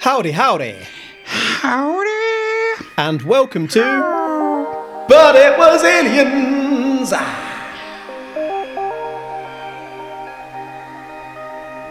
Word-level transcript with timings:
Howdy, 0.00 0.30
howdy, 0.32 0.76
Howdy. 1.24 2.84
and 2.96 3.22
welcome 3.22 3.66
to. 3.68 3.80
But 5.08 5.34
it 5.36 5.58
was 5.58 5.82
aliens! 5.82 7.10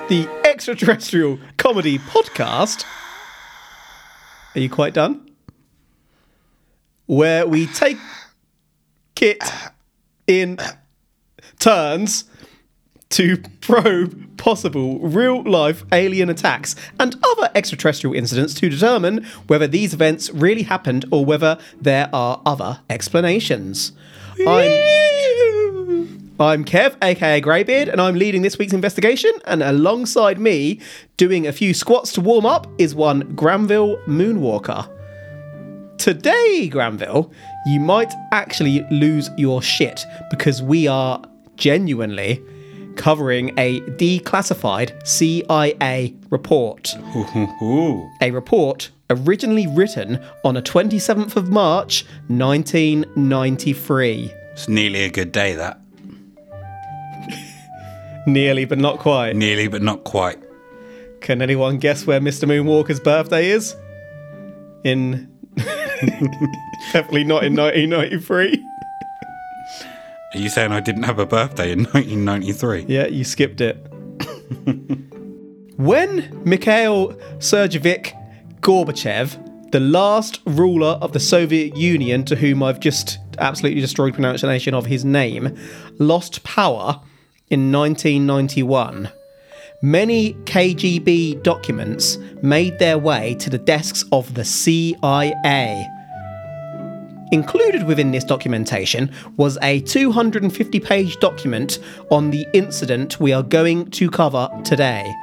The 0.09 0.29
extraterrestrial 0.45 1.39
comedy 1.57 1.97
podcast. 1.99 2.85
Are 4.55 4.59
you 4.59 4.69
quite 4.69 4.93
done? 4.93 5.29
Where 7.07 7.45
we 7.45 7.67
take 7.67 7.97
it 9.19 9.43
in 10.27 10.57
turns 11.59 12.23
to 13.09 13.37
probe 13.61 14.26
possible 14.37 14.99
real 14.99 15.43
life 15.43 15.83
alien 15.91 16.29
attacks 16.29 16.75
and 16.99 17.15
other 17.23 17.49
extraterrestrial 17.55 18.15
incidents 18.15 18.53
to 18.55 18.69
determine 18.69 19.25
whether 19.47 19.67
these 19.67 19.93
events 19.93 20.29
really 20.31 20.63
happened 20.63 21.05
or 21.11 21.25
whether 21.25 21.57
there 21.81 22.09
are 22.13 22.41
other 22.45 22.79
explanations. 22.89 23.91
I'm, 24.39 24.71
I'm 26.39 26.65
Kev, 26.65 26.95
aka 27.01 27.41
Greybeard, 27.41 27.89
and 27.89 27.99
I'm 27.99 28.15
leading 28.15 28.43
this 28.43 28.57
week's 28.57 28.73
investigation. 28.73 29.31
And 29.45 29.63
alongside 29.63 30.39
me, 30.39 30.79
doing 31.17 31.47
a 31.47 31.51
few 31.51 31.73
squats 31.73 32.11
to 32.13 32.21
warm 32.21 32.45
up, 32.45 32.67
is 32.77 32.93
one 32.93 33.35
Granville 33.35 33.97
Moonwalker. 34.05 34.87
Today, 35.97 36.69
Granville, 36.69 37.31
you 37.65 37.79
might 37.79 38.13
actually 38.31 38.85
lose 38.91 39.31
your 39.37 39.63
shit 39.63 40.05
because 40.29 40.61
we 40.61 40.87
are 40.87 41.21
genuinely 41.55 42.41
covering 42.97 43.57
a 43.57 43.79
declassified 43.81 45.07
CIA 45.07 46.13
report. 46.29 46.93
A 48.21 48.31
report 48.31 48.89
originally 49.09 49.67
written 49.67 50.21
on 50.43 50.57
a 50.57 50.61
27th 50.61 51.37
of 51.37 51.49
March 51.49 52.05
1993. 52.27 54.33
It's 54.51 54.67
nearly 54.67 55.03
a 55.03 55.09
good 55.09 55.31
day, 55.31 55.55
that. 55.55 55.79
Nearly, 58.27 58.65
but 58.65 58.79
not 58.79 58.99
quite. 58.99 59.35
Nearly, 59.35 59.67
but 59.67 59.81
not 59.81 60.03
quite. 60.03 60.37
Can 61.21 61.41
anyone 61.41 61.77
guess 61.77 62.05
where 62.05 62.19
Mr. 62.19 62.45
Moonwalker's 62.45 62.99
birthday 62.99 63.49
is? 63.49 63.75
In. 64.83 65.31
Definitely 66.93 67.23
not 67.23 67.43
in 67.43 67.55
1993. 67.55 68.63
Are 70.33 70.39
you 70.39 70.49
saying 70.49 70.71
I 70.71 70.79
didn't 70.81 71.03
have 71.03 71.19
a 71.19 71.25
birthday 71.25 71.71
in 71.71 71.79
1993? 71.85 72.85
Yeah, 72.87 73.07
you 73.07 73.23
skipped 73.23 73.61
it. 73.61 73.75
when 75.77 76.41
Mikhail 76.43 77.13
Sergeyevich 77.39 78.13
Gorbachev, 78.61 79.71
the 79.71 79.79
last 79.79 80.41
ruler 80.45 80.97
of 81.01 81.13
the 81.13 81.19
Soviet 81.19 81.75
Union, 81.77 82.25
to 82.25 82.35
whom 82.35 82.61
I've 82.63 82.79
just 82.79 83.19
absolutely 83.39 83.81
destroyed 83.81 84.13
pronunciation 84.13 84.73
of 84.73 84.85
his 84.85 85.05
name, 85.05 85.55
lost 85.99 86.43
power 86.43 87.01
in 87.49 87.71
1991, 87.71 89.09
many 89.81 90.33
KGB 90.33 91.41
documents 91.43 92.17
made 92.41 92.79
their 92.79 92.97
way 92.97 93.35
to 93.35 93.49
the 93.49 93.57
desks 93.57 94.03
of 94.11 94.33
the 94.33 94.43
CIA. 94.43 95.87
Included 97.31 97.83
within 97.83 98.11
this 98.11 98.23
documentation 98.23 99.11
was 99.35 99.57
a 99.61 99.81
250 99.81 100.79
page 100.79 101.19
document 101.19 101.79
on 102.09 102.31
the 102.31 102.47
incident 102.53 103.19
we 103.19 103.33
are 103.33 103.43
going 103.43 103.91
to 103.91 104.09
cover 104.09 104.49
today. 104.63 105.13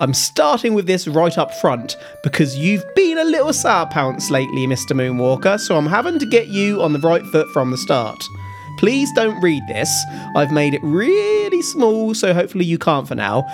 I'm 0.00 0.14
starting 0.14 0.74
with 0.74 0.86
this 0.86 1.06
right 1.06 1.36
up 1.36 1.54
front 1.54 1.96
because 2.22 2.56
you've 2.56 2.84
been 2.94 3.18
a 3.18 3.24
little 3.24 3.52
sour 3.52 3.86
pounce 3.86 4.30
lately, 4.30 4.66
Mr. 4.66 4.92
Moonwalker, 4.92 5.60
so 5.60 5.76
I'm 5.76 5.86
having 5.86 6.18
to 6.18 6.26
get 6.26 6.48
you 6.48 6.82
on 6.82 6.94
the 6.94 6.98
right 6.98 7.24
foot 7.26 7.48
from 7.52 7.70
the 7.70 7.78
start. 7.78 8.18
Please 8.78 9.12
don't 9.12 9.40
read 9.40 9.62
this. 9.68 10.04
I've 10.34 10.50
made 10.50 10.74
it 10.74 10.80
really 10.82 11.62
small, 11.62 12.14
so 12.14 12.34
hopefully 12.34 12.64
you 12.64 12.78
can't 12.78 13.06
for 13.06 13.14
now. 13.14 13.46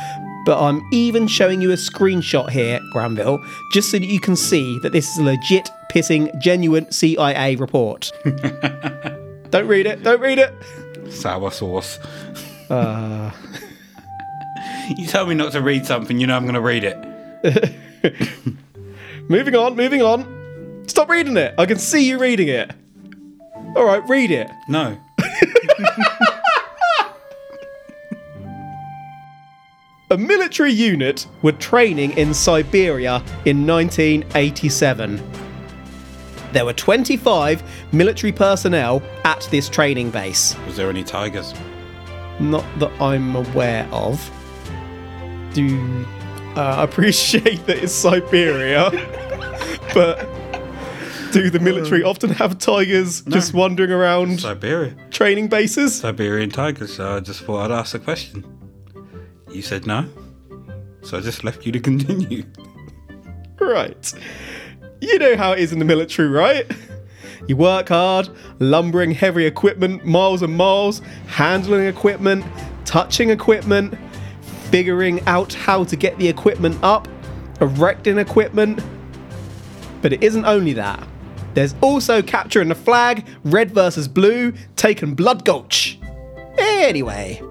But 0.47 0.62
I'm 0.62 0.83
even 0.93 1.27
showing 1.27 1.61
you 1.61 1.71
a 1.71 1.77
screenshot 1.77 2.51
here, 2.51 2.81
Granville, 2.93 3.45
just 3.73 3.91
so 3.91 3.99
that 3.99 4.06
you 4.06 4.21
can 4.21 4.37
see 4.37 4.78
that 4.81 4.93
this 4.93 5.09
is 5.11 5.19
a 5.19 5.23
legit, 5.23 5.69
pissing, 5.93 6.37
genuine 6.41 6.91
CIA 6.91 7.56
report. 7.56 8.11
don't 9.50 9.67
read 9.67 9.87
it, 9.87 10.03
don't 10.03 10.21
read 10.21 10.39
it. 10.39 10.53
Sour 11.11 11.50
sauce. 11.50 11.99
Uh. 12.71 13.31
you 14.97 15.06
tell 15.06 15.27
me 15.27 15.34
not 15.34 15.53
to 15.53 15.61
read 15.61 15.87
something, 15.87 16.19
you 16.19 16.27
know 16.27 16.37
I'm 16.37 16.45
going 16.45 16.55
to 16.55 16.61
read 16.61 16.84
it. 16.84 16.97
Moving 19.29 19.55
on, 19.55 19.77
moving 19.77 20.03
on. 20.03 20.84
Stop 20.89 21.09
reading 21.09 21.37
it. 21.37 21.55
I 21.56 21.67
can 21.67 21.79
see 21.79 22.09
you 22.09 22.19
reading 22.19 22.49
it. 22.49 22.73
All 23.77 23.84
right, 23.84 24.03
read 24.09 24.33
it. 24.33 24.50
No. 24.69 24.99
A 30.12 30.19
military 30.19 30.72
unit 30.72 31.28
were 31.43 31.53
training 31.53 32.10
in 32.19 32.34
Siberia 32.34 33.22
in 33.44 33.65
1987. 33.65 35.22
There 36.53 36.65
were 36.65 36.72
25 36.72 37.62
military 37.93 38.32
personnel 38.32 39.04
at 39.22 39.47
this 39.53 39.69
training 39.69 40.10
base. 40.10 40.56
Was 40.66 40.76
there 40.76 40.91
any 40.91 41.04
tigers? 41.04 41.54
Not 42.41 42.65
that 42.81 42.91
I'm 43.00 43.37
aware 43.37 43.87
of. 43.93 44.20
Do 45.54 46.04
uh, 46.56 46.75
appreciate 46.91 47.65
that 47.66 47.78
it's 47.78 47.93
Siberia, 47.93 48.91
but 49.94 50.28
do 51.31 51.50
the 51.50 51.60
military 51.60 52.03
often 52.03 52.31
have 52.31 52.59
tigers 52.59 53.20
just 53.22 53.54
wandering 53.54 53.93
around 53.93 54.41
Siberia. 54.41 54.97
training 55.10 55.47
bases? 55.47 56.00
Siberian 56.00 56.50
tigers, 56.50 56.97
so 56.97 57.15
I 57.15 57.20
just 57.20 57.43
thought 57.43 57.70
I'd 57.70 57.78
ask 57.78 57.93
the 57.93 58.00
question. 58.00 58.59
You 59.50 59.62
said 59.62 59.87
no, 59.87 60.09
so 61.03 61.19
I 61.19 61.21
just 61.21 61.44
left 61.44 61.66
you 61.66 61.72
to 61.72 61.81
continue. 61.91 62.44
Right. 63.61 64.12
You 65.00 65.19
know 65.19 65.37
how 65.37 65.53
it 65.53 65.59
is 65.59 65.72
in 65.72 65.78
the 65.78 65.84
military, 65.84 66.28
right? 66.28 66.71
You 67.49 67.56
work 67.56 67.88
hard, 67.88 68.28
lumbering 68.59 69.11
heavy 69.11 69.47
equipment 69.47 70.05
miles 70.05 70.43
and 70.43 70.56
miles, 70.56 71.00
handling 71.27 71.87
equipment, 71.87 72.44
touching 72.84 73.31
equipment, 73.31 73.94
figuring 74.71 75.21
out 75.27 75.53
how 75.55 75.84
to 75.84 75.97
get 75.97 76.17
the 76.19 76.28
equipment 76.28 76.78
up, 76.82 77.09
erecting 77.61 78.19
equipment. 78.19 78.82
But 80.03 80.12
it 80.12 80.22
isn't 80.22 80.44
only 80.44 80.75
that. 80.75 81.06
There's 81.55 81.75
also 81.81 82.22
capturing 82.22 82.69
the 82.69 82.75
flag, 82.75 83.27
red 83.44 83.72
versus 83.72 84.06
blue, 84.06 84.53
taking 84.77 85.15
Blood 85.15 85.44
Gulch. 85.44 85.99
Anyway, 86.59 87.43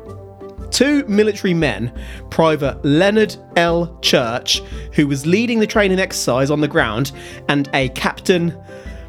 two 0.71 1.05
military 1.05 1.53
men, 1.53 1.91
Private 2.29 2.83
Leonard 2.83 3.35
L. 3.55 3.97
Church, 4.01 4.61
who 4.93 5.07
was 5.07 5.25
leading 5.25 5.59
the 5.59 5.67
training 5.67 5.99
exercise 5.99 6.51
on 6.51 6.61
the 6.61 6.67
ground, 6.67 7.11
and 7.47 7.69
a 7.73 7.89
Captain 7.89 8.57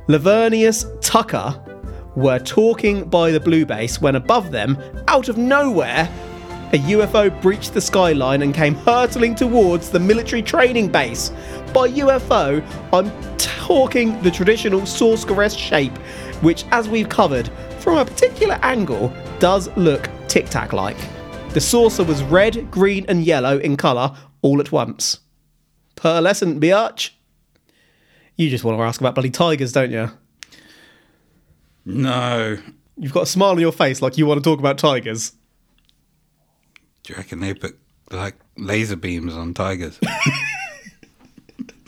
Lavernius 0.09 0.87
Tucker, 1.01 1.63
were 2.17 2.39
talking 2.39 3.05
by 3.05 3.31
the 3.31 3.41
blue 3.41 3.65
base 3.65 4.01
when 4.01 4.17
above 4.17 4.51
them, 4.51 4.77
out 5.09 5.29
of 5.29 5.39
nowhere, 5.39 6.09
a 6.73 6.79
UFO 6.79 7.41
breached 7.43 7.75
the 7.75 7.81
skyline 7.81 8.43
and 8.43 8.55
came 8.55 8.75
hurtling 8.75 9.35
towards 9.35 9.91
the 9.91 9.99
military 9.99 10.43
training 10.43 10.89
base. 10.89 11.31
By 11.73 11.89
UFO, 11.91 12.65
I'm 12.93 13.37
talking 13.39 14.21
the 14.23 14.31
traditional 14.31 14.87
Sorceress 14.87 15.55
shape, 15.55 15.97
which, 16.43 16.65
as 16.71 16.89
we've 16.89 17.09
covered, 17.09 17.49
from 17.81 17.99
a 17.99 18.05
particular 18.05 18.59
angle, 18.63 19.13
does 19.41 19.69
look 19.77 20.09
tic 20.29 20.49
tac 20.49 20.73
like. 20.73 20.99
The 21.53 21.61
saucer 21.61 22.05
was 22.05 22.23
red, 22.23 22.71
green, 22.71 23.05
and 23.09 23.25
yellow 23.25 23.59
in 23.59 23.77
colour 23.77 24.17
all 24.41 24.61
at 24.61 24.71
once. 24.71 25.19
Pearlescent, 25.97 26.61
biatch. 26.61 27.11
You 28.37 28.49
just 28.49 28.63
want 28.63 28.79
to 28.79 28.83
ask 28.83 29.01
about 29.01 29.15
bloody 29.15 29.31
tigers, 29.31 29.73
don't 29.73 29.91
you? 29.91 30.11
No. 31.85 32.57
You've 32.97 33.13
got 33.13 33.25
a 33.25 33.27
smile 33.27 33.51
on 33.51 33.59
your 33.59 33.73
face 33.73 34.01
like 34.01 34.17
you 34.17 34.27
want 34.27 34.43
to 34.43 34.49
talk 34.49 34.61
about 34.61 34.79
tigers. 34.79 35.33
Do 37.03 37.13
you 37.13 37.17
reckon 37.17 37.41
they 37.41 37.55
put 37.55 37.79
like 38.11 38.37
laser 38.57 38.97
beams 38.97 39.35
on 39.35 39.53
tigers? 39.55 39.99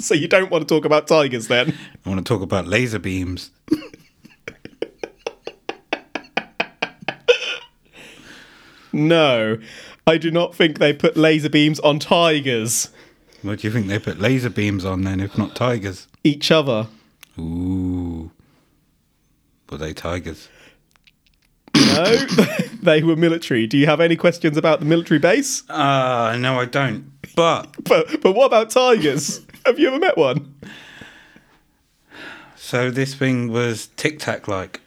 So 0.03 0.15
you 0.15 0.27
don't 0.27 0.51
want 0.51 0.67
to 0.67 0.75
talk 0.75 0.85
about 0.85 1.07
tigers 1.07 1.47
then? 1.47 1.73
I 2.05 2.09
want 2.09 2.27
to 2.27 2.29
talk 2.29 2.43
about 2.43 2.67
laser 2.67 2.99
beams. 2.99 3.53
No. 8.93 9.59
I 10.07 10.19
do 10.19 10.31
not 10.31 10.55
think 10.55 10.79
they 10.79 10.93
put 10.93 11.17
laser 11.17 11.49
beams 11.49 11.79
on 11.81 11.99
tigers. 11.99 12.91
What 13.43 13.61
do 13.61 13.67
you 13.67 13.73
think 13.73 13.87
they 13.89 13.99
put 13.99 14.21
laser 14.21 14.51
beams 14.51 14.85
on 14.85 15.03
then, 15.03 15.21
if 15.21 15.37
not 15.37 15.57
tigers? 15.57 16.07
Each 16.25 16.51
other. 16.51 16.89
Ooh. 17.39 18.31
Were 19.71 19.79
they 19.79 19.93
tigers? 19.93 20.49
No, 21.75 22.05
they 22.83 23.03
were 23.03 23.17
military. 23.17 23.67
Do 23.67 23.79
you 23.79 23.87
have 23.87 24.01
any 24.01 24.17
questions 24.17 24.57
about 24.57 24.81
the 24.81 24.85
military 24.85 25.19
base? 25.19 25.69
Uh, 25.71 26.37
no, 26.39 26.61
I 26.61 26.67
don't. 26.67 27.11
But 27.35 27.75
But 27.85 28.21
but 28.21 28.33
what 28.33 28.47
about 28.47 28.71
tigers? 28.71 29.41
Have 29.65 29.79
you 29.79 29.89
ever 29.89 29.99
met 29.99 30.17
one? 30.19 30.55
So 32.57 32.91
this 32.91 33.15
thing 33.15 33.51
was 33.51 33.89
tic 33.97 34.19
tac 34.19 34.49
like. 34.49 34.81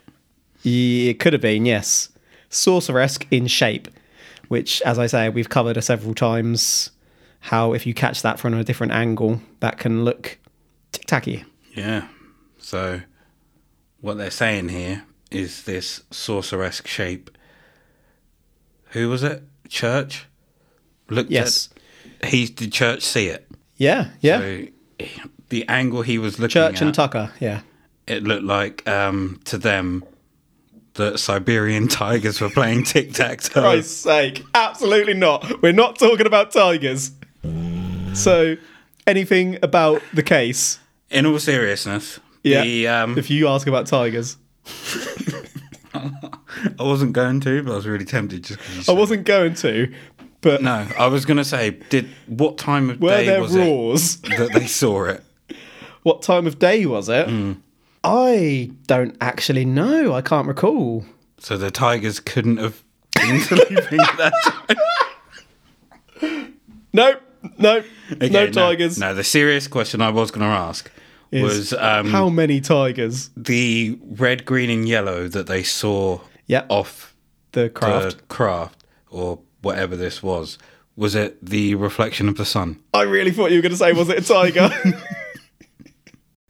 Yeah, 0.62 1.12
it 1.12 1.20
could 1.20 1.34
have 1.34 1.42
been, 1.42 1.66
yes. 1.66 2.10
Sorceresque 2.50 3.28
in 3.30 3.48
shape, 3.48 3.88
which, 4.56 4.82
as 4.84 4.98
I 4.98 5.08
say, 5.08 5.28
we've 5.28 5.50
covered 5.50 5.84
several 5.84 6.14
times. 6.16 6.92
How, 7.42 7.74
if 7.74 7.86
you 7.86 7.94
catch 7.94 8.22
that 8.22 8.40
from 8.40 8.54
a 8.54 8.64
different 8.64 8.94
angle, 8.94 9.42
that 9.60 9.78
can 9.78 10.06
look 10.06 10.40
tic 10.94 11.06
tacky. 11.08 11.44
Yeah. 11.74 12.08
So 12.58 13.02
what 14.00 14.18
they're 14.18 14.32
saying 14.32 14.70
here 14.70 15.04
is 15.30 15.64
this 15.64 16.04
sorceresque 16.10 16.88
shape. 16.88 17.30
Who 18.92 19.10
was 19.10 19.24
it? 19.24 19.44
Church? 19.68 20.26
Looked 21.10 21.32
Yes. 21.32 21.68
at 22.22 22.30
he 22.30 22.46
did 22.46 22.72
church 22.72 23.04
see 23.04 23.28
it. 23.28 23.46
Yeah, 23.76 24.12
yeah. 24.22 24.40
So 24.40 24.68
the 25.50 25.68
angle 25.68 26.02
he 26.02 26.18
was 26.18 26.40
looking 26.40 26.54
Church 26.54 26.76
at, 26.76 26.82
and 26.82 26.96
Tucker, 26.96 27.30
yeah. 27.42 27.60
it 28.08 28.24
looked 28.24 28.46
like 28.46 28.88
um, 28.88 29.42
to 29.44 29.58
them 29.58 30.06
that 30.96 31.20
Siberian 31.20 31.88
tigers 31.88 32.42
were 32.42 32.50
playing 32.50 32.84
tic 32.84 33.14
tac 33.14 33.42
toe. 33.42 33.62
Christ's 33.62 33.96
sake, 34.02 34.44
absolutely 34.54 35.14
not. 35.14 35.62
We're 35.62 35.72
not 35.74 35.98
talking 36.00 36.26
about 36.26 36.52
tigers. 36.52 37.12
So, 38.14 38.56
anything 39.06 39.58
about 39.62 40.02
the 40.14 40.24
case? 40.24 40.80
In 41.10 41.26
all 41.26 41.38
seriousness, 41.40 42.20
Yeah. 42.44 42.64
the, 42.64 42.88
um, 42.88 43.18
If 43.18 43.30
you 43.30 43.48
ask 43.48 43.68
about 43.68 43.88
tigers, 43.88 44.38
I 45.94 46.84
wasn't 46.84 47.14
going 47.14 47.40
to, 47.42 47.64
but 47.64 47.72
I 47.72 47.76
was 47.76 47.88
really 47.88 48.06
tempted 48.06 48.44
just 48.44 48.90
I 48.90 48.94
wasn't 48.94 49.26
going 49.26 49.54
to, 49.56 49.94
but 50.42 50.62
No, 50.62 50.88
I 50.98 51.08
was 51.08 51.26
going 51.26 51.38
to 51.38 51.46
say, 51.46 51.72
did 51.90 52.10
what 52.28 52.58
time 52.58 52.90
of 52.90 53.00
were 53.02 53.10
day 53.10 53.26
there 53.26 53.42
was 53.42 53.56
roars? 53.56 54.16
it 54.24 54.38
that 54.38 54.54
they 54.54 54.68
saw 54.68 55.06
it? 55.06 55.24
What 56.04 56.22
time 56.22 56.46
of 56.46 56.60
day 56.60 56.86
was 56.86 57.10
it? 57.10 57.28
Hmm. 57.28 57.54
I 58.06 58.72
don't 58.88 59.18
actually 59.20 59.66
know. 59.66 60.14
I 60.14 60.22
can't 60.22 60.48
recall. 60.48 61.04
So 61.40 61.58
the 61.58 61.72
tigers 61.72 62.20
couldn't 62.20 62.58
have 62.58 62.84
been 63.16 63.40
sleeping 63.42 64.00
at 64.00 64.18
that 64.18 64.34
time. 64.44 64.78
Nope, 66.94 67.22
nope, 67.58 67.84
Okay, 68.10 68.30
no 68.30 68.50
tigers. 68.50 68.98
No, 68.98 69.14
the 69.14 69.24
serious 69.26 69.68
question 69.68 70.02
I 70.02 70.10
was 70.12 70.32
going 70.32 70.42
to 70.42 70.56
ask 70.56 70.90
Is 71.30 71.44
was 71.44 71.74
um, 71.74 72.08
how 72.10 72.30
many 72.30 72.62
tigers? 72.62 73.32
the 73.36 74.00
red, 74.02 74.46
green, 74.46 74.70
and 74.70 74.88
yellow 74.88 75.28
that 75.28 75.48
they 75.48 75.62
saw 75.62 76.22
Yep. 76.48 76.68
off 76.70 77.14
The 77.52 77.70
craft. 77.70 78.18
the 78.20 78.24
craft 78.34 78.86
or 79.10 79.40
whatever 79.62 79.98
this 79.98 80.24
was. 80.24 80.58
Was 80.96 81.16
it 81.16 81.46
the 81.46 81.76
reflection 81.76 82.30
of 82.30 82.38
the 82.38 82.46
sun? 82.46 82.80
I 82.94 83.02
really 83.02 83.32
thought 83.32 83.52
you 83.52 83.58
were 83.58 83.62
going 83.64 83.72
to 83.74 83.78
say, 83.78 83.92
was 83.92 84.08
it 84.08 84.20
a 84.20 84.22
tiger? 84.22 84.70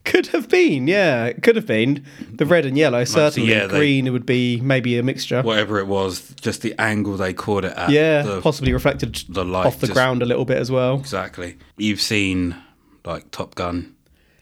could 0.06 0.28
have 0.28 0.48
been, 0.50 0.88
yeah, 0.88 1.26
it 1.26 1.44
could 1.44 1.56
have 1.56 1.66
been. 1.66 2.06
The 2.32 2.46
red 2.46 2.66
and 2.66 2.78
yellow, 2.78 3.04
certainly. 3.04 3.50
yeah, 3.52 3.68
they- 3.68 3.78
Green, 3.78 4.08
it 4.08 4.12
would 4.12 4.26
be 4.26 4.62
maybe 4.62 4.98
a 4.98 5.04
mixture. 5.04 5.42
Whatever 5.42 5.80
it 5.80 5.88
was, 5.88 6.34
just 6.42 6.62
the 6.62 6.74
angle 6.80 7.18
they 7.18 7.34
caught 7.34 7.66
it 7.66 7.74
at. 7.76 7.90
yeah, 7.90 8.22
the- 8.22 8.42
possibly 8.42 8.72
reflected 8.74 9.16
the 9.30 9.44
light 9.44 9.66
off 9.66 9.80
the 9.80 9.88
just- 9.88 9.96
ground 9.96 10.22
a 10.22 10.26
little 10.26 10.46
bit 10.46 10.58
as 10.58 10.72
well. 10.72 11.00
Exactly. 11.00 11.58
You've 11.78 12.02
seen 12.02 12.56
like 13.04 13.30
Top 13.32 13.56
Gun 13.56 13.94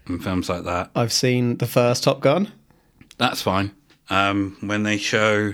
and 0.06 0.24
films 0.24 0.50
like 0.50 0.63
that. 0.65 0.92
I've 0.95 1.13
seen 1.13 1.57
the 1.57 1.68
first 1.68 2.04
Top 2.04 2.19
Gun. 2.19 2.51
That's 3.18 3.42
fine. 3.42 3.71
Um, 4.10 4.57
when 4.62 4.83
they 4.83 4.98
show 4.98 5.54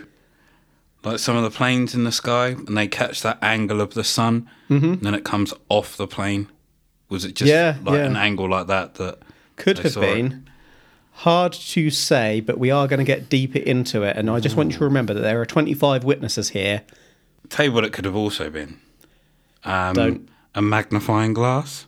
like 1.04 1.20
some 1.20 1.38
of 1.38 1.44
the 1.44 1.50
planes 1.52 1.94
in 1.96 2.04
the 2.04 2.12
sky 2.12 2.48
and 2.50 2.76
they 2.78 2.88
catch 2.88 3.22
that 3.22 3.38
angle 3.42 3.80
of 3.82 3.94
the 3.94 4.04
sun, 4.04 4.50
Mm-hmm. 4.70 4.86
and 4.86 5.02
then 5.02 5.14
it 5.16 5.24
comes 5.24 5.52
off 5.70 5.98
the 5.98 6.06
plane. 6.08 6.48
Was 7.10 7.26
it 7.26 7.34
just 7.36 7.50
Yeah, 7.50 7.78
like 7.84 7.96
yeah. 7.96 8.06
an 8.06 8.16
angle 8.16 8.48
like 8.50 8.68
that 8.68 8.96
that 8.96 9.20
Could 9.60 9.78
They 9.78 9.84
have 9.84 9.92
saw 9.92 10.02
it. 10.02 10.16
been. 10.16 10.50
Hard 11.12 11.54
to 11.54 11.90
say, 11.92 12.40
but 12.40 12.58
we 12.58 12.72
are 12.72 12.88
going 12.88 13.00
to 13.00 13.04
get 13.04 13.30
deeper 13.30 13.60
into 13.60 14.04
it. 14.04 14.16
And 14.18 14.30
I 14.30 14.40
just 14.40 14.56
want 14.56 14.72
you 14.72 14.78
to 14.80 14.84
remember 14.86 15.14
that 15.14 15.20
there 15.22 15.40
are 15.42 15.46
25 15.46 16.04
witnesses 16.04 16.50
here. 16.50 16.82
tell 17.50 17.66
you 17.66 17.72
what 17.74 17.84
it 17.84 17.92
could 17.94 18.06
have 18.06 18.16
also 18.16 18.50
been? 18.50 18.80
Um, 19.66 19.94
Don't. 19.94 20.30
a 20.56 20.62
magnifying 20.62 21.34
glass, 21.34 21.86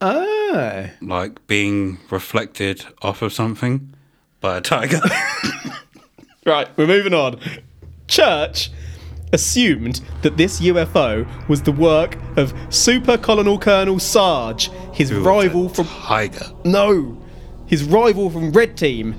Oh. 0.00 0.88
like 1.02 1.46
being 1.46 1.98
reflected 2.10 2.86
off 3.02 3.20
of 3.22 3.32
something 3.32 3.94
by 4.40 4.56
a 4.56 4.60
tiger. 4.60 5.00
Right, 6.46 6.68
we're 6.76 6.86
moving 6.86 7.14
on. 7.14 7.40
Church 8.06 8.70
assumed 9.34 10.00
that 10.22 10.36
this 10.38 10.60
UFO 10.60 11.26
was 11.48 11.60
the 11.62 11.72
work 11.72 12.16
of 12.36 12.54
Super 12.70 13.18
Colonel 13.18 13.58
Colonel 13.58 13.98
Sarge, 13.98 14.70
his 14.92 15.12
rival 15.12 15.68
from 15.68 15.86
tiger. 15.86 16.46
no, 16.64 17.20
his 17.66 17.82
rival 17.82 18.30
from 18.30 18.52
Red 18.52 18.76
Team, 18.76 19.14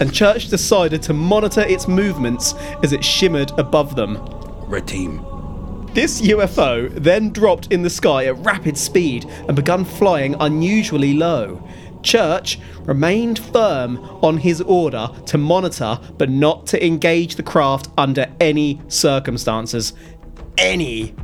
and 0.00 0.12
Church 0.12 0.48
decided 0.48 1.02
to 1.02 1.12
monitor 1.12 1.60
its 1.60 1.86
movements 1.86 2.54
as 2.82 2.92
it 2.92 3.04
shimmered 3.04 3.50
above 3.58 3.94
them. 3.94 4.16
Red 4.66 4.88
team. 4.88 5.24
This 5.92 6.20
UFO 6.20 6.94
then 6.94 7.30
dropped 7.30 7.72
in 7.72 7.82
the 7.82 7.90
sky 7.90 8.26
at 8.26 8.36
rapid 8.44 8.78
speed 8.78 9.24
and 9.48 9.56
began 9.56 9.84
flying 9.84 10.36
unusually 10.38 11.14
low. 11.14 11.62
Church 12.02 12.58
remained 12.82 13.38
firm 13.38 13.98
on 14.22 14.38
his 14.38 14.60
order 14.62 15.10
to 15.26 15.38
monitor 15.38 15.98
but 16.16 16.30
not 16.30 16.66
to 16.68 16.84
engage 16.84 17.36
the 17.36 17.42
craft 17.42 17.88
under 17.96 18.26
any 18.40 18.80
circumstances. 18.88 19.92
Any. 20.56 21.14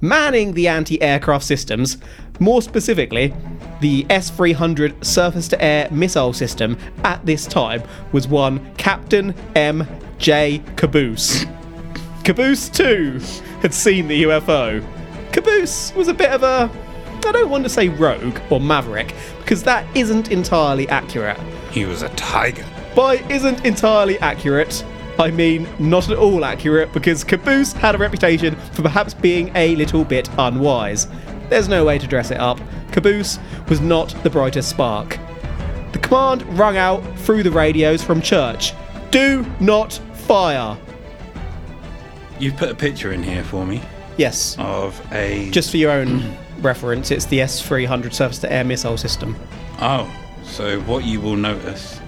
Manning 0.00 0.54
the 0.54 0.68
anti 0.68 1.00
aircraft 1.02 1.44
systems, 1.44 1.98
more 2.38 2.62
specifically, 2.62 3.34
the 3.80 4.06
S 4.08 4.30
300 4.30 5.04
surface 5.04 5.46
to 5.48 5.62
air 5.62 5.88
missile 5.90 6.32
system 6.32 6.78
at 7.04 7.24
this 7.26 7.46
time 7.46 7.82
was 8.12 8.26
one 8.26 8.74
Captain 8.76 9.34
M. 9.54 9.86
J. 10.18 10.62
Caboose. 10.76 11.44
Caboose, 12.24 12.68
too, 12.68 13.20
had 13.60 13.74
seen 13.74 14.08
the 14.08 14.22
UFO. 14.24 14.84
Caboose 15.32 15.94
was 15.94 16.08
a 16.08 16.14
bit 16.14 16.30
of 16.30 16.42
a. 16.42 16.70
I 17.26 17.32
don't 17.32 17.50
want 17.50 17.64
to 17.64 17.70
say 17.70 17.88
rogue 17.88 18.38
or 18.50 18.60
maverick, 18.60 19.14
because 19.38 19.62
that 19.64 19.84
isn't 19.96 20.30
entirely 20.30 20.88
accurate. 20.88 21.38
He 21.70 21.84
was 21.84 22.02
a 22.02 22.08
tiger. 22.10 22.64
By 22.94 23.16
isn't 23.28 23.64
entirely 23.64 24.18
accurate, 24.18 24.84
I 25.18 25.30
mean 25.30 25.68
not 25.78 26.10
at 26.10 26.18
all 26.18 26.44
accurate, 26.44 26.92
because 26.92 27.22
Caboose 27.24 27.72
had 27.72 27.94
a 27.94 27.98
reputation 27.98 28.56
for 28.72 28.82
perhaps 28.82 29.14
being 29.14 29.50
a 29.54 29.76
little 29.76 30.04
bit 30.04 30.28
unwise. 30.38 31.06
There's 31.48 31.68
no 31.68 31.84
way 31.84 31.98
to 31.98 32.06
dress 32.06 32.30
it 32.30 32.38
up. 32.38 32.60
Caboose 32.92 33.38
was 33.68 33.80
not 33.80 34.14
the 34.22 34.30
brightest 34.30 34.68
spark. 34.70 35.18
The 35.92 35.98
command 35.98 36.42
rung 36.58 36.76
out 36.76 37.02
through 37.18 37.42
the 37.42 37.50
radios 37.50 38.02
from 38.02 38.20
church 38.22 38.72
Do 39.10 39.44
not 39.60 39.94
fire! 40.14 40.78
You've 42.38 42.56
put 42.56 42.70
a 42.70 42.74
picture 42.74 43.12
in 43.12 43.22
here 43.22 43.44
for 43.44 43.66
me 43.66 43.82
Yes. 44.16 44.56
of 44.58 45.00
a. 45.12 45.50
Just 45.50 45.70
for 45.70 45.76
your 45.76 45.90
own 45.92 46.36
reference, 46.60 47.10
it's 47.10 47.26
the 47.26 47.40
S 47.40 47.60
300 47.62 48.14
surface 48.14 48.38
to 48.40 48.52
air 48.52 48.64
missile 48.64 48.96
system. 48.96 49.36
Oh, 49.80 50.10
so 50.42 50.80
what 50.82 51.04
you 51.04 51.20
will 51.20 51.36
notice 51.36 52.00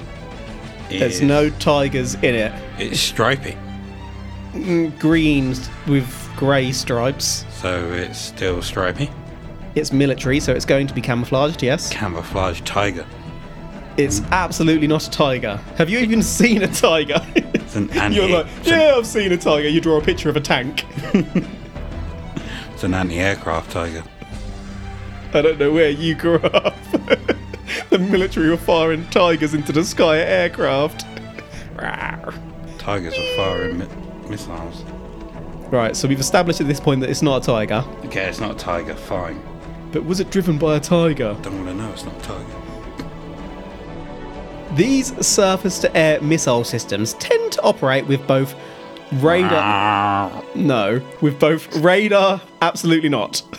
is 0.91 1.01
There's 1.01 1.23
no 1.23 1.51
tigers 1.51 2.15
in 2.17 2.35
it. 2.35 2.53
it's 2.79 3.01
stripy, 3.01 3.57
mm, 4.53 4.99
Green 4.99 5.55
with 5.87 6.31
grey 6.37 6.73
stripes. 6.73 7.45
so 7.51 7.91
it's 7.93 8.19
still 8.19 8.63
stripy. 8.63 9.11
It's 9.75 9.93
military, 9.93 10.39
so 10.39 10.53
it's 10.53 10.67
going 10.67 10.87
to 10.87 10.95
be 10.95 11.01
camouflaged, 11.01 11.63
yes. 11.63 11.91
Camouflage 11.91 12.61
tiger. 12.63 13.07
It's 13.97 14.19
hmm. 14.19 14.33
absolutely 14.33 14.87
not 14.87 15.07
a 15.07 15.11
tiger. 15.11 15.57
Have 15.77 15.89
you 15.89 15.99
even 15.99 16.23
seen 16.23 16.63
a 16.63 16.69
tiger? 16.69 17.21
It's 17.55 17.77
an 17.77 17.91
anti. 17.93 18.17
You're 18.21 18.29
like, 18.29 18.47
yeah, 18.65 18.95
I've 18.97 19.07
seen 19.07 19.33
a 19.33 19.37
tiger. 19.39 19.67
You 19.67 19.81
draw 19.81 19.97
a 19.97 20.03
picture 20.03 20.29
of 20.29 20.37
a 20.37 20.43
tank. 20.43 20.85
it's 22.75 22.85
an 22.85 22.93
anti-aircraft 22.93 23.71
tiger. 23.71 24.03
I 25.35 25.43
don't 25.43 25.59
know 25.59 25.73
where 25.73 25.91
you 25.91 26.15
grew 26.15 26.37
up. 26.37 26.77
the 27.91 27.99
military 27.99 28.51
were 28.51 28.57
firing 28.57 29.09
tigers 29.09 29.55
into 29.55 29.73
the 29.73 29.85
sky 29.85 30.19
at 30.21 30.29
aircraft. 30.29 31.07
Tigers 32.79 33.15
are 33.17 33.37
firing 33.37 33.79
mi- 33.79 33.87
missiles. 34.29 34.83
right, 35.71 35.97
so 35.97 36.07
we've 36.09 36.21
established 36.21 36.61
at 36.61 36.67
this 36.67 36.81
point 36.81 37.01
that 37.01 37.11
it's 37.11 37.23
not 37.23 37.43
a 37.43 37.47
tiger. 37.47 37.85
Okay, 38.05 38.29
it's 38.29 38.41
not 38.41 38.51
a 38.51 38.55
tiger. 38.59 38.95
Fine. 38.95 39.41
But 39.93 40.05
was 40.05 40.21
it 40.21 40.31
driven 40.31 40.59
by 40.59 40.77
a 40.77 40.81
tiger? 40.81 41.37
Don't 41.43 41.57
want 41.57 41.69
to 41.69 41.75
know. 41.75 41.91
It's 41.93 42.05
not 42.05 42.17
a 42.17 42.21
tiger. 42.21 42.63
These 44.75 45.27
surface 45.27 45.79
to 45.81 45.97
air 45.97 46.21
missile 46.21 46.65
systems 46.65 47.15
tend 47.15 47.53
to 47.53 47.63
operate 47.63 48.07
with 48.07 48.27
both 48.27 48.55
radar. 49.13 50.43
No, 50.55 51.01
with 51.21 51.39
both 51.39 51.75
radar, 51.77 52.41
absolutely 52.63 53.09
not. 53.11 53.43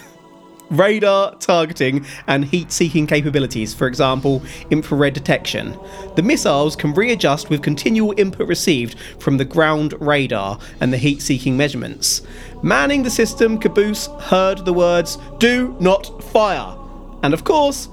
Radar 0.74 1.36
targeting 1.36 2.06
and 2.28 2.44
heat 2.46 2.72
seeking 2.72 3.06
capabilities, 3.06 3.74
for 3.74 3.88
example, 3.88 4.42
infrared 4.72 5.14
detection. 5.14 5.78
The 6.16 6.24
missiles 6.24 6.76
can 6.76 6.94
readjust 6.94 7.50
with 7.50 7.62
continual 7.62 8.14
input 8.18 8.48
received 8.48 8.98
from 9.20 9.38
the 9.38 9.46
ground 9.46 9.94
radar 10.00 10.60
and 10.82 10.92
the 10.92 10.98
heat 10.98 11.22
seeking 11.22 11.56
measurements. 11.56 12.22
Manning 12.64 13.04
the 13.04 13.10
system, 13.10 13.60
Caboose 13.60 14.08
heard 14.22 14.66
the 14.66 14.74
words, 14.74 15.18
Do 15.38 15.78
not 15.80 16.24
fire! 16.24 16.76
And 17.22 17.34
of 17.34 17.44
course, 17.44 17.88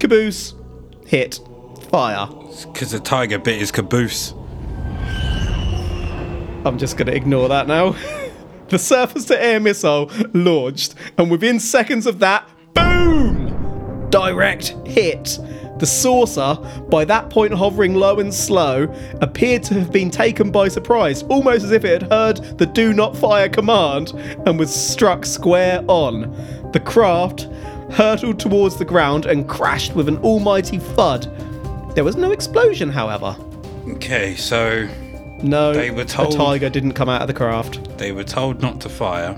Caboose, 0.00 0.54
hit, 1.06 1.38
fire. 1.90 2.26
Because 2.72 2.92
the 2.92 3.00
tiger 3.00 3.38
bit 3.38 3.60
his 3.60 3.70
caboose. 3.70 4.32
I'm 6.64 6.78
just 6.78 6.96
going 6.96 7.06
to 7.06 7.14
ignore 7.14 7.48
that 7.48 7.66
now. 7.66 7.94
the 8.72 8.78
surface 8.78 9.26
to 9.26 9.40
air 9.40 9.60
missile 9.60 10.10
launched, 10.32 10.94
and 11.18 11.30
within 11.30 11.60
seconds 11.60 12.06
of 12.06 12.18
that, 12.20 12.48
boom! 12.72 14.08
Direct 14.10 14.68
hit. 14.86 15.38
The 15.78 15.84
saucer, 15.86 16.56
by 16.88 17.04
that 17.04 17.28
point 17.28 17.52
hovering 17.52 17.94
low 17.94 18.18
and 18.18 18.32
slow, 18.32 18.84
appeared 19.20 19.62
to 19.64 19.74
have 19.74 19.92
been 19.92 20.10
taken 20.10 20.50
by 20.50 20.68
surprise, 20.68 21.22
almost 21.24 21.64
as 21.64 21.70
if 21.70 21.84
it 21.84 22.00
had 22.00 22.10
heard 22.10 22.58
the 22.58 22.64
do 22.64 22.94
not 22.94 23.14
fire 23.14 23.48
command 23.48 24.12
and 24.46 24.58
was 24.58 24.74
struck 24.74 25.26
square 25.26 25.84
on. 25.88 26.30
The 26.72 26.80
craft 26.80 27.48
hurtled 27.92 28.40
towards 28.40 28.76
the 28.76 28.86
ground 28.86 29.26
and 29.26 29.46
crashed 29.46 29.94
with 29.94 30.08
an 30.08 30.16
almighty 30.18 30.78
thud. 30.78 31.24
There 31.94 32.04
was 32.04 32.16
no 32.16 32.30
explosion, 32.30 32.88
however. 32.88 33.36
Okay, 33.86 34.34
so 34.34 34.88
No, 35.42 35.72
They 35.72 35.90
were 35.90 36.04
told- 36.04 36.34
a 36.34 36.36
tiger 36.36 36.70
didn't 36.70 36.92
come 36.92 37.08
out 37.08 37.20
of 37.20 37.26
the 37.26 37.34
craft. 37.34 37.98
they 37.98 38.12
were 38.12 38.24
told 38.24 38.62
not 38.62 38.80
to 38.82 38.88
fire. 38.88 39.36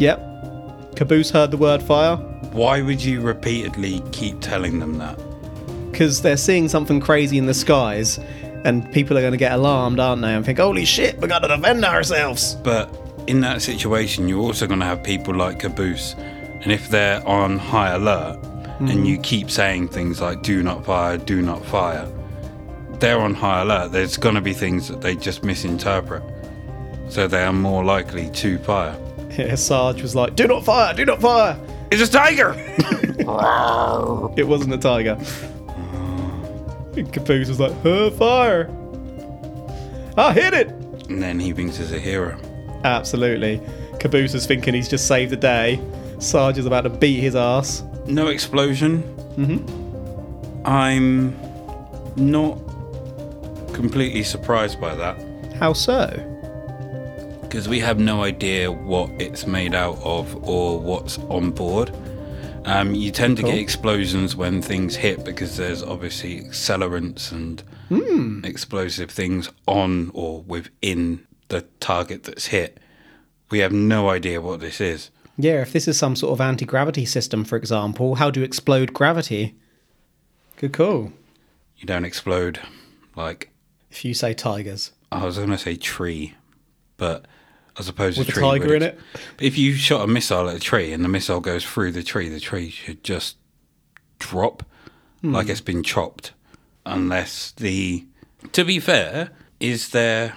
Yep. 0.00 0.96
Caboose 0.96 1.30
heard 1.30 1.50
the 1.50 1.56
word 1.56 1.82
fire 1.82 2.16
Why 2.52 2.80
would 2.80 3.02
you 3.02 3.20
repeatedly 3.20 4.02
keep 4.12 4.40
telling 4.40 4.78
them 4.78 4.98
that? 4.98 5.18
because 5.96 6.20
they're 6.20 6.36
seeing 6.36 6.68
something 6.68 7.00
crazy 7.00 7.38
in 7.38 7.46
the 7.46 7.54
skies, 7.54 8.18
and 8.66 8.92
people 8.92 9.16
are 9.16 9.22
going 9.22 9.32
to 9.32 9.38
get 9.38 9.52
alarmed, 9.52 9.98
aren't 9.98 10.20
they? 10.20 10.34
And 10.34 10.44
think, 10.44 10.58
"Holy 10.58 10.84
shit, 10.84 11.18
we've 11.18 11.30
got 11.30 11.38
to 11.38 11.48
defend 11.48 11.86
ourselves." 11.86 12.56
But 12.62 12.90
in 13.26 13.40
that 13.40 13.62
situation, 13.62 14.28
you're 14.28 14.42
also 14.42 14.66
going 14.66 14.80
to 14.80 14.86
have 14.86 15.02
people 15.02 15.34
like 15.34 15.60
Caboose. 15.60 16.14
And 16.62 16.70
if 16.70 16.88
they're 16.90 17.26
on 17.26 17.58
high 17.58 17.90
alert 17.90 18.38
and 18.78 18.88
mm-hmm. 18.88 19.04
you 19.04 19.18
keep 19.18 19.50
saying 19.50 19.88
things 19.88 20.20
like, 20.20 20.42
do 20.42 20.62
not 20.62 20.84
fire, 20.84 21.16
do 21.16 21.40
not 21.40 21.64
fire, 21.64 22.06
they're 23.00 23.20
on 23.20 23.34
high 23.34 23.62
alert. 23.62 23.92
There's 23.92 24.16
going 24.16 24.34
to 24.36 24.40
be 24.40 24.52
things 24.52 24.88
that 24.88 25.00
they 25.00 25.14
just 25.16 25.42
misinterpret. 25.44 26.22
So 27.08 27.28
they 27.28 27.42
are 27.44 27.52
more 27.52 27.84
likely 27.84 28.30
to 28.30 28.58
fire. 28.58 28.96
Yeah, 29.36 29.54
Sarge 29.56 30.00
was 30.00 30.14
like, 30.14 30.34
"Do 30.34 30.46
not 30.46 30.64
fire! 30.64 30.94
Do 30.94 31.04
not 31.04 31.20
fire!" 31.20 31.58
It's 31.90 32.00
a 32.00 32.10
tiger! 32.10 32.54
It 34.38 34.46
wasn't 34.46 34.72
a 34.72 34.78
tiger. 34.78 35.18
And 36.96 37.12
Caboose 37.12 37.48
was 37.48 37.60
like, 37.60 37.72
"Huh, 37.82 38.10
fire!" 38.12 38.70
I 40.16 40.32
hit 40.32 40.54
it. 40.54 40.68
and 41.10 41.22
then 41.22 41.38
he 41.38 41.52
thinks 41.52 41.76
he's 41.76 41.92
a 41.92 41.98
hero. 41.98 42.38
Absolutely. 42.84 43.60
Caboose 44.00 44.32
is 44.34 44.46
thinking 44.46 44.72
he's 44.74 44.88
just 44.88 45.06
saved 45.06 45.32
the 45.32 45.36
day. 45.36 45.80
Sarge 46.18 46.56
is 46.56 46.64
about 46.64 46.82
to 46.82 46.90
beat 46.90 47.20
his 47.20 47.36
ass. 47.36 47.82
No 48.06 48.28
explosion. 48.28 49.02
Mm-hmm. 49.36 50.66
I'm 50.66 51.36
not 52.16 52.58
completely 53.76 54.24
surprised 54.24 54.80
by 54.80 54.94
that. 54.96 55.16
How 55.60 55.72
so? 55.72 56.32
because 57.42 57.68
we 57.68 57.78
have 57.78 57.98
no 58.00 58.24
idea 58.24 58.72
what 58.72 59.08
it's 59.22 59.46
made 59.46 59.72
out 59.72 59.96
of 60.02 60.34
or 60.46 60.80
what's 60.80 61.16
on 61.30 61.52
board. 61.52 61.94
Um, 62.64 62.94
you 62.96 63.12
tend 63.12 63.36
to 63.36 63.42
Cool. 63.44 63.52
get 63.52 63.60
explosions 63.60 64.34
when 64.34 64.60
things 64.60 64.96
hit 64.96 65.24
because 65.24 65.56
there's 65.56 65.80
obviously 65.80 66.40
accelerants 66.40 67.30
and 67.30 67.62
explosive 68.44 69.12
things 69.12 69.48
on 69.68 70.10
or 70.12 70.42
within 70.42 71.24
the 71.48 71.62
target 71.78 72.24
that's 72.24 72.46
hit. 72.46 72.78
We 73.50 73.60
have 73.60 73.72
no 73.72 74.08
idea 74.10 74.40
what 74.40 74.58
this 74.58 74.80
is. 74.80 75.10
Yeah, 75.38 75.62
if 75.62 75.72
this 75.72 75.86
is 75.86 75.96
some 75.96 76.16
sort 76.16 76.32
of 76.32 76.40
anti 76.40 76.64
gravity 76.66 77.06
system, 77.06 77.44
for 77.44 77.56
example, 77.56 78.16
how 78.16 78.28
do 78.30 78.40
you 78.40 78.44
explode 78.44 78.92
gravity? 78.92 79.54
Good 80.56 80.72
call. 80.72 81.12
You 81.78 81.86
don't 81.86 82.04
explode 82.04 82.58
like 83.14 83.50
If 83.96 84.04
you 84.04 84.12
say 84.14 84.34
tigers. 84.34 84.92
I 85.10 85.24
was 85.24 85.38
going 85.38 85.50
to 85.50 85.58
say 85.58 85.74
tree, 85.76 86.34
but 86.98 87.24
I 87.78 87.82
suppose 87.82 88.18
With 88.18 88.28
a 88.28 88.32
a 88.32 88.34
tiger 88.34 88.68
would 88.68 88.82
in 88.82 88.96
But 89.36 89.44
if 89.46 89.56
you 89.56 89.72
shot 89.74 90.02
a 90.02 90.06
missile 90.06 90.50
at 90.50 90.56
a 90.56 90.60
tree 90.60 90.92
and 90.92 91.02
the 91.02 91.08
missile 91.08 91.40
goes 91.40 91.64
through 91.64 91.92
the 91.92 92.02
tree, 92.02 92.28
the 92.28 92.40
tree 92.40 92.68
should 92.68 93.02
just 93.02 93.36
drop 94.18 94.64
Hmm. 95.22 95.34
like 95.34 95.48
it's 95.48 95.62
been 95.62 95.82
chopped. 95.82 96.32
Unless 96.84 97.52
the. 97.52 98.04
To 98.52 98.64
be 98.64 98.78
fair, 98.80 99.30
is 99.60 99.88
there 99.90 100.36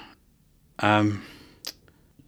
um, 0.79 1.23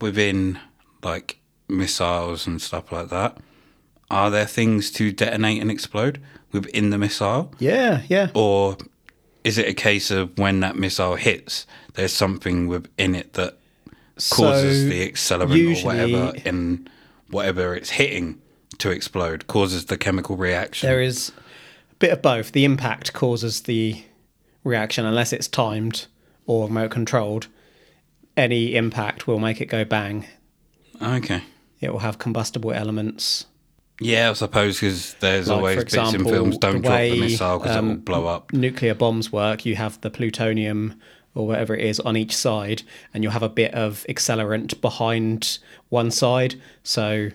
within 0.01 0.59
like 1.01 1.39
missiles 1.69 2.45
and 2.45 2.61
stuff 2.61 2.91
like 2.91 3.07
that? 3.09 3.37
Are 4.09 4.29
there 4.29 4.45
things 4.45 4.91
to 4.91 5.13
detonate 5.13 5.61
and 5.61 5.71
explode 5.71 6.21
within 6.51 6.89
the 6.89 6.97
missile? 6.97 7.53
Yeah, 7.57 8.01
yeah. 8.09 8.31
Or 8.33 8.75
is 9.43 9.57
it 9.57 9.67
a 9.67 9.73
case 9.73 10.11
of 10.11 10.37
when 10.37 10.59
that 10.61 10.75
missile 10.75 11.15
hits, 11.15 11.65
there's 11.93 12.13
something 12.13 12.67
within 12.67 13.15
it 13.15 13.33
that 13.33 13.57
causes 14.29 14.83
So, 14.83 14.89
the 14.89 15.11
accelerant 15.11 15.55
usually- 15.57 16.13
or 16.13 16.25
whatever 16.27 16.37
in 16.45 16.87
whatever 17.29 17.75
it's 17.75 17.91
hitting 17.91 18.39
to 18.77 18.89
explode, 18.91 19.47
causes 19.47 19.85
the 19.85 19.97
chemical 19.97 20.35
reaction? 20.37 20.87
There 20.89 21.01
is 21.01 21.31
a 21.91 21.95
bit 21.95 22.11
of 22.11 22.21
both. 22.21 22.51
The 22.51 22.65
impact 22.65 23.13
causes 23.13 23.61
the 23.61 24.03
reaction, 24.63 25.05
unless 25.05 25.31
it's 25.33 25.47
timed 25.47 26.07
or 26.45 26.67
remote 26.67 26.91
controlled. 26.91 27.47
Any 28.37 28.75
impact 28.75 29.27
will 29.27 29.39
make 29.39 29.61
it 29.61 29.65
go 29.67 29.83
bang. 29.85 30.25
okay. 31.01 31.43
It 31.79 31.91
will 31.91 31.99
have 31.99 32.19
combustible 32.19 32.71
elements. 32.73 33.45
Yeah, 34.01 34.31
I 34.31 34.33
suppose 34.33 34.79
because 34.79 35.13
there's 35.15 35.47
Like, 35.47 35.57
always 35.57 35.75
for 35.77 35.83
bits 35.85 36.13
in 36.13 36.25
films 36.25 36.57
don't 36.57 36.81
drop 36.81 36.99
the 36.99 37.19
missile 37.19 37.59
because 37.59 37.75
it 37.75 37.81
will 37.81 37.91
um, 37.91 37.97
blow 37.99 38.25
up. 38.25 38.51
nuclear 38.51 38.95
bombs 38.95 39.31
work, 39.31 39.65
you 39.65 39.75
have 39.75 40.01
the 40.01 40.09
plutonium 40.09 40.99
or 41.35 41.47
whatever 41.47 41.75
it 41.75 41.85
is 41.85 41.99
on 41.99 42.17
each 42.17 42.35
side, 42.35 42.83
and 43.13 43.23
you'll 43.23 43.31
have 43.31 43.43
a 43.43 43.49
bit 43.49 43.73
of 43.73 44.05
accelerant 44.09 44.81
behind 44.81 45.59
one 45.89 46.11
side. 46.11 46.55
So 46.83 47.29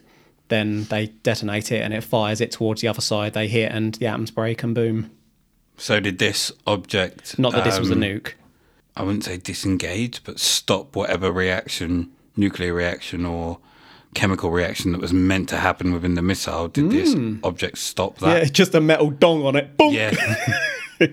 then 0.48 0.84
they 0.84 1.06
detonate 1.22 1.72
it 1.72 1.82
and 1.82 1.94
it 1.94 2.04
fires 2.04 2.40
it 2.40 2.52
towards 2.52 2.82
the 2.82 2.88
other 2.88 3.00
side. 3.00 3.32
They 3.32 3.48
hit 3.48 3.72
and 3.72 3.94
the 3.94 4.06
atoms 4.06 4.30
break 4.30 4.62
and 4.62 4.74
boom. 4.74 5.10
So 5.76 6.00
did 6.00 6.18
this 6.18 6.52
object? 6.66 7.38
Not 7.38 7.52
that 7.52 7.64
this 7.64 7.78
was 7.78 7.90
a 7.90 7.94
um, 7.94 8.00
nuke. 8.00 8.32
I 8.96 9.02
wouldn't 9.02 9.24
say 9.24 9.36
disengage, 9.36 10.24
but 10.24 10.40
stop 10.40 10.96
whatever 10.96 11.30
reaction, 11.30 12.10
nuclear 12.36 12.72
reaction 12.72 13.26
or 13.26 13.58
chemical 14.16 14.50
reaction 14.50 14.92
that 14.92 15.00
was 15.00 15.12
meant 15.12 15.48
to 15.50 15.56
happen 15.58 15.92
within 15.92 16.14
the 16.14 16.22
missile. 16.22 16.66
Did 16.68 16.90
this 16.90 17.14
object 17.44 17.78
stop 17.78 18.18
Hmm. 18.18 18.24
Yeah, 18.24 18.34
that? 18.34 18.42
it's 18.42 18.50
just 18.50 18.74
a 18.74 18.80
metal 18.80 19.10
dong 19.10 19.44
on 19.44 19.54
it. 19.56 19.76
Boom. 19.76 19.92
Yeah, 19.92 20.12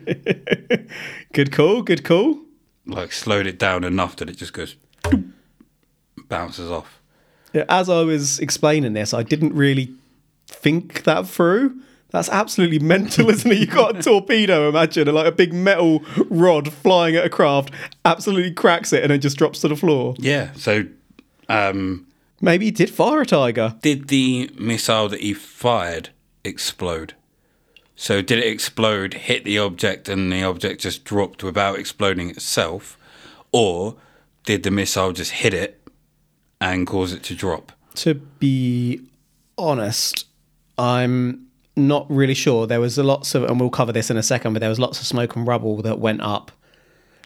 Good 1.34 1.52
call. 1.52 1.82
Good 1.84 2.04
call. 2.04 2.40
like 2.86 3.12
slowed 3.12 3.48
it 3.48 3.60
down 3.60 3.84
enough 3.84 4.16
that 4.18 4.30
it 4.30 4.38
just 4.38 4.54
goes 4.54 4.76
bounces 6.30 6.70
off. 6.72 7.00
Yeah, 7.54 7.66
As 7.70 7.90
I 7.90 8.02
was 8.02 8.40
explaining 8.40 8.94
this, 8.94 9.14
I 9.14 9.24
didn't 9.24 9.54
really 9.54 9.94
think 10.48 11.04
that 11.04 11.28
through. 11.28 11.76
That's 12.12 12.30
absolutely 12.30 12.80
mental, 12.96 13.30
isn't 13.30 13.52
it? 13.52 13.58
You 13.58 13.66
got 13.68 13.98
a 13.98 14.02
torpedo, 14.04 14.70
imagine, 14.70 15.08
like 15.14 15.26
a 15.28 15.32
big 15.32 15.54
metal 15.54 16.04
rod 16.30 16.72
flying 16.72 17.16
at 17.16 17.26
a 17.26 17.30
craft, 17.30 17.72
absolutely 18.06 18.52
cracks 18.54 18.94
it, 18.94 19.04
and 19.04 19.12
then 19.12 19.20
just 19.22 19.38
drops 19.38 19.60
to 19.62 19.68
the 19.68 19.76
floor. 19.76 20.16
Yeah. 20.18 20.52
So, 20.56 20.86
um, 21.50 22.06
Maybe 22.44 22.66
he 22.66 22.72
did 22.72 22.90
fire 22.90 23.22
a 23.22 23.26
tiger. 23.26 23.76
did 23.82 24.10
the 24.10 24.52
missile 24.60 25.08
that 25.08 25.22
he 25.22 25.34
fired 25.34 26.10
explode? 26.44 27.14
So 27.96 28.22
did 28.22 28.40
it 28.40 28.48
explode, 28.48 29.14
hit 29.14 29.46
the 29.46 29.58
object, 29.60 30.10
and 30.10 30.30
the 30.30 30.44
object 30.44 30.82
just 30.82 31.06
dropped 31.06 31.42
without 31.42 31.80
exploding 31.80 32.30
itself, 32.30 32.98
or 33.54 33.96
did 34.44 34.64
the 34.64 34.72
missile 34.72 35.14
just 35.14 35.32
hit 35.32 35.54
it 35.54 35.88
and 36.60 36.86
cause 36.86 37.14
it 37.14 37.24
to 37.24 37.36
drop? 37.36 37.72
To 37.96 38.16
be 38.16 39.00
honest, 39.58 40.26
I'm 40.78 41.48
not 41.78 42.06
really 42.10 42.34
sure. 42.34 42.68
There 42.68 42.82
was 42.82 42.98
lots 42.98 43.36
of, 43.36 43.44
and 43.46 43.58
we'll 43.58 43.70
cover 43.70 43.94
this 43.94 44.10
in 44.10 44.18
a 44.18 44.24
second, 44.24 44.52
but 44.52 44.60
there 44.60 44.68
was 44.68 44.80
lots 44.80 45.00
of 45.00 45.08
smoke 45.08 45.38
and 45.38 45.48
rubble 45.48 45.82
that 45.84 45.98
went 45.98 46.20
up 46.20 46.52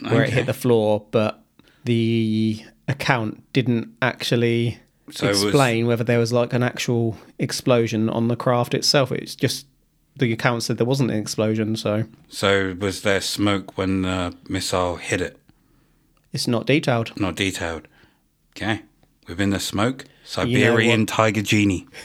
where 0.02 0.24
it 0.24 0.30
hit 0.30 0.46
the 0.46 0.54
floor, 0.54 1.08
but 1.10 1.42
the 1.86 2.64
account 2.88 3.52
didn't 3.52 3.96
actually 4.00 4.78
So 5.12 5.26
it 5.28 5.30
was- 5.30 5.44
explain 5.44 5.88
whether 5.88 6.04
there 6.04 6.20
was 6.20 6.34
like 6.34 6.54
an 6.54 6.64
actual 6.64 7.18
explosion 7.40 8.10
on 8.10 8.28
the 8.28 8.36
craft 8.36 8.74
itself. 8.74 9.12
It's 9.12 9.36
just 9.36 9.66
the 10.18 10.34
account 10.34 10.64
said 10.64 10.78
there 10.78 10.86
wasn't 10.86 11.12
an 11.12 11.18
explosion, 11.18 11.76
so 11.76 12.04
So 12.28 12.76
was 12.80 13.02
there 13.04 13.22
smoke 13.22 13.78
when 13.78 14.02
the 14.02 14.36
missile 14.50 14.96
hit 14.98 15.22
it? 15.22 15.38
it's 16.34 16.48
not 16.48 16.66
detailed. 16.68 17.20
Not 17.20 17.36
detailed. 17.36 17.88
Okay. 18.56 18.82
Within 19.28 19.50
the 19.52 19.60
smoke, 19.60 20.04
know 20.06 20.10
Siberian 20.24 21.02
what- 21.02 21.10
tiger 21.10 21.42
genie. 21.42 21.88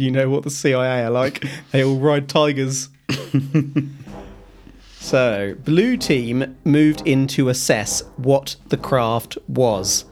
You 0.00 0.12
know 0.12 0.28
what 0.30 0.44
the 0.44 0.50
CIA 0.50 1.02
are 1.06 1.10
like. 1.10 1.44
they 1.72 1.82
all 1.82 1.98
ride 1.98 2.28
tigers. 2.28 2.88
so, 5.00 5.54
Blue 5.64 5.96
Team 5.96 6.56
moved 6.64 7.02
in 7.06 7.26
to 7.28 7.48
assess 7.48 8.02
what 8.16 8.56
the 8.68 8.76
craft 8.76 9.38
was. 9.48 10.04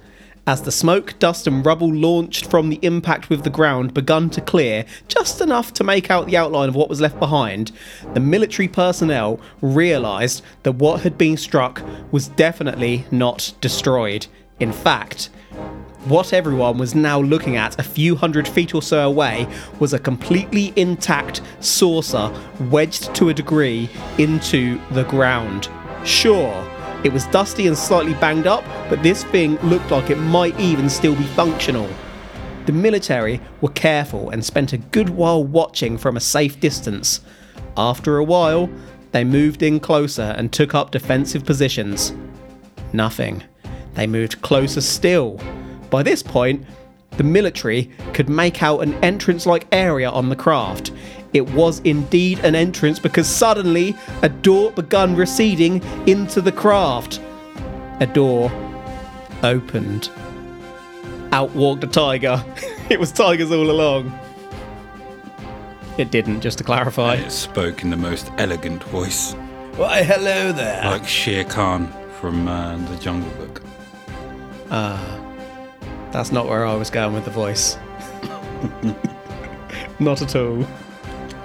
As 0.49 0.63
the 0.63 0.71
smoke, 0.71 1.19
dust, 1.19 1.49
and 1.49 1.67
rubble 1.67 1.93
launched 1.93 2.49
from 2.49 2.69
the 2.69 2.79
impact 2.83 3.29
with 3.29 3.43
the 3.43 3.51
ground 3.51 3.93
begun 3.93 4.31
to 4.31 4.41
clear, 4.41 4.85
just 5.09 5.41
enough 5.41 5.73
to 5.75 5.83
make 5.83 6.09
out 6.09 6.27
the 6.27 6.37
outline 6.37 6.69
of 6.69 6.77
what 6.77 6.89
was 6.89 7.01
left 7.01 7.19
behind, 7.19 7.73
the 8.15 8.21
military 8.21 8.69
personnel 8.69 9.41
realised 9.61 10.45
that 10.63 10.77
what 10.77 11.01
had 11.01 11.19
been 11.19 11.37
struck 11.37 11.83
was 12.13 12.29
definitely 12.29 13.07
not 13.11 13.55
destroyed. 13.61 14.29
In 14.61 14.73
fact, 14.73 15.31
what 16.05 16.33
everyone 16.33 16.79
was 16.79 16.95
now 16.95 17.21
looking 17.21 17.57
at 17.57 17.77
a 17.81 17.83
few 17.83 18.15
hundred 18.15 18.47
feet 18.47 18.73
or 18.73 18.83
so 18.83 19.09
away 19.09 19.49
was 19.81 19.95
a 19.95 19.99
completely 19.99 20.73
intact 20.77 21.43
saucer 21.59 22.33
wedged 22.71 23.13
to 23.17 23.31
a 23.31 23.35
degree 23.35 23.91
into 24.17 24.81
the 24.93 25.03
ground. 25.03 25.69
Sure, 26.05 26.65
it 27.05 27.13
was 27.13 27.27
dusty 27.27 27.67
and 27.67 27.77
slightly 27.77 28.15
banged 28.15 28.47
up, 28.47 28.65
but 28.89 29.03
this 29.03 29.25
thing 29.25 29.57
looked 29.57 29.91
like 29.91 30.11
it 30.11 30.19
might 30.19 30.59
even 30.59 30.89
still 30.89 31.15
be 31.15 31.25
functional. 31.25 31.89
The 32.67 32.73
military 32.73 33.41
were 33.61 33.71
careful 33.71 34.31
and 34.31 34.45
spent 34.45 34.73
a 34.73 34.79
good 34.79 35.11
while 35.11 35.45
watching 35.45 35.97
from 35.99 36.17
a 36.17 36.21
safe 36.21 36.59
distance. 36.59 37.21
After 37.77 38.17
a 38.17 38.25
while, 38.25 38.69
they 39.13 39.25
moved 39.25 39.63
in 39.63 39.79
closer 39.79 40.35
and 40.37 40.53
took 40.53 40.75
up 40.75 40.91
defensive 40.91 41.45
positions. 41.45 42.13
Nothing. 42.93 43.45
They 43.95 44.07
moved 44.07 44.43
closer 44.43 44.81
still. 44.81 45.41
By 45.91 46.03
this 46.03 46.23
point, 46.23 46.67
the 47.13 47.23
military 47.25 47.91
could 48.13 48.29
make 48.29 48.63
out 48.63 48.81
an 48.81 48.95
entrance 49.03 49.47
like 49.47 49.67
area 49.73 50.11
on 50.11 50.29
the 50.29 50.37
craft. 50.37 50.93
It 51.37 51.51
was 51.51 51.81
indeed 51.81 52.39
an 52.39 52.55
entrance 52.55 52.99
because 52.99 53.29
suddenly 53.29 53.95
a 54.23 54.29
door 54.31 54.73
began 54.73 55.15
receding 55.15 55.83
into 56.07 56.41
the 56.41 56.51
craft. 56.51 57.21
A 58.01 58.07
door 58.07 58.51
opened. 59.43 60.09
Out 61.33 61.51
walked 61.55 61.85
a 61.85 61.89
tiger. 61.89 62.43
it 62.89 62.99
was 62.99 63.13
tigers 63.13 63.53
all 63.53 63.71
along. 63.71 64.19
It 65.99 66.11
didn't, 66.11 66.41
just 66.41 66.57
to 66.57 66.65
clarify. 66.65 67.17
It 67.17 67.31
spoke 67.31 67.83
in 67.83 67.91
the 67.91 67.99
most 67.99 68.33
elegant 68.39 68.83
voice, 68.85 69.35
Why, 69.77 70.05
hello 70.05 70.53
there. 70.53 70.83
like 70.87 71.07
Shere 71.07 71.45
Khan 71.45 71.93
from 72.19 72.49
uh, 72.49 72.79
the 72.79 72.97
Jungle 72.97 73.29
Book. 73.33 73.61
Ah, 74.71 75.21
That's 76.13 76.33
not 76.33 76.47
where 76.49 76.65
I 76.65 76.73
was 76.77 76.89
going 76.89 77.13
with 77.13 77.27
the 77.27 77.31
voice. 77.31 77.77
not 80.01 80.23
at 80.23 80.35
all. 80.35 80.67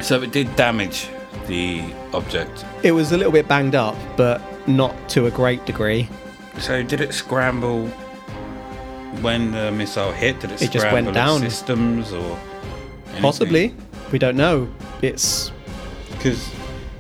So 0.02 0.22
it 0.22 0.32
did 0.32 0.54
damage 0.56 1.08
the 1.48 1.82
object. 2.14 2.66
It 2.84 2.92
was 2.92 3.12
a 3.12 3.18
little 3.18 3.32
bit 3.32 3.48
banged 3.48 3.76
up, 3.76 3.96
but 4.18 4.42
not 4.68 4.94
to 5.10 5.28
a 5.28 5.32
great 5.32 5.66
degree. 5.66 6.10
So 6.60 6.84
did 6.84 7.02
it 7.02 7.14
scramble 7.14 7.88
when 9.22 9.52
the 9.52 9.72
missile 9.72 10.12
hit? 10.12 10.40
Did 10.40 10.52
it, 10.52 10.62
It 10.62 10.72
just 10.72 10.92
went 10.92 11.14
down. 11.14 11.40
systems 11.40 12.12
or 12.12 12.38
Possibly. 13.20 13.74
We 14.12 14.20
don't 14.20 14.36
know. 14.38 14.70
It's 15.02 15.52
because 16.12 16.50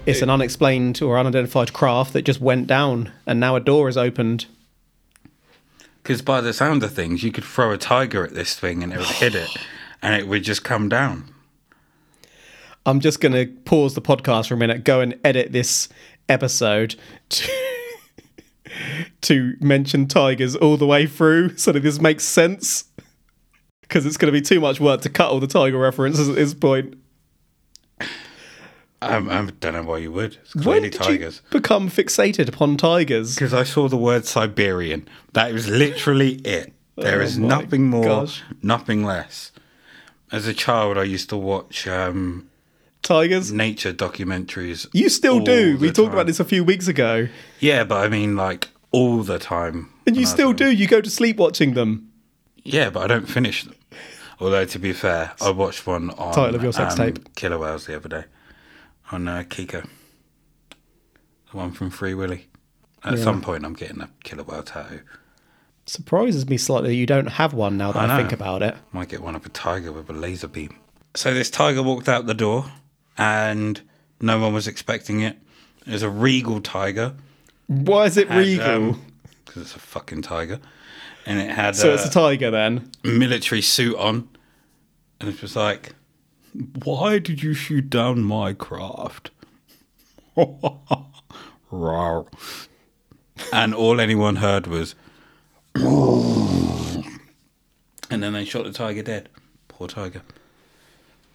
it's 0.05 0.21
an 0.21 0.29
unexplained 0.29 1.01
or 1.01 1.17
unidentified 1.17 1.73
craft 1.73 2.13
that 2.13 2.23
just 2.23 2.39
went 2.41 2.67
down 2.67 3.11
and 3.25 3.39
now 3.39 3.55
a 3.55 3.59
door 3.59 3.89
is 3.89 3.97
opened. 3.97 4.45
because 6.03 6.21
by 6.21 6.41
the 6.41 6.53
sound 6.53 6.83
of 6.83 6.93
things, 6.93 7.23
you 7.23 7.31
could 7.31 7.43
throw 7.43 7.71
a 7.71 7.77
tiger 7.77 8.23
at 8.23 8.33
this 8.33 8.55
thing 8.55 8.83
and 8.83 8.91
it 8.93 8.99
would 8.99 9.07
hit 9.07 9.35
it, 9.35 9.49
and 10.01 10.15
it 10.15 10.27
would 10.27 10.43
just 10.43 10.63
come 10.63 10.87
down. 10.89 11.25
I'm 12.85 12.99
just 12.99 13.19
going 13.21 13.33
to 13.33 13.45
pause 13.63 13.93
the 13.93 14.01
podcast 14.01 14.47
for 14.47 14.55
a 14.55 14.57
minute, 14.57 14.83
go 14.83 15.01
and 15.01 15.19
edit 15.23 15.51
this 15.51 15.87
episode 16.29 16.95
to, 17.29 17.51
to 19.21 19.53
mention 19.59 20.07
tigers 20.07 20.55
all 20.55 20.77
the 20.77 20.87
way 20.87 21.05
through 21.05 21.57
so 21.57 21.71
that 21.71 21.81
this 21.81 21.99
makes 22.01 22.23
sense. 22.23 22.85
Because 23.81 24.05
it's 24.05 24.17
going 24.17 24.33
to 24.33 24.37
be 24.39 24.41
too 24.43 24.59
much 24.61 24.79
work 24.79 25.01
to 25.01 25.09
cut 25.09 25.29
all 25.31 25.39
the 25.39 25.47
tiger 25.47 25.77
references 25.77 26.29
at 26.29 26.35
this 26.35 26.53
point. 26.53 26.95
Um, 29.03 29.29
I 29.29 29.49
don't 29.59 29.73
know 29.73 29.83
why 29.83 29.97
you 29.97 30.11
would. 30.11 30.37
It's 30.43 30.55
When 30.55 30.83
did 30.83 30.93
tigers. 30.93 31.41
you 31.51 31.59
become 31.59 31.89
fixated 31.89 32.47
upon 32.47 32.77
tigers? 32.77 33.33
Because 33.35 33.53
I 33.53 33.63
saw 33.63 33.87
the 33.89 33.97
word 33.97 34.25
Siberian. 34.25 35.07
That 35.33 35.51
was 35.53 35.67
literally 35.67 36.35
it. 36.45 36.71
There 36.97 37.19
Oh 37.19 37.23
is 37.23 37.37
nothing 37.39 37.89
more, 37.89 38.03
gosh. 38.03 38.43
nothing 38.61 39.03
less. 39.03 39.51
As 40.31 40.45
a 40.45 40.53
child, 40.53 40.97
I 40.99 41.03
used 41.03 41.29
to 41.29 41.37
watch 41.37 41.87
um, 41.87 42.47
Tigers? 43.01 43.51
nature 43.51 43.93
documentaries. 43.93 44.87
You 44.93 45.09
still 45.09 45.39
do. 45.39 45.77
We 45.77 45.87
talked 45.87 46.07
time. 46.07 46.13
about 46.13 46.27
this 46.27 46.39
a 46.39 46.45
few 46.45 46.63
weeks 46.63 46.87
ago. 46.87 47.27
Yeah, 47.59 47.83
but 47.83 48.03
I 48.03 48.07
mean, 48.09 48.35
like 48.35 48.69
all 48.91 49.23
the 49.23 49.39
time. 49.39 49.91
And 50.05 50.15
you 50.15 50.21
when 50.21 50.27
I 50.27 50.27
was 50.27 50.29
still 50.29 50.53
do. 50.53 50.71
You 50.71 50.87
go 50.87 51.01
to 51.01 51.09
sleep 51.09 51.37
watching 51.37 51.73
them. 51.73 52.11
Yeah, 52.63 52.89
but 52.89 53.03
I 53.03 53.07
don't 53.07 53.27
finish 53.27 53.63
them. 53.63 53.75
Although 54.39 54.65
to 54.65 54.79
be 54.79 54.93
fair, 54.93 55.33
I 55.41 55.51
watched 55.51 55.85
one 55.85 56.09
on 56.11 56.33
Title 56.33 56.55
of 56.55 56.63
your 56.63 56.73
sex 56.73 56.97
um, 56.99 57.13
tape. 57.13 57.35
Killer 57.35 57.57
Whales 57.59 57.85
the 57.85 57.95
other 57.95 58.09
day 58.09 58.23
on 59.11 59.27
uh, 59.27 59.43
Keiko, 59.47 59.87
the 61.51 61.57
one 61.57 61.71
from 61.71 61.89
Free 61.89 62.13
Willy. 62.13 62.47
At 63.03 63.17
Yeah. 63.17 63.23
some 63.23 63.41
point, 63.41 63.65
I'm 63.65 63.73
getting 63.73 64.01
a 64.01 64.09
killer 64.23 64.43
whale 64.43 64.63
tattoo. 64.63 65.01
Surprises 65.85 66.47
me 66.47 66.57
slightly 66.57 66.89
that 66.89 66.95
you 66.95 67.05
don't 67.07 67.27
have 67.27 67.53
one 67.53 67.77
now 67.77 67.91
that 67.91 68.09
I 68.09 68.15
I, 68.15 68.17
think 68.17 68.31
about 68.31 68.61
it. 68.61 68.75
Might 68.91 69.09
get 69.09 69.21
one 69.21 69.35
of 69.35 69.45
a 69.45 69.49
tiger 69.49 69.91
with 69.91 70.09
a 70.09 70.13
laser 70.13 70.47
beam. 70.47 70.75
So 71.15 71.33
this 71.33 71.49
tiger 71.49 71.81
walked 71.83 72.07
out 72.07 72.25
the 72.27 72.33
door, 72.33 72.71
and 73.21 73.81
no 74.19 74.39
one 74.39 74.51
was 74.53 74.67
expecting 74.67 75.21
it. 75.21 75.37
It 75.85 75.91
was 75.93 76.01
a 76.03 76.09
regal 76.09 76.59
tiger. 76.61 77.13
Why 77.67 78.05
is 78.05 78.17
it 78.17 78.27
Had, 78.29 78.37
regal? 78.39 78.65
um, 78.69 79.01
Because 79.45 79.61
it's 79.63 79.75
a 79.75 79.79
fucking 79.79 80.23
tiger, 80.23 80.59
and 81.25 81.39
it 81.39 81.49
had 81.51 81.75
so 81.75 81.91
uh, 81.91 81.93
it's 81.93 82.05
a 82.05 82.09
tiger 82.09 82.49
then. 82.51 82.89
military 83.03 83.61
suit 83.61 83.95
on, 83.97 84.27
and 85.19 85.29
it 85.29 85.41
was 85.41 85.55
like, 85.55 85.93
"Why 86.83 87.19
did 87.19 87.43
you 87.43 87.53
shoot 87.53 87.89
down 87.89 88.23
my 88.23 88.53
craft?" 88.53 89.29
And 93.53 93.73
all 93.73 93.99
anyone 93.99 94.35
heard 94.37 94.67
was, 94.67 94.93
and 95.75 95.83
then 98.09 98.33
they 98.33 98.45
shot 98.45 98.65
the 98.65 98.71
tiger 98.71 99.01
dead. 99.03 99.29
Poor 99.67 99.87
tiger. 99.87 100.21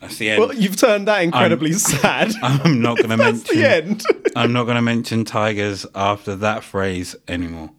That's 0.07 0.19
the 0.19 0.31
end. 0.31 0.41
Well, 0.41 0.55
you've 0.55 0.77
turned 0.77 1.09
that 1.09 1.23
incredibly 1.25 1.73
sad. 1.73 2.33
I'm 2.43 2.81
not 2.81 2.97
going 2.99 3.11
to 3.11 3.17
That's 3.17 3.45
mention. 3.45 3.61
the 3.61 3.69
end. 3.75 4.03
I'm 4.37 4.53
not 4.53 4.65
going 4.65 4.77
to 4.77 4.83
mention 4.83 5.25
tigers 5.25 5.85
after 5.97 6.37
that 6.37 6.63
phrase 6.63 7.17
anymore. 7.27 7.71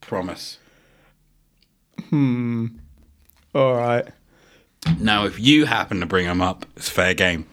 Promise. 0.00 0.58
Hmm. 2.10 2.66
All 3.54 3.76
right. 3.76 4.08
Now, 4.98 5.26
if 5.26 5.38
you 5.38 5.66
happen 5.66 6.00
to 6.00 6.06
bring 6.06 6.26
them 6.26 6.42
up, 6.42 6.66
it's 6.76 6.88
fair 6.88 7.14
game. 7.14 7.46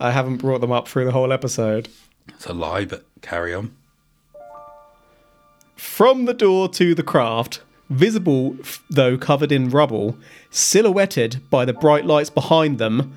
I 0.00 0.10
haven't 0.10 0.38
brought 0.38 0.62
them 0.62 0.72
up 0.72 0.88
through 0.88 1.04
the 1.04 1.12
whole 1.12 1.34
episode. 1.34 1.88
It's 2.28 2.46
a 2.46 2.54
lie, 2.54 2.86
but 2.86 3.04
carry 3.20 3.52
on. 3.52 3.76
From 5.76 6.24
the 6.24 6.34
door 6.34 6.70
to 6.70 6.94
the 6.94 7.02
craft, 7.02 7.60
visible 7.90 8.56
though 8.90 9.16
covered 9.16 9.52
in 9.52 9.70
rubble, 9.70 10.16
silhouetted 10.50 11.42
by 11.50 11.64
the 11.64 11.72
bright 11.72 12.04
lights 12.04 12.30
behind 12.30 12.78
them, 12.78 13.12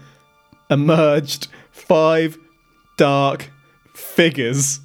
emerged 0.70 1.48
five 1.72 2.38
dark 2.98 3.50
figures. 3.94 4.82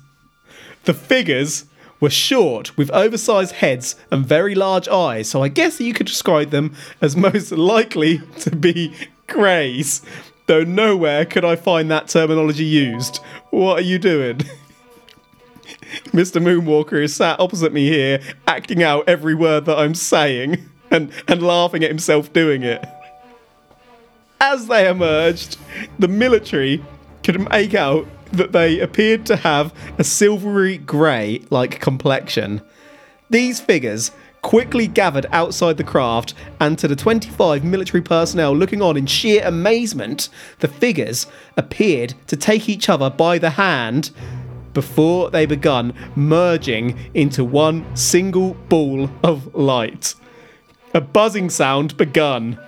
The 0.85 0.95
figures 0.95 1.67
were 2.01 2.11
short 2.11 2.77
with 2.77 2.91
oversized 2.91 3.53
heads 3.53 3.95
and 4.11 4.27
very 4.27 4.55
large 4.55 4.89
eyes, 4.89 5.31
so 5.31 5.43
I 5.43 5.49
guess 5.49 5.81
you 5.81 5.95
could 5.95 6.07
describe 6.07 6.51
them 6.51 6.75
as 7.01 7.17
most 7.17 7.53
likely 7.53 8.21
to 8.41 8.55
be 8.55 8.93
greys. 9.29 10.03
Though 10.47 10.65
nowhere 10.65 11.25
could 11.25 11.45
I 11.45 11.55
find 11.55 11.91
that 11.91 12.09
terminology 12.09 12.65
used. 12.65 13.19
What 13.51 13.79
are 13.79 13.83
you 13.83 13.99
doing? 13.99 14.41
Mr. 16.13 16.43
Moonwalker 16.43 17.03
is 17.03 17.15
sat 17.15 17.39
opposite 17.41 17.73
me 17.73 17.89
here, 17.89 18.21
acting 18.47 18.83
out 18.83 19.09
every 19.09 19.35
word 19.35 19.65
that 19.67 19.79
I'm 19.79 19.95
saying 19.95 20.69
and, 20.91 21.13
and 21.29 21.43
laughing 21.43 21.83
at 21.85 21.91
himself 21.91 22.33
doing 22.33 22.63
it. 22.63 22.85
As 24.41 24.67
they 24.67 24.89
emerged, 24.89 25.57
the 25.99 26.09
military 26.09 26.85
could 27.23 27.49
make 27.51 27.75
out 27.75 28.07
that 28.33 28.53
they 28.53 28.81
appeared 28.81 29.27
to 29.27 29.37
have 29.37 29.73
a 29.99 30.05
silvery 30.05 30.79
grey 30.79 31.43
like 31.51 31.81
complexion. 31.81 32.63
These 33.31 33.61
figures 33.61 34.11
quickly 34.43 34.89
gathered 34.89 35.27
outside 35.31 35.77
the 35.77 35.85
craft, 35.85 36.35
and 36.61 36.79
to 36.79 36.89
the 36.89 36.97
25 36.97 37.65
military 37.65 38.03
personnel 38.03 38.55
looking 38.55 38.83
on 38.83 38.97
in 38.97 39.07
sheer 39.07 39.43
amazement, 39.47 40.29
the 40.59 40.69
figures 40.69 41.27
appeared 41.57 42.15
to 42.27 42.37
take 42.37 42.69
each 42.69 42.89
other 42.89 43.09
by 43.09 43.39
the 43.39 43.51
hand 43.51 44.11
before 44.75 45.31
they 45.31 45.47
begun 45.47 45.95
merging 46.17 46.99
into 47.15 47.45
one 47.45 47.85
single 47.97 48.55
ball 48.69 49.11
of 49.23 49.55
light. 49.55 50.15
A 50.95 51.01
buzzing 51.01 51.51
sound 51.51 51.97
begun. 51.97 52.59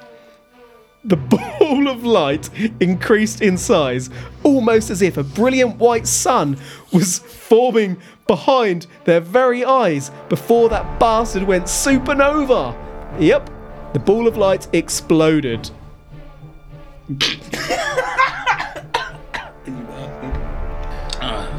The 1.05 1.17
ball 1.59 1.89
of 1.89 2.05
light 2.05 2.49
increased 2.81 3.43
in 3.43 3.59
size, 3.59 4.09
almost 4.43 4.91
as 4.91 5.03
if 5.03 5.17
a 5.17 5.23
brilliant 5.23 5.77
white 5.77 6.07
sun 6.07 6.57
was 6.93 7.19
forming 7.19 7.99
behind 8.27 8.87
their 9.05 9.21
very 9.21 9.65
eyes 9.65 10.11
before 10.29 10.71
that 10.71 10.99
bastard 10.99 11.43
went 11.43 11.65
supernova. 11.65 12.75
Yep, 13.21 13.51
the 13.93 13.99
ball 13.99 14.27
of 14.27 14.37
light 14.39 14.67
exploded. 14.73 15.71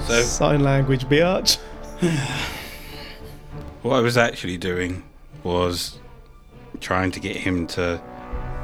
So 0.08 0.22
Sign 0.22 0.60
language, 0.62 1.06
biatch. 1.06 1.58
what 3.82 3.96
I 3.96 4.02
was 4.02 4.18
actually 4.18 4.58
doing 4.58 5.04
was 5.44 5.98
trying 6.80 7.10
to 7.10 7.20
get 7.20 7.36
him 7.36 7.66
to 7.68 8.00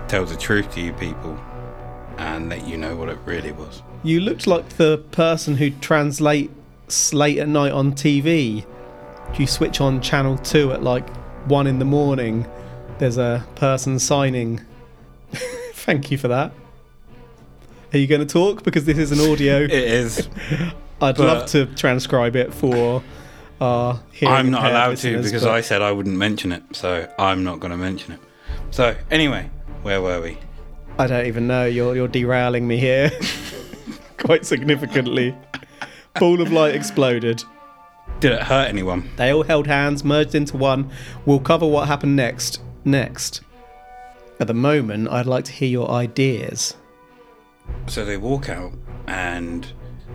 tell 0.07 0.23
the 0.23 0.35
truth 0.35 0.71
to 0.75 0.81
you 0.81 0.93
people 0.93 1.39
and 2.19 2.49
let 2.49 2.67
you 2.67 2.77
know 2.77 2.95
what 2.95 3.09
it 3.09 3.17
really 3.25 3.51
was. 3.53 3.81
You 4.03 4.19
looked 4.19 4.45
like 4.45 4.69
the 4.77 4.99
person 5.11 5.57
who 5.57 5.71
translates 5.71 7.11
late 7.11 7.39
at 7.39 7.47
night 7.47 7.71
on 7.71 7.93
TV. 7.93 8.63
You 9.39 9.47
switch 9.47 9.81
on 9.81 9.99
channel 9.99 10.37
2 10.37 10.73
at 10.73 10.83
like 10.83 11.09
1 11.47 11.65
in 11.65 11.79
the 11.79 11.85
morning. 11.85 12.45
There's 12.99 13.17
a 13.17 13.43
person 13.55 13.97
signing. 13.97 14.61
Thank 15.73 16.11
you 16.11 16.19
for 16.19 16.27
that. 16.27 16.51
Are 17.93 17.97
you 17.97 18.05
going 18.05 18.21
to 18.21 18.31
talk? 18.31 18.63
Because 18.63 18.85
this 18.85 18.99
is 18.99 19.11
an 19.11 19.31
audio. 19.31 19.63
It 19.63 19.71
is. 19.71 20.29
I'd 21.01 21.17
but- 21.17 21.19
love 21.19 21.45
to 21.47 21.65
transcribe 21.67 22.35
it 22.35 22.53
for 22.53 23.03
hearing 24.11 24.33
I'm 24.35 24.49
not 24.49 24.65
allowed 24.71 24.97
to 24.97 25.21
because 25.21 25.43
but 25.43 25.51
I 25.51 25.61
said 25.61 25.81
I 25.81 25.91
wouldn't 25.91 26.17
mention 26.17 26.51
it, 26.51 26.63
so 26.71 27.07
I'm 27.19 27.43
not 27.43 27.59
going 27.59 27.71
to 27.71 27.77
mention 27.77 28.13
it. 28.13 28.19
So, 28.71 28.95
anyway, 29.09 29.49
where 29.83 30.01
were 30.01 30.21
we? 30.21 30.37
I 30.97 31.07
don't 31.07 31.25
even 31.25 31.47
know. 31.47 31.65
You're, 31.65 31.95
you're 31.95 32.07
derailing 32.07 32.67
me 32.67 32.77
here 32.77 33.11
quite 34.17 34.45
significantly. 34.45 35.35
Ball 36.19 36.41
of 36.41 36.51
light 36.51 36.75
exploded. 36.75 37.43
Did 38.19 38.33
it 38.33 38.43
hurt 38.43 38.67
anyone? 38.67 39.09
They 39.15 39.31
all 39.31 39.43
held 39.43 39.67
hands, 39.67 40.03
merged 40.03 40.35
into 40.35 40.57
one. 40.57 40.91
We'll 41.25 41.39
cover 41.39 41.65
what 41.65 41.87
happened 41.87 42.15
next. 42.15 42.61
Next. 42.83 43.41
At 44.39 44.47
the 44.47 44.53
moment, 44.53 45.09
I'd 45.09 45.25
like 45.25 45.45
to 45.45 45.51
hear 45.51 45.69
your 45.69 45.89
ideas. 45.89 46.75
So 47.87 48.03
they 48.03 48.17
walk 48.17 48.49
out 48.49 48.73
and 49.07 49.71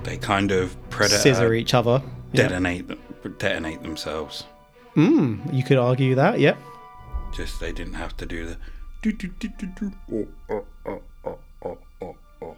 they 0.07 0.17
kind 0.17 0.53
of 0.53 0.75
predator 0.89 1.21
Scissor 1.21 1.53
each 1.53 1.75
other. 1.75 2.01
Yeah. 2.33 2.49
detonate 2.49 2.89
them, 2.89 3.01
detonate 3.39 3.83
themselves. 3.83 4.45
Mm, 4.95 5.53
you 5.53 5.63
could 5.63 5.79
argue 5.79 6.15
that, 6.15 6.41
yep. 6.41 6.57
Just 7.35 7.61
they 7.61 7.73
didn't 7.73 7.95
have 7.95 8.17
to 8.19 8.27
do 8.27 8.47
the. 8.47 8.57
do, 9.03 9.13
do, 9.13 9.29
do, 9.39 9.49
do, 9.59 9.67
do, 9.67 9.93
oh, 10.13 10.29
oh, 10.49 10.65
oh, 10.87 11.03
oh, 11.25 11.39
oh, 11.65 11.79
oh, 12.03 12.17
oh. 12.43 12.57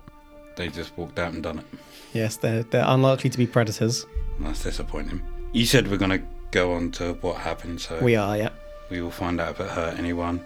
They 0.57 0.69
just 0.69 0.97
walked 0.97 1.19
out 1.19 1.33
and 1.33 1.43
done 1.43 1.59
it. 1.61 1.65
Yes, 2.13 2.37
they're, 2.37 2.63
they're 2.65 2.85
unlikely 2.87 3.31
to 3.31 3.39
be 3.39 3.47
predators. 3.47 4.07
That's 4.41 4.63
disappointing. 4.63 5.23
You 5.53 5.65
said 5.65 5.89
we're 5.91 5.97
gonna 5.97 6.23
go 6.51 6.75
on 6.75 6.91
to 6.93 7.15
what 7.15 7.37
happened, 7.39 7.81
so 7.81 7.99
We 8.01 8.15
are, 8.17 8.37
yeah. 8.37 8.51
we 8.91 9.01
will 9.01 9.11
find 9.11 9.41
out 9.41 9.51
if 9.53 9.61
it 9.61 9.71
hurt 9.71 9.99
anyone. 9.99 10.45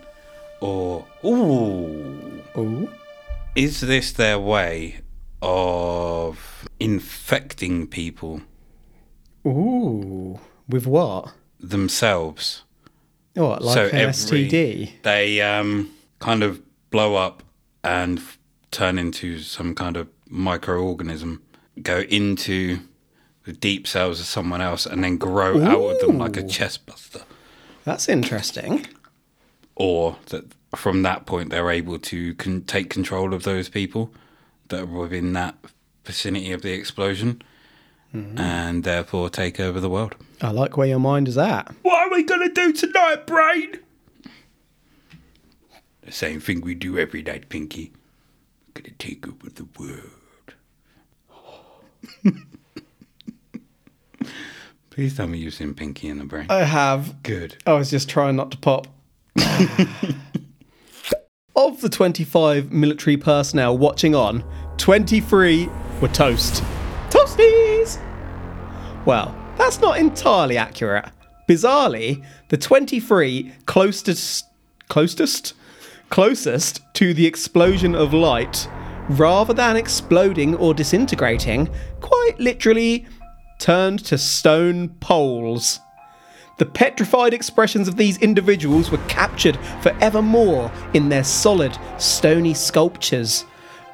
Or 0.60 1.04
ooh, 1.24 2.40
Ooh. 2.56 2.88
is 3.56 3.80
this 3.80 4.12
their 4.12 4.38
way 4.38 5.00
of 5.42 6.68
infecting 6.80 7.86
people 7.86 8.40
Ooh. 9.46 10.38
With 10.68 10.86
what? 10.86 11.32
themselves? 11.60 12.62
What, 13.34 13.62
like 13.62 13.74
So 13.74 13.86
an 13.86 13.94
every- 13.94 14.12
STD? 14.48 14.92
They 15.02 15.40
um, 15.40 15.90
kind 16.20 16.42
of 16.42 16.62
blow 16.90 17.16
up 17.16 17.42
and 17.82 18.18
f- 18.18 18.38
turn 18.70 18.98
into 18.98 19.40
some 19.40 19.74
kind 19.74 19.96
of 19.96 20.08
microorganism, 20.30 21.40
go 21.82 22.00
into 22.00 22.78
the 23.44 23.52
deep 23.52 23.86
cells 23.88 24.20
of 24.20 24.26
someone 24.26 24.60
else, 24.60 24.86
and 24.86 25.02
then 25.02 25.16
grow 25.16 25.60
out 25.62 25.80
of 25.80 26.00
them 26.00 26.18
like 26.18 26.36
a 26.36 26.44
Ooh. 26.44 26.48
chest 26.48 26.86
buster. 26.86 27.22
That's 27.84 28.08
interesting. 28.08 28.86
Or 29.74 30.16
that 30.26 30.44
from 30.76 31.02
that 31.02 31.26
point 31.26 31.50
they're 31.50 31.70
able 31.70 31.98
to 31.98 32.34
con- 32.36 32.62
take 32.62 32.88
control 32.90 33.34
of 33.34 33.42
those 33.42 33.68
people 33.68 34.12
that 34.72 34.80
are 34.80 34.86
within 34.86 35.32
that 35.34 35.54
vicinity 36.04 36.50
of 36.50 36.62
the 36.62 36.72
explosion, 36.72 37.40
mm-hmm. 38.12 38.36
and 38.38 38.82
therefore 38.82 39.30
take 39.30 39.60
over 39.60 39.78
the 39.78 39.88
world. 39.88 40.16
I 40.40 40.50
like 40.50 40.76
where 40.76 40.88
your 40.88 40.98
mind 40.98 41.28
is 41.28 41.38
at. 41.38 41.72
What 41.82 42.08
are 42.08 42.10
we 42.10 42.24
gonna 42.24 42.48
do 42.48 42.72
tonight, 42.72 43.26
brain? 43.26 43.78
The 46.02 46.10
same 46.10 46.40
thing 46.40 46.62
we 46.62 46.74
do 46.74 46.98
every 46.98 47.22
night, 47.22 47.48
Pinky. 47.48 47.92
We're 48.66 48.82
gonna 48.82 48.94
take 48.98 49.28
over 49.28 49.48
the 49.48 49.68
world. 49.78 50.10
Please 54.90 55.16
tell 55.16 55.26
me 55.26 55.38
you've 55.38 55.54
seen 55.54 55.74
Pinky 55.74 56.08
in 56.08 56.18
the 56.18 56.24
Brain. 56.24 56.46
I 56.50 56.64
have 56.64 57.22
Good. 57.22 57.56
I 57.66 57.74
was 57.74 57.90
just 57.90 58.10
trying 58.10 58.36
not 58.36 58.50
to 58.50 58.58
pop. 58.58 58.88
of 61.56 61.80
the 61.80 61.88
25 61.88 62.72
military 62.72 63.16
personnel 63.16 63.76
watching 63.76 64.14
on, 64.14 64.44
23 64.78 65.68
were 66.00 66.08
toast. 66.08 66.62
Toasties! 67.10 68.00
Well, 69.04 69.36
that's 69.56 69.80
not 69.80 69.98
entirely 69.98 70.56
accurate. 70.56 71.06
Bizarrely, 71.48 72.24
the 72.48 72.56
23 72.56 73.52
closest 73.66 74.46
closest 74.88 75.54
closest 76.08 76.80
to 76.94 77.14
the 77.14 77.26
explosion 77.26 77.94
of 77.94 78.12
light 78.12 78.68
rather 79.08 79.54
than 79.54 79.76
exploding 79.76 80.54
or 80.56 80.74
disintegrating 80.74 81.68
quite 82.00 82.38
literally 82.38 83.06
turned 83.58 84.04
to 84.04 84.18
stone 84.18 84.88
poles. 85.00 85.80
The 86.58 86.66
petrified 86.66 87.32
expressions 87.32 87.88
of 87.88 87.96
these 87.96 88.18
individuals 88.18 88.90
were 88.90 88.98
captured 89.08 89.58
forevermore 89.80 90.70
in 90.94 91.08
their 91.08 91.24
solid, 91.24 91.76
stony 91.98 92.54
sculptures. 92.54 93.44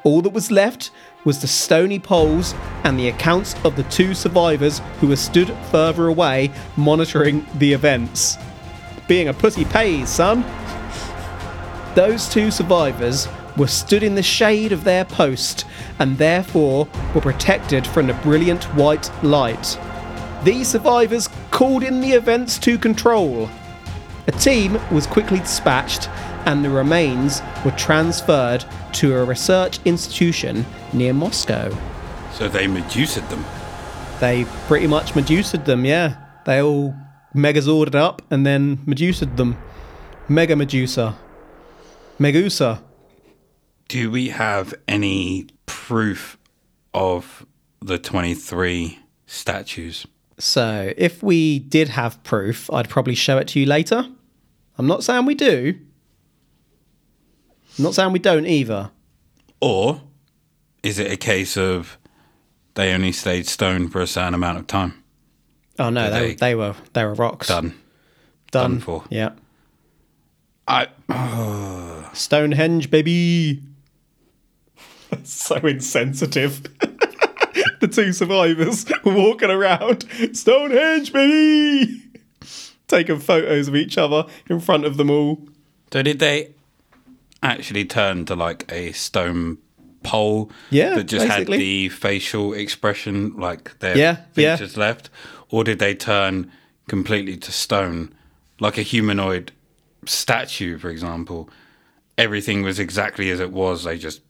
All 0.03 0.21
that 0.21 0.33
was 0.33 0.49
left 0.49 0.91
was 1.25 1.41
the 1.41 1.47
stony 1.47 1.99
poles 1.99 2.55
and 2.83 2.97
the 2.97 3.09
accounts 3.09 3.55
of 3.65 3.75
the 3.75 3.83
two 3.83 4.13
survivors 4.13 4.81
who 4.99 5.07
were 5.07 5.15
stood 5.15 5.55
further 5.71 6.07
away 6.07 6.51
monitoring 6.77 7.45
the 7.55 7.73
events. 7.73 8.37
Being 9.07 9.27
a 9.27 9.33
pussy 9.33 9.65
pays, 9.65 10.09
son. 10.09 10.45
Those 11.95 12.29
two 12.29 12.51
survivors 12.51 13.27
were 13.57 13.67
stood 13.67 14.03
in 14.03 14.15
the 14.15 14.23
shade 14.23 14.71
of 14.71 14.85
their 14.85 15.03
post 15.03 15.65
and 15.97 16.17
therefore 16.17 16.87
were 17.13 17.21
protected 17.21 17.85
from 17.85 18.07
the 18.07 18.13
brilliant 18.13 18.63
white 18.75 19.11
light. 19.23 19.77
These 20.43 20.69
survivors 20.69 21.27
called 21.51 21.83
in 21.83 21.99
the 21.99 22.13
events 22.13 22.57
to 22.59 22.77
control. 22.77 23.49
A 24.27 24.31
team 24.31 24.79
was 24.91 25.07
quickly 25.07 25.39
dispatched 25.39 26.07
and 26.45 26.63
the 26.63 26.69
remains 26.69 27.41
were 27.65 27.71
transferred 27.71 28.65
to 28.93 29.15
a 29.15 29.23
research 29.23 29.79
institution 29.85 30.65
near 30.93 31.13
Moscow. 31.13 31.75
So 32.33 32.47
they 32.47 32.67
Medusa'd 32.67 33.27
them. 33.29 33.43
They 34.19 34.45
pretty 34.67 34.87
much 34.87 35.13
Medusa'd 35.13 35.65
them, 35.65 35.85
yeah. 35.85 36.15
They 36.45 36.61
all 36.61 36.95
Megazorded 37.35 37.95
up 37.95 38.21
and 38.31 38.45
then 38.45 38.77
Medusa'd 38.85 39.37
them. 39.37 39.57
Mega 40.27 40.55
Medusa. 40.55 41.17
Megusa. 42.19 42.81
Do 43.87 44.11
we 44.11 44.29
have 44.29 44.73
any 44.87 45.47
proof 45.65 46.37
of 46.93 47.45
the 47.81 47.97
23 47.97 48.99
statues? 49.25 50.05
So, 50.37 50.93
if 50.95 51.23
we 51.23 51.59
did 51.59 51.89
have 51.89 52.21
proof, 52.23 52.71
I'd 52.71 52.89
probably 52.89 53.15
show 53.15 53.37
it 53.37 53.47
to 53.49 53.59
you 53.59 53.65
later. 53.65 54.07
I'm 54.77 54.87
not 54.87 55.03
saying 55.03 55.25
we 55.25 55.35
do. 55.35 55.79
I'm 57.79 57.83
not 57.83 57.95
saying 57.95 58.11
we 58.11 58.19
don't 58.19 58.45
either. 58.45 58.91
Or 59.61 60.01
is 60.83 60.99
it 60.99 61.09
a 61.09 61.15
case 61.15 61.55
of 61.55 61.97
they 62.73 62.93
only 62.93 63.13
stayed 63.13 63.47
stoned 63.47 63.93
for 63.93 64.01
a 64.01 64.07
certain 64.07 64.33
amount 64.33 64.57
of 64.57 64.67
time? 64.67 65.01
Oh 65.79 65.89
no, 65.89 66.11
they, 66.11 66.19
they- 66.19 66.33
they 66.35 66.55
were 66.55 66.75
they 66.91 67.05
were 67.05 67.13
rocks. 67.13 67.47
Done. 67.47 67.73
Done. 68.51 68.71
done 68.71 68.79
for. 68.81 69.05
Yeah. 69.09 69.31
I 70.67 70.87
Stonehenge, 72.13 72.91
baby. 72.91 73.63
so 75.23 75.55
insensitive. 75.55 76.63
the 77.79 77.87
two 77.89 78.11
survivors 78.11 78.85
walking 79.05 79.49
around. 79.51 80.05
Stonehenge, 80.33 81.13
baby. 81.13 82.03
Taking 82.89 83.19
photos 83.19 83.69
of 83.69 83.75
each 83.77 83.97
other 83.97 84.25
in 84.49 84.59
front 84.59 84.83
of 84.83 84.97
them 84.97 85.09
all. 85.09 85.39
So 85.93 86.01
did 86.03 86.19
they 86.19 86.49
actually 87.41 87.85
turned 87.85 88.27
to 88.27 88.35
like 88.35 88.69
a 88.71 88.91
stone 88.91 89.57
pole 90.03 90.51
Yeah, 90.69 90.95
that 90.95 91.05
just 91.05 91.27
basically. 91.27 91.57
had 91.57 91.61
the 91.61 91.89
facial 91.89 92.53
expression 92.53 93.35
like 93.37 93.77
their 93.79 93.97
Yeah, 93.97 94.17
yeah. 94.35 94.55
features 94.55 94.77
left? 94.77 95.09
Or 95.49 95.63
did 95.63 95.79
they 95.79 95.95
turn 95.95 96.51
completely 96.87 97.37
to 97.37 97.51
stone, 97.51 98.13
like 98.59 98.77
a 98.77 98.81
humanoid 98.81 99.51
statue, 100.05 100.77
for 100.77 100.89
example, 100.89 101.49
everything 102.17 102.61
was 102.63 102.79
exactly 102.79 103.29
as 103.29 103.39
it 103.39 103.51
was. 103.51 103.83
They 103.83 103.97
just 103.97 104.21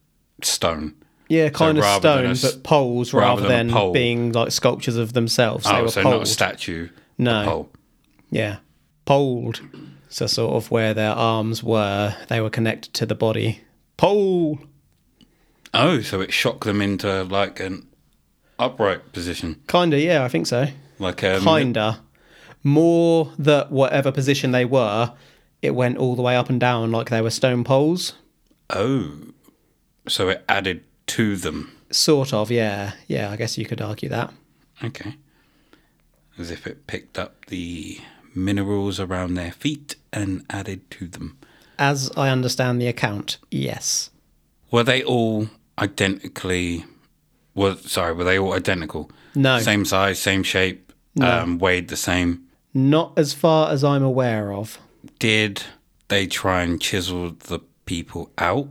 stone. 0.42 0.94
Yeah, 1.28 1.48
kind 1.50 1.78
of 1.78 1.84
rather 1.84 2.22
than 2.22 2.34
stone, 2.34 2.50
a 2.50 2.54
but 2.56 2.62
poles 2.64 3.12
rather 3.14 3.42
rather, 3.42 3.48
than 3.48 3.68
than, 3.68 3.74
pole. 3.74 3.92
being 3.92 4.32
like 4.32 4.50
sculptures 4.50 4.96
of 4.96 5.12
themselves. 5.12 5.64
they 5.64 5.70
Oh, 5.70 5.82
were 5.82 5.88
so 5.88 6.02
not 6.02 6.22
a 6.22 6.26
statue. 6.26 6.88
No. 7.18 7.42
A 7.42 7.44
pole. 7.44 7.70
Yeah, 8.30 8.56
poled. 9.04 9.60
So 10.10 10.26
sort 10.26 10.54
of 10.54 10.70
where 10.70 10.92
their 10.92 11.12
arms 11.12 11.62
were, 11.62 12.14
they 12.28 12.40
were 12.40 12.50
connected 12.50 12.92
to 12.94 13.06
the 13.06 13.14
body. 13.14 13.60
Pole. 13.96 14.58
Oh, 15.72 16.00
so 16.00 16.20
it 16.20 16.32
shocked 16.32 16.64
them 16.64 16.82
into 16.82 17.22
like 17.24 17.60
an 17.60 17.86
upright 18.58 19.12
position, 19.12 19.62
Kinda, 19.68 19.98
yeah, 19.98 20.24
I 20.24 20.28
think 20.28 20.46
so. 20.46 20.66
like 20.98 21.22
um, 21.24 21.42
Kinda. 21.42 22.00
More 22.62 23.32
that 23.38 23.70
whatever 23.70 24.10
position 24.12 24.50
they 24.50 24.64
were, 24.66 25.14
it 25.62 25.74
went 25.74 25.96
all 25.96 26.16
the 26.16 26.22
way 26.22 26.36
up 26.36 26.50
and 26.50 26.58
down 26.60 26.90
like 26.90 27.08
they 27.08 27.22
were 27.22 27.30
stone 27.30 27.62
poles. 27.64 28.14
Oh, 28.68 29.12
so 30.08 30.28
it 30.28 30.44
added 30.48 30.82
to 31.06 31.36
them. 31.36 31.70
Sort 31.90 32.32
of, 32.34 32.50
yeah. 32.50 32.92
Yeah, 33.06 33.30
I 33.30 33.36
guess 33.36 33.56
you 33.56 33.64
could 33.64 33.80
argue 33.80 34.08
that. 34.10 34.32
Okay. 34.82 35.14
As 36.38 36.50
if 36.50 36.66
it 36.66 36.86
picked 36.86 37.18
up 37.18 37.46
the 37.46 37.98
minerals 38.34 39.00
around 39.00 39.34
their 39.34 39.52
feet 39.52 39.96
and 40.12 40.44
added 40.50 40.90
to 40.92 41.08
them. 41.08 41.38
As 41.78 42.10
I 42.16 42.28
understand 42.28 42.80
the 42.80 42.88
account, 42.88 43.38
yes. 43.50 44.10
Were 44.70 44.84
they 44.84 45.02
all 45.02 45.48
identically? 45.78 46.84
Were 47.54 47.76
sorry, 47.76 48.12
were 48.12 48.24
they 48.24 48.38
all 48.38 48.52
identical? 48.52 49.10
No. 49.34 49.58
Same 49.60 49.84
size, 49.84 50.18
same 50.18 50.42
shape, 50.42 50.92
um, 51.20 51.58
weighed 51.58 51.88
the 51.88 51.96
same. 51.96 52.44
Not 52.74 53.12
as 53.16 53.32
far 53.32 53.70
as 53.70 53.82
I'm 53.82 54.02
aware 54.02 54.52
of. 54.52 54.78
Did 55.18 55.62
they 56.08 56.26
try 56.26 56.62
and 56.62 56.80
chisel 56.80 57.30
the 57.30 57.60
people 57.84 58.30
out? 58.38 58.68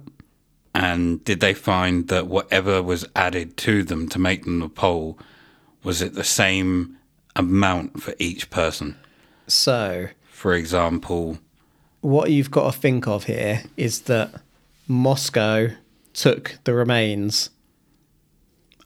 And 0.76 1.24
did 1.26 1.39
they 1.39 1.54
find 1.54 2.08
that 2.10 2.28
whatever 2.28 2.82
was 2.82 3.06
added 3.15 3.58
to 3.58 3.84
them 3.84 4.08
to 4.10 4.19
make 4.19 4.45
them 4.45 4.62
a 4.62 4.69
pole, 4.69 5.17
was 5.84 6.02
it 6.02 6.13
the 6.13 6.24
same 6.24 6.98
amount 7.36 8.02
for 8.02 8.13
each 8.19 8.50
person? 8.50 8.95
So, 9.50 10.08
For 10.32 10.54
example, 10.54 11.40
what 12.02 12.32
you've 12.32 12.52
got 12.52 12.72
to 12.72 12.80
think 12.80 13.08
of 13.08 13.26
here 13.26 13.64
is 13.78 14.02
that 14.02 14.42
Moscow 14.88 15.70
took 16.14 16.58
the 16.64 16.74
remains. 16.74 17.50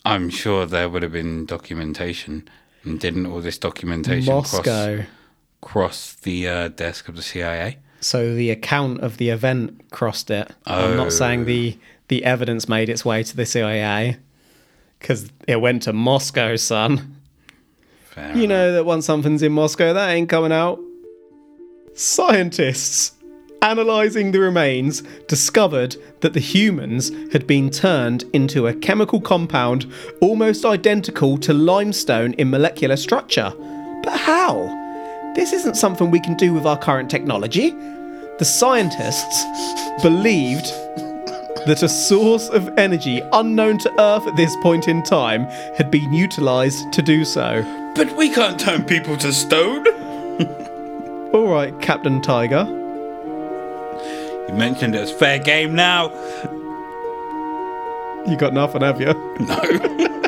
I'm 0.06 0.30
sure 0.30 0.66
there 0.66 0.90
would 0.90 1.04
have 1.04 1.12
been 1.12 1.46
documentation, 1.46 2.48
and 2.84 3.00
didn't 3.00 3.26
all 3.26 3.40
this 3.42 3.58
documentation 3.58 4.26
cross, 4.26 4.54
Moscow. 4.54 5.04
cross 5.62 6.14
the 6.14 6.48
uh, 6.48 6.68
desk 6.70 7.08
of 7.08 7.16
the 7.16 7.22
CIA? 7.22 7.78
So 8.02 8.36
the 8.36 8.50
account 8.50 9.00
of 9.00 9.16
the 9.18 9.30
event 9.30 9.90
crossed 9.92 10.30
it. 10.30 10.52
I'm 10.66 10.98
not 10.98 11.14
saying 11.14 11.46
the 11.46 11.78
the 12.10 12.26
evidence 12.26 12.68
made 12.68 12.90
its 12.90 13.06
way 13.06 13.24
to 13.24 13.36
the 13.36 13.46
CIA 13.46 14.18
because 15.00 15.32
it 15.48 15.62
went 15.62 15.84
to 15.84 15.94
Moscow, 15.94 16.58
son. 16.58 17.22
Fair 18.14 18.38
You 18.38 18.46
know 18.46 18.72
that 18.74 18.86
once 18.86 19.08
something's 19.08 19.42
in 19.42 19.54
Moscow, 19.54 19.92
that 19.94 20.12
ain't 20.12 20.30
coming 20.30 20.52
out. 20.52 20.80
Scientists 21.96 23.14
analysing 23.64 24.32
the 24.32 24.40
remains 24.40 25.02
discovered 25.28 25.96
that 26.20 26.34
the 26.34 26.40
humans 26.40 27.12
had 27.32 27.48
been 27.48 27.72
turned 27.72 28.24
into 28.34 28.68
a 28.68 28.74
chemical 28.74 29.20
compound 29.20 29.92
almost 30.22 30.64
identical 30.64 31.40
to 31.40 31.54
limestone 31.54 32.34
in 32.34 32.52
molecular 32.52 32.98
structure. 32.98 33.52
But 34.04 34.18
how? 34.20 34.54
This 35.36 35.52
isn't 35.52 35.76
something 35.76 36.12
we 36.12 36.20
can 36.20 36.38
do 36.38 36.54
with 36.54 36.68
our 36.68 36.78
current 36.78 37.10
technology. 37.10 37.72
The 38.38 38.46
scientists 38.46 39.44
believed 40.04 40.66
that 41.66 41.82
a 41.82 41.90
source 41.90 42.50
of 42.50 42.70
energy 42.78 43.22
unknown 43.32 43.80
to 43.80 44.02
Earth 44.02 44.28
at 44.28 44.36
this 44.36 44.56
point 44.58 44.88
in 44.88 45.02
time 45.02 45.46
had 45.78 45.90
been 45.90 46.14
utilised 46.14 46.92
to 46.94 47.02
do 47.02 47.26
so. 47.26 47.83
But 47.96 48.16
we 48.18 48.30
can't 48.30 48.60
turn 48.60 48.84
people 48.86 49.18
to 49.18 49.32
stone. 49.32 49.88
All 51.34 51.48
right, 51.48 51.74
Captain 51.82 52.22
Tiger. 52.22 52.66
You 54.48 54.54
mentioned 54.56 54.96
it's 54.96 55.12
fair 55.12 55.40
game 55.40 55.76
now. 55.76 56.10
You 58.28 58.38
got 58.38 58.54
nothing, 58.54 58.82
have 58.82 59.00
you? 59.00 59.14
No. 59.40 60.10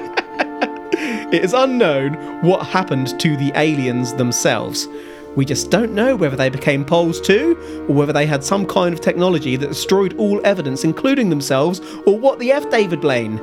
It 1.31 1.43
is 1.43 1.53
unknown 1.53 2.13
what 2.43 2.65
happened 2.67 3.19
to 3.19 3.35
the 3.35 3.51
aliens 3.55 4.13
themselves. 4.13 4.87
We 5.35 5.43
just 5.43 5.69
don't 5.69 5.93
know 5.93 6.15
whether 6.15 6.35
they 6.37 6.49
became 6.49 6.85
poles 6.85 7.19
too, 7.19 7.57
or 7.89 7.95
whether 7.95 8.13
they 8.13 8.25
had 8.25 8.43
some 8.43 8.65
kind 8.65 8.93
of 8.93 9.01
technology 9.01 9.55
that 9.57 9.67
destroyed 9.67 10.15
all 10.17 10.39
evidence, 10.45 10.83
including 10.83 11.29
themselves, 11.29 11.81
or 12.05 12.17
what 12.17 12.39
the 12.39 12.51
F, 12.51 12.69
David 12.69 13.01
Blaine. 13.01 13.37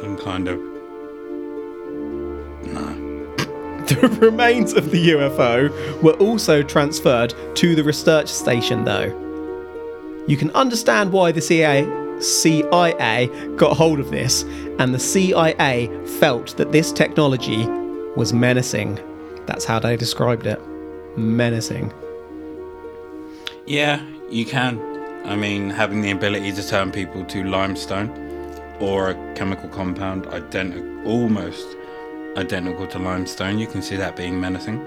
Some 0.00 0.16
kind 0.22 0.46
of. 0.48 0.73
The 3.88 4.08
remains 4.20 4.72
of 4.72 4.90
the 4.90 5.10
UFO 5.10 6.02
were 6.02 6.14
also 6.14 6.62
transferred 6.62 7.34
to 7.56 7.74
the 7.74 7.84
research 7.84 8.28
station, 8.28 8.84
though. 8.84 9.12
You 10.26 10.38
can 10.38 10.50
understand 10.52 11.12
why 11.12 11.32
the 11.32 11.42
CIA, 11.42 11.84
CIA 12.18 13.26
got 13.56 13.76
hold 13.76 14.00
of 14.00 14.10
this, 14.10 14.42
and 14.78 14.94
the 14.94 14.98
CIA 14.98 15.90
felt 16.18 16.56
that 16.56 16.72
this 16.72 16.92
technology 16.92 17.66
was 18.16 18.32
menacing. 18.32 18.98
That's 19.44 19.66
how 19.66 19.80
they 19.80 19.98
described 19.98 20.46
it. 20.46 20.58
Menacing. 21.18 21.92
Yeah, 23.66 24.02
you 24.30 24.46
can. 24.46 24.80
I 25.26 25.36
mean, 25.36 25.68
having 25.68 26.00
the 26.00 26.10
ability 26.10 26.52
to 26.52 26.66
turn 26.66 26.90
people 26.90 27.22
to 27.26 27.44
limestone 27.44 28.08
or 28.80 29.10
a 29.10 29.34
chemical 29.34 29.68
compound 29.68 30.26
identical, 30.28 31.06
almost 31.06 31.76
identical 32.36 32.86
to 32.88 32.98
limestone, 32.98 33.58
you 33.58 33.66
can 33.66 33.82
see 33.82 33.96
that 33.96 34.16
being 34.16 34.40
menacing. 34.40 34.84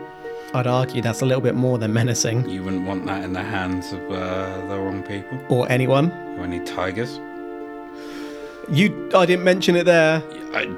I'd 0.53 0.67
argue 0.67 1.01
that's 1.01 1.21
a 1.21 1.25
little 1.25 1.41
bit 1.41 1.55
more 1.55 1.77
than 1.77 1.91
menacing. 1.93 2.47
You 2.49 2.63
wouldn't 2.63 2.85
want 2.87 3.05
that 3.07 3.23
in 3.23 3.33
the 3.33 3.43
hands 3.43 3.91
of 3.91 3.99
uh, 4.11 4.65
the 4.67 4.77
wrong 4.79 5.03
people 5.03 5.39
Or 5.49 5.69
anyone. 5.71 6.11
or 6.37 6.43
any 6.45 6.61
tigers. 6.61 7.19
You, 8.69 9.09
I 9.15 9.25
didn't 9.25 9.43
mention 9.45 9.75
it 9.75 9.85
there. 9.85 10.21
I, 10.53 10.75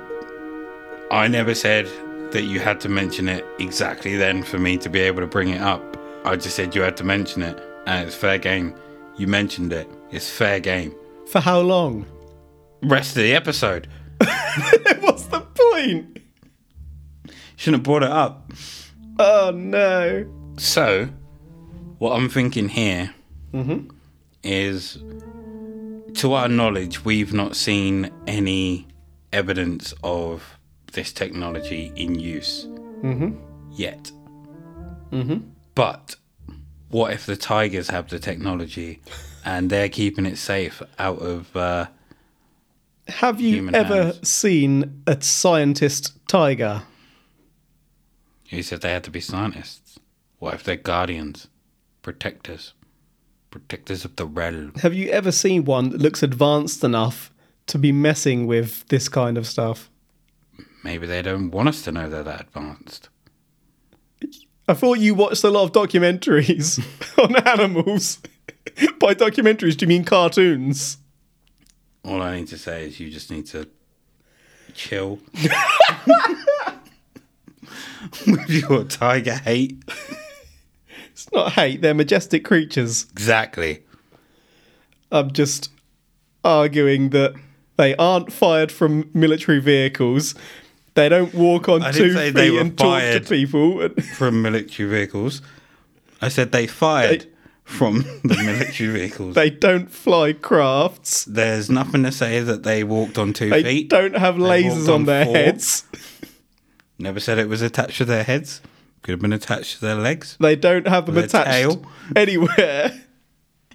I 1.12 1.28
never 1.28 1.56
said 1.56 1.88
that 2.32 2.44
you 2.44 2.60
had 2.60 2.80
to 2.82 2.90
mention 2.90 3.28
it 3.28 3.44
exactly 3.60 4.16
then 4.16 4.44
for 4.44 4.60
me 4.60 4.78
to 4.78 4.90
be 4.90 5.00
able 5.00 5.22
to 5.22 5.28
bring 5.28 5.50
it 5.50 5.62
up. 5.62 5.82
I 6.26 6.36
just 6.36 6.56
said 6.56 6.76
you 6.76 6.82
had 6.82 6.98
to 6.98 7.04
mention 7.04 7.42
it, 7.42 7.58
and 7.88 8.06
it's 8.08 8.16
fair 8.16 8.38
game. 8.38 8.76
You 9.18 9.26
mentioned 9.28 9.74
it. 9.74 9.90
It's 10.12 10.30
fair 10.30 10.60
game. 10.60 10.94
For 11.28 11.40
how 11.40 11.62
long? 11.62 12.06
Rest 12.84 13.18
of 13.18 13.24
the 13.24 13.34
episode. 13.34 13.88
What's 15.00 15.24
the 15.26 15.42
point? 15.42 16.19
Shouldn't 17.60 17.82
have 17.82 17.84
brought 17.84 18.04
it 18.04 18.10
up. 18.10 18.54
Oh 19.19 19.52
no. 19.54 20.26
So, 20.56 21.10
what 21.98 22.13
I'm 22.15 22.30
thinking 22.30 22.69
here 22.69 23.13
is, 24.43 24.98
to 26.13 26.34
our 26.34 26.48
knowledge, 26.48 27.04
we've 27.04 27.34
not 27.34 27.58
seen 27.58 28.12
any 28.26 28.88
evidence 29.34 29.93
of 30.06 30.58
this 30.93 31.12
technology 31.12 31.91
in 31.98 32.17
use 32.17 32.65
yet. 33.74 34.10
Mm-hmm. 35.12 35.39
But 35.76 36.15
what 36.88 37.12
if 37.12 37.26
the 37.26 37.36
tigers 37.36 37.89
have 37.89 38.08
the 38.08 38.19
technology 38.19 39.02
and 39.43 39.69
they're 39.69 39.89
keeping 39.89 40.26
it 40.26 40.38
safe 40.38 40.82
out 40.98 41.19
of? 41.19 41.54
Uh, 41.58 41.88
Have 43.10 43.41
you 43.41 43.69
ever 43.74 44.04
hands. 44.04 44.30
seen 44.30 45.04
a 45.06 45.22
scientist 45.22 46.13
tiger? 46.30 46.84
You 48.50 48.64
said 48.64 48.82
they 48.82 48.92
had 48.92 49.04
to 49.06 49.12
be 49.12 49.22
scientists. 49.22 50.00
What 50.40 50.54
if 50.54 50.64
they're 50.64 50.76
guardians, 50.76 51.48
protectors, 52.02 52.74
protectors 53.52 54.06
of 54.06 54.16
the 54.16 54.26
realm? 54.26 54.74
Have 54.82 54.94
you 54.94 55.10
ever 55.10 55.32
seen 55.32 55.66
one 55.66 55.90
that 55.90 56.02
looks 56.02 56.24
advanced 56.24 56.84
enough 56.84 57.32
to 57.68 57.78
be 57.78 57.92
messing 57.92 58.48
with 58.48 58.88
this 58.88 59.10
kind 59.10 59.38
of 59.38 59.46
stuff? 59.46 59.90
Maybe 60.84 61.06
they 61.06 61.22
don't 61.22 61.52
want 61.52 61.70
us 61.70 61.82
to 61.84 61.92
know 61.92 62.10
they're 62.10 62.24
that 62.24 62.42
advanced. 62.42 63.10
I 64.68 64.74
thought 64.74 65.00
you 65.00 65.16
watched 65.16 65.44
a 65.44 65.50
lot 65.50 65.64
of 65.64 65.72
documentaries 65.72 66.80
on 67.24 67.36
animals. 67.48 68.20
By 69.00 69.14
documentaries, 69.14 69.76
do 69.76 69.86
you 69.86 69.90
mean 69.90 70.04
cartoons? 70.04 70.98
All 72.06 72.22
I 72.22 72.38
need 72.38 72.48
to 72.50 72.58
say 72.58 72.86
is 72.86 73.00
you 73.00 73.10
just 73.10 73.30
need 73.30 73.46
to 73.48 73.68
chill 74.74 75.20
with 78.28 78.50
your 78.50 78.84
tiger 78.84 79.36
hate. 79.36 79.78
It's 81.12 81.30
not 81.34 81.52
hate, 81.52 81.82
they're 81.82 81.94
majestic 81.94 82.46
creatures. 82.46 83.06
Exactly. 83.12 83.84
I'm 85.12 85.34
just 85.34 85.70
arguing 86.46 87.10
that 87.10 87.34
they 87.76 87.94
aren't 87.98 88.32
fired 88.32 88.72
from 88.72 89.10
military 89.14 89.60
vehicles. 89.60 90.34
They 90.94 91.10
don't 91.10 91.34
walk 91.34 91.68
on 91.68 91.84
I 91.84 91.92
two 91.92 92.14
feet 92.14 92.32
they 92.32 92.52
were 92.52 92.62
and 92.62 92.78
talk 92.78 93.02
to 93.02 93.20
people. 93.20 93.90
From 94.16 94.42
military 94.42 94.90
vehicles. 94.90 95.42
I 96.22 96.30
said 96.30 96.54
they 96.54 96.68
fired 96.68 97.28
from 97.66 98.04
the 98.24 98.36
military 98.42 98.90
vehicles. 98.90 99.36
They 99.36 99.50
don't 99.50 99.92
fly 99.92 100.34
crafts. 100.34 101.26
There's 101.26 101.70
nothing 101.70 102.04
to 102.04 102.12
say 102.12 102.40
that 102.40 102.64
they 102.64 102.84
walked 102.84 103.18
on 103.18 103.34
two 103.34 103.50
They 103.50 103.64
feet. 103.64 103.90
They 103.90 103.98
don't 103.98 104.18
have 104.18 104.36
lasers 104.36 104.88
on 104.88 104.94
on 105.02 105.06
their 105.06 105.26
four. 105.26 105.36
heads. 105.36 105.84
Never 107.00 107.20
said 107.20 107.38
it 107.40 107.48
was 107.50 107.62
attached 107.62 107.98
to 108.00 108.06
their 108.06 108.24
heads. 108.24 108.62
Could 109.02 109.14
have 109.14 109.22
been 109.22 109.32
attached 109.34 109.76
to 109.80 109.82
their 109.86 109.96
legs. 109.96 110.36
They 110.40 110.56
don't 110.58 110.86
have 110.88 111.06
them 111.06 111.16
Their 111.16 111.24
attached 111.24 111.50
tail. 111.52 111.86
anywhere. 112.16 113.02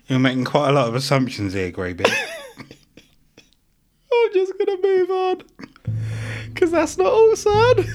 You're 0.07 0.19
making 0.19 0.45
quite 0.45 0.69
a 0.69 0.73
lot 0.73 0.87
of 0.89 0.95
assumptions 0.95 1.55
here, 1.55 1.71
Greybeard. 1.73 2.13
I'm 4.13 4.33
just 4.33 4.53
gonna 4.59 4.77
move 4.83 5.11
on 5.11 5.43
because 6.53 6.71
that's 6.71 6.97
not 6.99 7.07
all 7.07 7.35
sad. 7.37 7.87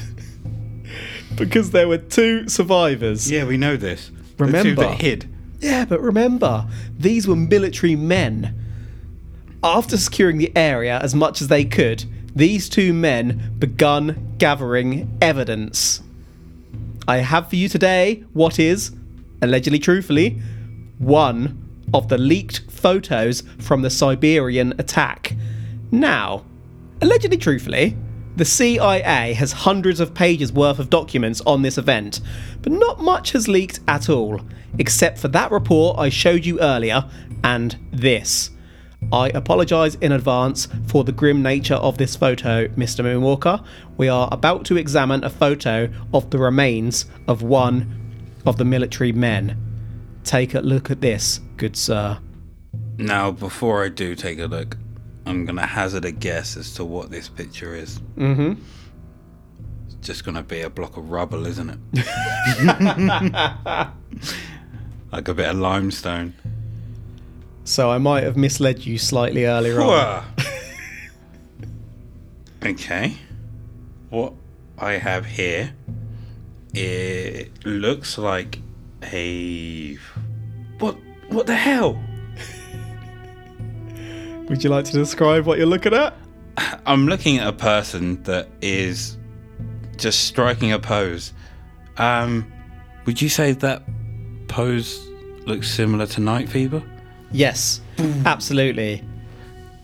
because 1.36 1.72
there 1.72 1.88
were 1.88 1.98
two 2.00 2.50
survivors. 2.50 3.30
yeah, 3.30 3.46
we 3.46 3.58
know 3.58 3.78
this. 3.78 4.08
The 4.38 4.46
two 4.46 4.52
Remember. 4.52 4.82
that 4.82 5.02
hid. 5.02 5.30
Yeah, 5.60 5.86
but 5.86 6.02
remember, 6.02 6.66
these 6.98 7.28
were 7.28 7.36
military 7.36 7.96
men. 7.96 8.56
After 9.64 9.98
securing 9.98 10.38
the 10.38 10.56
area 10.58 11.00
as 11.00 11.14
much 11.14 11.42
as 11.42 11.48
they 11.50 11.66
could, 11.66 12.06
these 12.40 12.70
two 12.70 12.94
men 12.94 13.54
begun 13.60 14.36
gathering 14.38 15.18
evidence. 15.22 16.02
I 17.06 17.18
have 17.18 17.50
for 17.50 17.58
you 17.58 17.68
today 17.68 18.24
what 18.32 18.60
is, 18.60 18.96
allegedly 19.42 19.78
truthfully, 19.78 20.42
one 21.00 21.58
of 21.94 22.08
the 22.08 22.18
leaked 22.18 22.62
photos 22.72 23.44
from 23.58 23.82
the 23.82 23.90
Siberian 23.90 24.74
attack. 24.80 25.36
Now, 25.92 26.46
allegedly 27.02 27.36
truthfully, 27.36 27.98
the 28.38 28.46
CIA 28.46 29.34
has 29.34 29.52
hundreds 29.52 30.00
of 30.00 30.14
pages 30.14 30.54
worth 30.54 30.80
of 30.80 30.90
documents 30.90 31.42
on 31.46 31.62
this 31.62 31.78
event, 31.78 32.22
but 32.62 32.72
not 32.72 33.02
much 33.02 33.34
has 33.34 33.50
leaked 33.50 33.82
at 33.86 34.08
all, 34.08 34.40
except 34.78 35.18
for 35.18 35.28
that 35.28 35.52
report 35.52 36.00
I 36.00 36.08
showed 36.08 36.46
you 36.46 36.62
earlier 36.62 37.04
and 37.44 37.76
this. 37.92 38.52
I 39.12 39.30
apologise 39.30 39.96
in 39.96 40.12
advance 40.12 40.68
for 40.88 41.04
the 41.04 41.12
grim 41.12 41.42
nature 41.42 41.76
of 41.76 41.98
this 41.98 42.16
photo, 42.16 42.68
Mr. 42.70 43.04
Moonwalker. 43.04 43.64
We 43.98 44.08
are 44.08 44.30
about 44.32 44.66
to 44.66 44.78
examine 44.78 45.24
a 45.24 45.30
photo 45.30 45.90
of 46.14 46.30
the 46.30 46.38
remains 46.38 47.06
of 47.28 47.42
one 47.42 47.96
of 48.46 48.58
the 48.58 48.66
military 48.66 49.12
men. 49.12 49.58
Take 50.24 50.54
a 50.54 50.60
look 50.60 50.92
at 50.92 51.02
this, 51.02 51.40
good 51.58 51.76
sir. 51.76 52.20
Now, 52.98 53.32
before 53.32 53.84
I 53.84 53.90
do 53.90 54.14
take 54.14 54.40
a 54.40 54.46
look, 54.46 54.78
I'm 55.26 55.46
going 55.46 55.56
to 55.56 55.66
hazard 55.66 56.06
a 56.06 56.12
guess 56.12 56.56
as 56.58 56.74
to 56.76 56.86
what 56.86 57.10
this 57.10 57.30
picture 57.30 57.74
is. 57.74 58.00
Mm-hmm. 58.18 58.62
It's 59.86 59.96
just 60.06 60.24
going 60.24 60.36
to 60.36 60.44
be 60.44 60.62
a 60.62 60.70
block 60.70 60.98
of 60.98 61.10
rubble, 61.10 61.46
isn't 61.46 61.70
it? 61.70 61.80
like 65.12 65.28
a 65.28 65.34
bit 65.34 65.50
of 65.50 65.58
limestone. 65.58 66.34
So 67.70 67.92
I 67.92 68.00
might 68.00 68.24
have 68.24 68.36
misled 68.36 68.84
you 68.84 68.98
slightly 68.98 69.46
earlier 69.46 69.80
on. 69.80 70.26
Okay. 72.66 73.16
What 74.10 74.34
I 74.78 74.94
have 74.94 75.26
here, 75.26 75.74
it 76.74 77.66
looks 77.66 78.18
like 78.18 78.60
a 79.02 79.98
what? 80.80 80.98
What 81.30 81.48
the 81.48 81.56
hell? 81.56 81.98
Would 84.50 84.62
you 84.62 84.70
like 84.70 84.84
to 84.86 84.92
describe 84.92 85.46
what 85.46 85.58
you're 85.58 85.68
looking 85.68 85.94
at? 85.94 86.16
I'm 86.86 87.08
looking 87.08 87.38
at 87.38 87.48
a 87.48 87.54
person 87.54 88.22
that 88.24 88.50
is 88.62 89.18
just 89.96 90.26
striking 90.26 90.74
a 90.74 90.80
pose. 90.80 91.32
Um, 91.98 92.52
would 93.06 93.22
you 93.22 93.30
say 93.30 93.54
that 93.54 93.84
pose 94.50 95.08
looks 95.46 95.70
similar 95.70 96.08
to 96.08 96.20
Night 96.20 96.50
Fever? 96.50 96.84
Yes, 97.32 97.82
absolutely. 98.26 99.04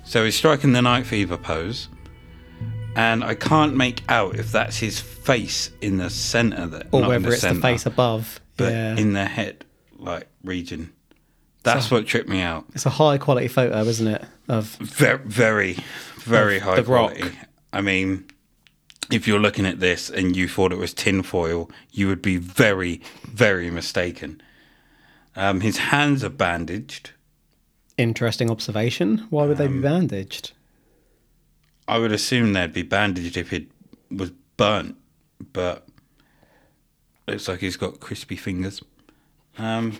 So 0.04 0.24
he's 0.26 0.36
striking 0.36 0.74
the 0.74 0.82
Night 0.82 1.06
Fever 1.06 1.38
pose, 1.38 1.90
and 2.96 3.24
I 3.24 3.36
can't 3.36 3.76
make 3.76 4.04
out 4.10 4.36
if 4.36 4.52
that's 4.52 4.78
his 4.78 5.00
face 5.00 5.72
in 5.82 5.98
the 5.98 6.10
center, 6.10 6.68
that, 6.68 6.88
Or 6.92 7.08
whether 7.08 7.30
it's 7.32 7.42
center, 7.42 7.56
the 7.56 7.62
face 7.62 7.86
above. 7.86 8.40
but 8.58 8.72
yeah. 8.72 8.96
in 8.96 9.14
the 9.14 9.26
head 9.26 9.66
like 9.98 10.28
region. 10.44 10.92
That's 11.64 11.90
what 11.90 12.06
tripped 12.06 12.30
me 12.30 12.42
out. 12.42 12.66
it's 12.76 12.86
a 12.86 12.92
high 12.92 13.18
quality 13.18 13.48
photo, 13.48 13.80
isn't 13.80 14.08
it? 14.08 14.24
Of 14.48 14.76
Very, 14.76 15.18
very, 15.26 15.78
very 16.20 16.60
high 16.60 16.76
The 16.76 16.84
Rock. 16.84 17.16
quality. 17.16 17.36
I 17.74 17.82
mean, 17.82 18.26
if 19.12 19.28
you're 19.28 19.40
looking 19.40 19.66
at 19.66 19.80
this 19.80 20.12
and 20.12 20.36
you 20.36 20.48
thought 20.48 20.72
it 20.72 20.78
was 20.78 20.94
tinfoil, 20.94 21.72
you 21.92 22.08
would 22.08 22.22
be 22.22 22.38
very, 22.38 23.02
very 23.24 23.72
mistaken. 23.72 24.42
Um, 25.36 25.62
his 25.62 25.78
hands 25.78 26.24
are 26.24 26.30
bandaged. 26.30 27.10
Interesting 27.98 28.50
observation. 28.52 29.26
Why 29.30 29.46
would 29.46 29.58
they 29.58 29.66
Um, 29.66 29.78
be 29.78 29.82
bandaged? 29.82 30.52
I 31.88 31.98
would 32.00 32.12
assume 32.12 32.54
they'd 32.54 32.74
be 32.74 32.82
bandaged 32.82 33.38
if 33.38 33.54
it 33.54 33.68
was 34.10 34.32
burnt, 34.58 34.96
but 35.54 35.88
looks 37.28 37.48
like 37.48 37.60
he's 37.60 37.78
got 37.78 38.00
crispy 38.00 38.36
fingers. 38.36 38.82
Um, 39.58 39.98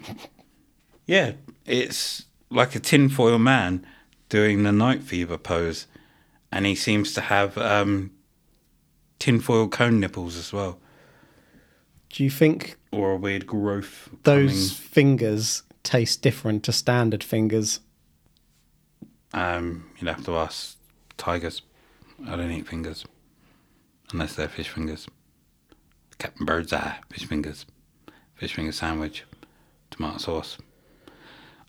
yeah, 1.06 1.34
it's 1.66 2.26
like 2.50 2.76
a 2.76 2.80
tinfoil 2.80 3.38
man 3.40 3.86
doing 4.30 4.64
the 4.64 4.72
night 4.72 5.04
fever 5.04 5.38
pose, 5.38 5.88
and 6.52 6.66
he 6.66 6.76
seems 6.76 7.14
to 7.14 7.22
have 7.22 7.58
um, 7.58 8.12
tinfoil 9.20 9.68
cone 9.68 10.00
nipples 10.00 10.36
as 10.38 10.52
well, 10.52 10.80
Do 12.10 12.24
you 12.24 12.30
think 12.30 12.78
or 12.92 13.12
a 13.14 13.18
weird 13.18 13.46
growth. 13.46 14.10
those 14.24 14.72
fingers 14.72 15.64
taste 15.84 16.22
different 16.22 16.64
to 16.64 16.72
standard 16.72 17.24
fingers? 17.24 17.80
Um, 19.36 19.90
you'd 20.00 20.08
have 20.08 20.26
to 20.26 20.38
ask 20.38 20.78
tigers. 21.18 21.62
I 22.26 22.36
don't 22.36 22.50
eat 22.52 22.68
fingers 22.68 23.06
unless 24.12 24.36
they're 24.36 24.48
fish 24.48 24.70
fingers. 24.70 25.08
Captain 26.18 26.46
Bird's 26.46 26.72
eye 26.72 27.00
fish 27.10 27.26
fingers, 27.28 27.66
fish 28.36 28.54
finger 28.54 28.72
sandwich, 28.72 29.26
tomato 29.92 30.18
sauce. 30.18 30.58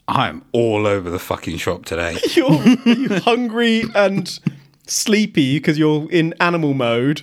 I'm 0.09 0.45
all 0.53 0.87
over 0.87 1.11
the 1.11 1.19
fucking 1.19 1.57
shop 1.57 1.85
today. 1.85 2.17
You're 2.35 3.21
hungry 3.21 3.83
and 3.95 4.39
sleepy 4.87 5.59
because 5.59 5.77
you're 5.81 6.09
in 6.13 6.33
animal 6.39 6.75
mode. 6.75 7.23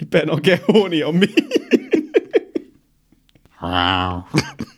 You 0.00 0.06
better 0.06 0.26
not 0.26 0.42
get 0.42 0.60
horny 0.62 1.02
on 1.02 1.20
me. 1.20 1.32
Wow. 3.62 4.26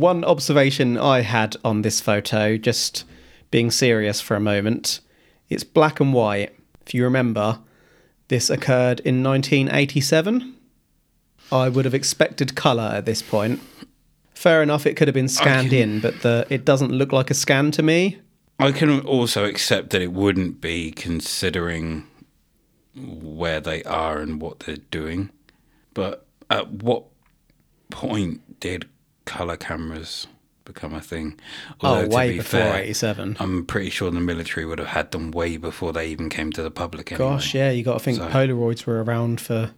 One 0.00 0.24
observation 0.24 0.96
I 0.96 1.20
had 1.20 1.56
on 1.62 1.82
this 1.82 2.00
photo, 2.00 2.56
just 2.56 3.04
being 3.50 3.70
serious 3.70 4.18
for 4.18 4.34
a 4.34 4.40
moment, 4.40 5.00
it's 5.50 5.62
black 5.62 6.00
and 6.00 6.14
white. 6.14 6.54
If 6.86 6.94
you 6.94 7.04
remember, 7.04 7.58
this 8.28 8.48
occurred 8.48 9.00
in 9.00 9.22
1987. 9.22 10.54
I 11.52 11.68
would 11.68 11.84
have 11.84 11.92
expected 11.92 12.54
colour 12.54 12.90
at 12.94 13.04
this 13.04 13.20
point. 13.20 13.60
Fair 14.32 14.62
enough, 14.62 14.86
it 14.86 14.94
could 14.96 15.06
have 15.06 15.14
been 15.14 15.28
scanned 15.28 15.66
Okay. 15.66 15.82
in, 15.82 16.00
but 16.00 16.22
the 16.22 16.46
it 16.48 16.64
doesn't 16.64 16.92
look 16.92 17.12
like 17.12 17.30
a 17.30 17.34
scan 17.34 17.70
to 17.72 17.82
me. 17.82 18.20
I 18.58 18.72
can 18.72 19.00
also 19.00 19.44
accept 19.44 19.90
that 19.90 20.00
it 20.00 20.12
wouldn't 20.14 20.62
be 20.62 20.92
considering 20.92 22.06
where 22.96 23.60
they 23.60 23.82
are 23.82 24.18
and 24.20 24.40
what 24.40 24.60
they're 24.60 24.76
doing. 24.90 25.28
But 25.92 26.24
at 26.48 26.70
what 26.70 27.04
point 27.90 28.60
did 28.60 28.88
color 29.24 29.56
cameras 29.56 30.26
become 30.64 30.94
a 30.94 31.00
thing? 31.00 31.38
Oh, 31.80 32.02
to 32.02 32.08
way 32.08 32.32
be 32.32 32.36
before 32.38 32.60
fair, 32.60 32.82
87. 32.82 33.36
I'm 33.40 33.64
pretty 33.66 33.90
sure 33.90 34.10
the 34.10 34.20
military 34.20 34.66
would 34.66 34.78
have 34.78 34.88
had 34.88 35.10
them 35.10 35.30
way 35.30 35.56
before 35.56 35.92
they 35.92 36.08
even 36.08 36.28
came 36.28 36.52
to 36.52 36.62
the 36.62 36.70
public. 36.70 37.12
Anyway. 37.12 37.28
Gosh, 37.30 37.54
yeah, 37.54 37.70
you 37.70 37.82
got 37.82 37.94
to 37.94 37.98
think 38.00 38.18
So- 38.18 38.28
Polaroids 38.28 38.86
were 38.86 39.02
around 39.02 39.40
for 39.40 39.72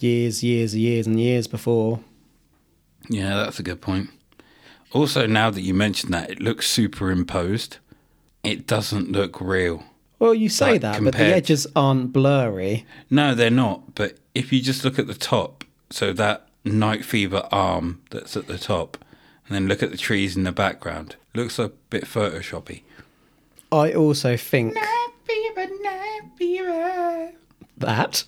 years, 0.00 0.42
years, 0.42 0.74
years, 0.74 1.06
and 1.06 1.20
years 1.20 1.46
before. 1.46 2.00
Yeah, 3.08 3.36
that's 3.36 3.58
a 3.58 3.62
good 3.62 3.80
point. 3.80 4.10
Also, 4.92 5.26
now 5.26 5.50
that 5.50 5.60
you 5.62 5.72
mention 5.74 6.10
that, 6.10 6.30
it 6.30 6.40
looks 6.40 6.68
superimposed. 6.68 7.78
It 8.42 8.66
doesn't 8.66 9.12
look 9.12 9.40
real. 9.40 9.84
Well, 10.18 10.34
you 10.34 10.48
say 10.48 10.72
Like, 10.72 10.80
that, 10.82 11.02
but 11.04 11.14
the 11.14 11.24
edges 11.24 11.66
aren't 11.74 12.12
blurry. 12.12 12.84
No, 13.08 13.34
they're 13.34 13.50
not. 13.50 13.94
But 13.94 14.18
if 14.34 14.52
you 14.52 14.60
just 14.60 14.84
look 14.84 14.98
at 14.98 15.06
the 15.06 15.14
top, 15.14 15.64
so 15.90 16.12
that 16.14 16.46
night 16.64 17.04
fever 17.04 17.48
arm 17.50 18.00
that's 18.10 18.36
at 18.36 18.46
the 18.46 18.58
top, 18.58 18.96
and 19.46 19.54
then 19.54 19.66
look 19.68 19.82
at 19.82 19.90
the 19.90 19.96
trees 19.96 20.36
in 20.36 20.44
the 20.44 20.52
background, 20.52 21.16
looks 21.34 21.58
a 21.58 21.68
bit 21.90 22.04
photoshoppy. 22.04 22.82
I 23.72 23.92
also 23.92 24.36
think 24.36 24.74
Night 24.74 25.08
fever, 25.24 25.66
night 25.82 26.20
fever. 26.36 27.32
that 27.78 28.24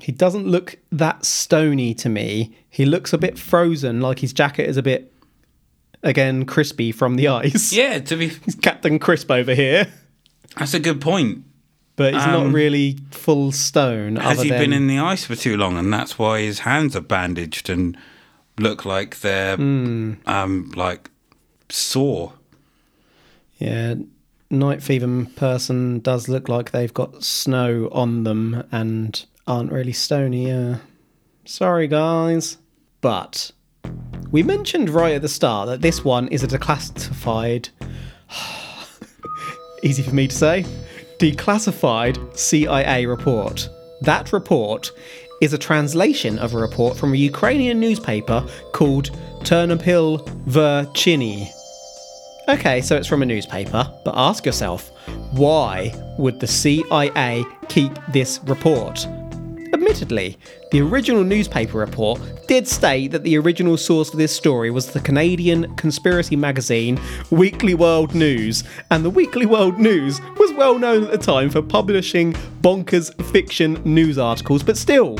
he 0.00 0.12
doesn't 0.12 0.46
look 0.46 0.76
that 0.92 1.24
stony 1.24 1.92
to 1.94 2.08
me. 2.08 2.56
He 2.70 2.84
looks 2.86 3.12
a 3.12 3.18
bit 3.18 3.38
frozen, 3.38 4.00
like 4.00 4.20
his 4.20 4.32
jacket 4.32 4.68
is 4.68 4.76
a 4.76 4.82
bit, 4.82 5.12
again, 6.02 6.46
crispy 6.46 6.92
from 6.92 7.16
the 7.16 7.28
ice. 7.44 7.72
Yeah, 7.72 7.98
to 7.98 8.16
be, 8.16 8.30
Captain 8.62 8.98
Crisp 8.98 9.30
over 9.30 9.54
here, 9.54 9.88
that's 10.56 10.72
a 10.74 10.80
good 10.80 11.00
point. 11.00 11.44
But 12.00 12.14
he's 12.14 12.22
Um, 12.22 12.30
not 12.32 12.52
really 12.54 12.96
full 13.10 13.52
stone. 13.52 14.16
Has 14.16 14.38
other 14.38 14.44
he 14.44 14.48
than, 14.48 14.58
been 14.58 14.72
in 14.72 14.86
the 14.86 14.98
ice 14.98 15.26
for 15.26 15.36
too 15.36 15.58
long, 15.58 15.76
and 15.76 15.92
that's 15.92 16.18
why 16.18 16.40
his 16.40 16.60
hands 16.60 16.96
are 16.96 17.02
bandaged 17.02 17.68
and 17.68 17.94
look 18.58 18.86
like 18.86 19.20
they're 19.20 19.52
um 19.60 20.72
like 20.74 21.10
sore. 21.68 22.32
Yeah, 23.58 23.96
night 24.48 24.82
fever 24.82 25.26
person 25.36 25.98
does 25.98 26.26
look 26.26 26.48
like 26.48 26.70
they've 26.70 26.94
got 26.94 27.22
snow 27.22 27.90
on 27.92 28.24
them 28.24 28.64
and 28.72 29.22
aren't 29.46 29.70
really 29.70 29.92
stony. 29.92 30.48
Yeah. 30.48 30.76
Sorry, 31.44 31.86
guys. 31.86 32.56
But 33.02 33.50
we 34.30 34.42
mentioned 34.42 34.88
right 34.88 35.16
at 35.16 35.20
the 35.20 35.28
start 35.28 35.68
that 35.68 35.82
this 35.82 36.02
one 36.02 36.28
is 36.28 36.42
a 36.42 36.48
declassified. 36.48 37.68
Easy 39.82 40.02
for 40.02 40.14
me 40.14 40.28
to 40.28 40.34
say. 40.34 40.64
Declassified 41.20 42.34
CIA 42.34 43.04
report. 43.04 43.68
That 44.00 44.32
report 44.32 44.90
is 45.42 45.52
a 45.52 45.58
translation 45.58 46.38
of 46.38 46.54
a 46.54 46.56
report 46.56 46.96
from 46.96 47.12
a 47.12 47.16
Ukrainian 47.18 47.78
newspaper 47.78 48.42
called 48.72 49.10
Ternopil 49.40 50.26
Verchini. 50.46 51.50
Okay, 52.48 52.80
so 52.80 52.96
it's 52.96 53.06
from 53.06 53.20
a 53.20 53.26
newspaper, 53.26 53.92
but 54.02 54.14
ask 54.16 54.46
yourself, 54.46 54.92
why 55.32 55.92
would 56.16 56.40
the 56.40 56.46
CIA 56.46 57.44
keep 57.68 57.92
this 58.08 58.40
report? 58.44 59.06
Admittedly, 59.72 60.36
the 60.72 60.80
original 60.80 61.22
newspaper 61.22 61.78
report 61.78 62.20
did 62.48 62.66
state 62.66 63.12
that 63.12 63.22
the 63.22 63.38
original 63.38 63.76
source 63.76 64.10
for 64.10 64.16
this 64.16 64.34
story 64.34 64.70
was 64.70 64.92
the 64.92 65.00
Canadian 65.00 65.74
conspiracy 65.76 66.36
magazine 66.36 67.00
Weekly 67.30 67.74
World 67.74 68.14
News, 68.14 68.64
and 68.90 69.04
the 69.04 69.10
Weekly 69.10 69.46
World 69.46 69.78
News 69.78 70.20
was 70.38 70.52
well 70.54 70.78
known 70.78 71.04
at 71.04 71.10
the 71.10 71.18
time 71.18 71.50
for 71.50 71.62
publishing 71.62 72.32
bonkers 72.62 73.14
fiction 73.32 73.80
news 73.84 74.18
articles, 74.18 74.62
but 74.62 74.76
still, 74.76 75.18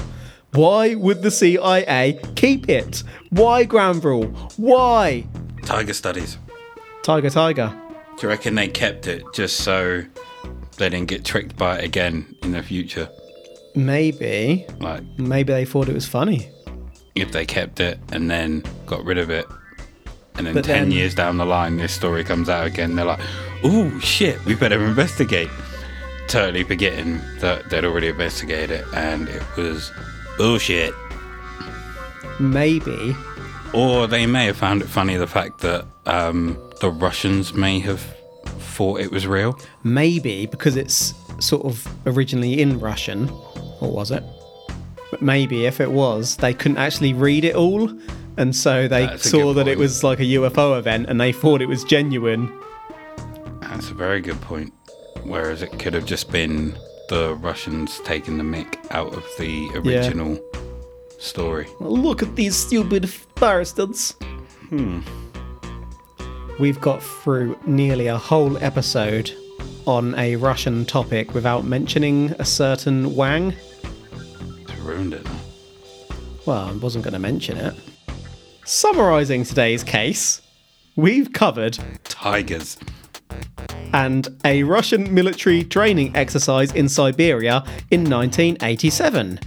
why 0.53 0.97
would 0.97 1.23
the 1.23 1.31
CIA 1.31 2.21
keep 2.35 2.69
it? 2.69 3.05
Why 3.31 3.65
Granville? 3.65 4.25
Why? 4.57 5.27
Tiger 5.63 5.95
studies. 5.95 6.39
Tiger, 7.05 7.31
tiger. 7.31 7.73
Do 8.17 8.27
you 8.27 8.29
reckon 8.29 8.57
they 8.57 8.69
kept 8.69 9.07
it 9.07 9.23
just 9.33 9.59
so 9.59 10.03
they 10.77 10.89
didn't 10.89 11.09
get 11.09 11.25
tricked 11.25 11.57
by 11.57 11.79
it 11.79 11.85
again 11.85 12.35
in 12.43 12.53
the 12.53 12.63
future? 12.63 13.09
Maybe. 13.75 14.67
Like 14.81 15.03
Maybe 15.19 15.53
they 15.53 15.65
thought 15.65 15.89
it 15.89 15.95
was 15.95 16.07
funny. 16.07 16.49
if 17.15 17.33
they 17.33 17.45
kept 17.45 17.81
it 17.81 17.99
and 18.13 18.31
then 18.31 18.63
got 18.87 19.05
rid 19.05 19.19
of 19.19 19.31
it, 19.31 19.47
and 20.37 20.47
then 20.47 20.55
But 20.55 20.65
ten 20.65 20.89
then- 20.89 20.93
years 20.93 21.15
down 21.15 21.37
the 21.37 21.45
line, 21.47 21.77
this 21.77 21.93
story 21.93 22.25
comes 22.25 22.49
out 22.49 22.67
again. 22.67 22.97
They're 22.97 23.05
like, 23.05 23.21
"Oh 23.65 23.99
shit, 24.01 24.43
we 24.45 24.55
better 24.55 24.83
investigate." 24.85 25.51
Totally 26.29 26.63
forgetting 26.65 27.21
that 27.41 27.69
they'd 27.71 27.85
already 27.85 28.07
investigated 28.09 28.71
it 28.71 28.85
and 28.95 29.29
it 29.29 29.43
was 29.57 29.91
bullshit. 30.39 30.95
Maybe. 32.39 33.17
Or 33.73 34.07
they 34.07 34.27
may 34.27 34.47
have 34.47 34.57
found 34.57 34.83
it 34.83 34.89
funny 34.89 35.17
the 35.17 35.27
fact 35.27 35.61
that 35.61 35.85
um, 36.07 36.57
the 36.81 36.91
Russians 36.91 37.53
may 37.55 37.79
have 37.81 38.01
thought 38.45 39.01
it 39.01 39.11
was 39.11 39.27
real. 39.27 39.59
Maybe 39.85 40.47
because 40.47 40.77
it's 40.77 41.15
sort 41.39 41.65
of 41.67 41.87
originally 42.07 42.61
in 42.61 42.79
Russian. 42.81 43.29
Or 43.81 43.91
was 43.91 44.11
it? 44.11 44.23
But 45.11 45.23
maybe 45.23 45.67
if 45.67 45.81
it 45.81 45.91
was, 45.91 46.37
they 46.37 46.55
couldn't 46.55 46.79
actually 46.79 47.13
read 47.13 47.45
it 47.45 47.55
all. 47.55 47.91
And 48.37 48.55
so 48.55 48.89
they 48.89 49.07
That's 49.07 49.29
saw 49.29 49.53
that 49.55 49.69
it 49.69 49.79
was 49.79 50.05
like 50.05 50.21
a 50.21 50.25
UFO 50.25 50.79
event 50.79 51.07
and 51.09 51.21
they 51.21 51.33
thought 51.33 51.61
it 51.61 51.67
was 51.67 51.85
genuine. 51.85 52.51
That's 53.61 53.91
a 53.91 53.95
very 53.95 54.21
good 54.21 54.41
point. 54.41 54.73
Whereas 55.25 55.63
it 55.63 55.79
could 55.79 55.95
have 55.95 56.07
just 56.07 56.31
been 56.31 56.77
the 57.09 57.35
Russians 57.35 58.01
taking 58.05 58.39
the 58.39 58.45
mick 58.45 58.79
out 58.93 59.13
of 59.13 59.25
the 59.39 59.69
original 59.75 60.39
story. 61.19 61.67
Look 61.81 62.23
at 62.23 62.37
these 62.37 62.57
stupid 62.57 63.11
bastards. 63.35 64.13
Hmm. 64.69 65.01
We've 66.59 66.81
got 66.81 67.03
through 67.03 67.59
nearly 67.67 68.07
a 68.07 68.17
whole 68.17 68.63
episode 68.63 69.33
on 69.87 70.15
a 70.17 70.37
Russian 70.37 70.85
topic 70.85 71.35
without 71.35 71.65
mentioning 71.65 72.33
a 72.39 72.45
certain 72.45 73.15
Wang. 73.15 73.55
Ruined 74.83 75.15
it. 75.15 75.27
Well, 76.47 76.69
I 76.69 76.73
wasn't 76.73 77.05
going 77.05 77.13
to 77.13 77.19
mention 77.21 77.57
it. 77.59 77.75
Summarising 78.65 79.45
today's 79.45 79.83
case, 79.85 80.41
we've 80.97 81.33
covered 81.33 81.79
Tigers. 82.05 82.79
and 83.93 84.29
a 84.45 84.63
Russian 84.63 85.13
military 85.13 85.65
training 85.65 86.15
exercise 86.17 86.73
in 86.73 86.89
Siberia 86.89 87.65
in 87.91 88.09
1987. 88.09 89.41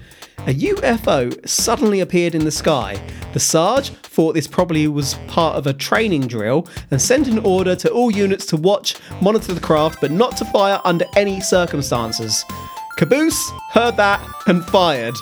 A 0.46 0.54
UFO 0.54 1.48
suddenly 1.48 2.02
appeared 2.02 2.36
in 2.36 2.44
the 2.44 2.52
sky. 2.52 3.02
The 3.32 3.40
Sarge 3.40 3.92
thought 3.92 4.34
this 4.34 4.48
probably 4.48 4.88
was 4.90 5.14
part 5.28 5.56
of 5.56 5.66
a 5.68 5.74
training 5.74 6.28
drill 6.28 6.68
and 6.92 7.02
sent 7.02 7.28
an 7.28 7.40
order 7.40 7.76
to 7.78 7.90
all 7.92 8.12
units 8.12 8.46
to 8.48 8.58
watch, 8.58 8.96
monitor 9.22 9.54
the 9.54 9.62
craft, 9.62 10.00
but 10.02 10.12
not 10.12 10.36
to 10.38 10.46
fire 10.46 10.82
under 10.84 11.06
any 11.16 11.40
circumstances. 11.40 12.44
Caboose 12.98 13.52
heard 13.72 13.98
that 13.98 14.22
and 14.48 14.64
fired. 14.66 15.16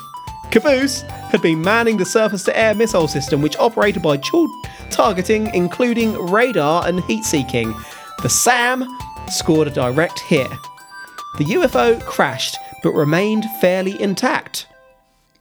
Caboose 0.51 1.01
had 1.01 1.41
been 1.41 1.61
manning 1.61 1.97
the 1.97 2.05
surface 2.05 2.43
to 2.43 2.57
air 2.57 2.75
missile 2.75 3.07
system, 3.07 3.41
which 3.41 3.57
operated 3.57 4.01
by 4.01 4.17
dual 4.17 4.47
targeting, 4.89 5.47
including 5.53 6.13
radar 6.27 6.85
and 6.87 7.01
heat 7.05 7.23
seeking. 7.23 7.73
The 8.21 8.29
SAM 8.29 8.85
scored 9.29 9.67
a 9.67 9.71
direct 9.71 10.19
hit. 10.19 10.51
The 11.37 11.45
UFO 11.45 12.03
crashed 12.05 12.57
but 12.83 12.91
remained 12.93 13.45
fairly 13.61 13.99
intact. 14.01 14.67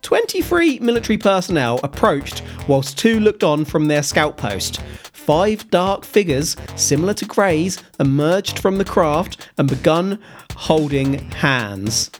23 0.03 0.79
military 0.79 1.19
personnel 1.19 1.81
approached 1.83 2.43
whilst 2.69 2.97
two 2.97 3.21
looked 3.21 3.45
on 3.45 3.65
from 3.65 3.87
their 3.87 4.03
scout 4.03 4.37
post. 4.37 4.81
Five 5.13 5.71
dark 5.71 6.05
figures, 6.05 6.57
similar 6.77 7.15
to 7.15 7.25
Grey's, 7.25 7.83
emerged 7.99 8.59
from 8.59 8.79
the 8.79 8.85
craft 8.85 9.49
and 9.59 9.69
begun 9.69 10.21
holding 10.57 11.31
hands. 11.31 12.11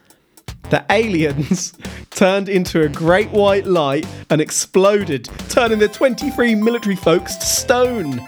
The 0.69 0.85
aliens 0.91 1.73
turned 2.11 2.49
into 2.49 2.83
a 2.83 2.89
great 2.89 3.31
white 3.31 3.67
light 3.67 4.07
and 4.29 4.41
exploded, 4.41 5.29
turning 5.49 5.79
the 5.79 5.89
23 5.89 6.55
military 6.55 6.97
folks 6.97 7.37
to 7.37 7.47
stone. 7.47 8.21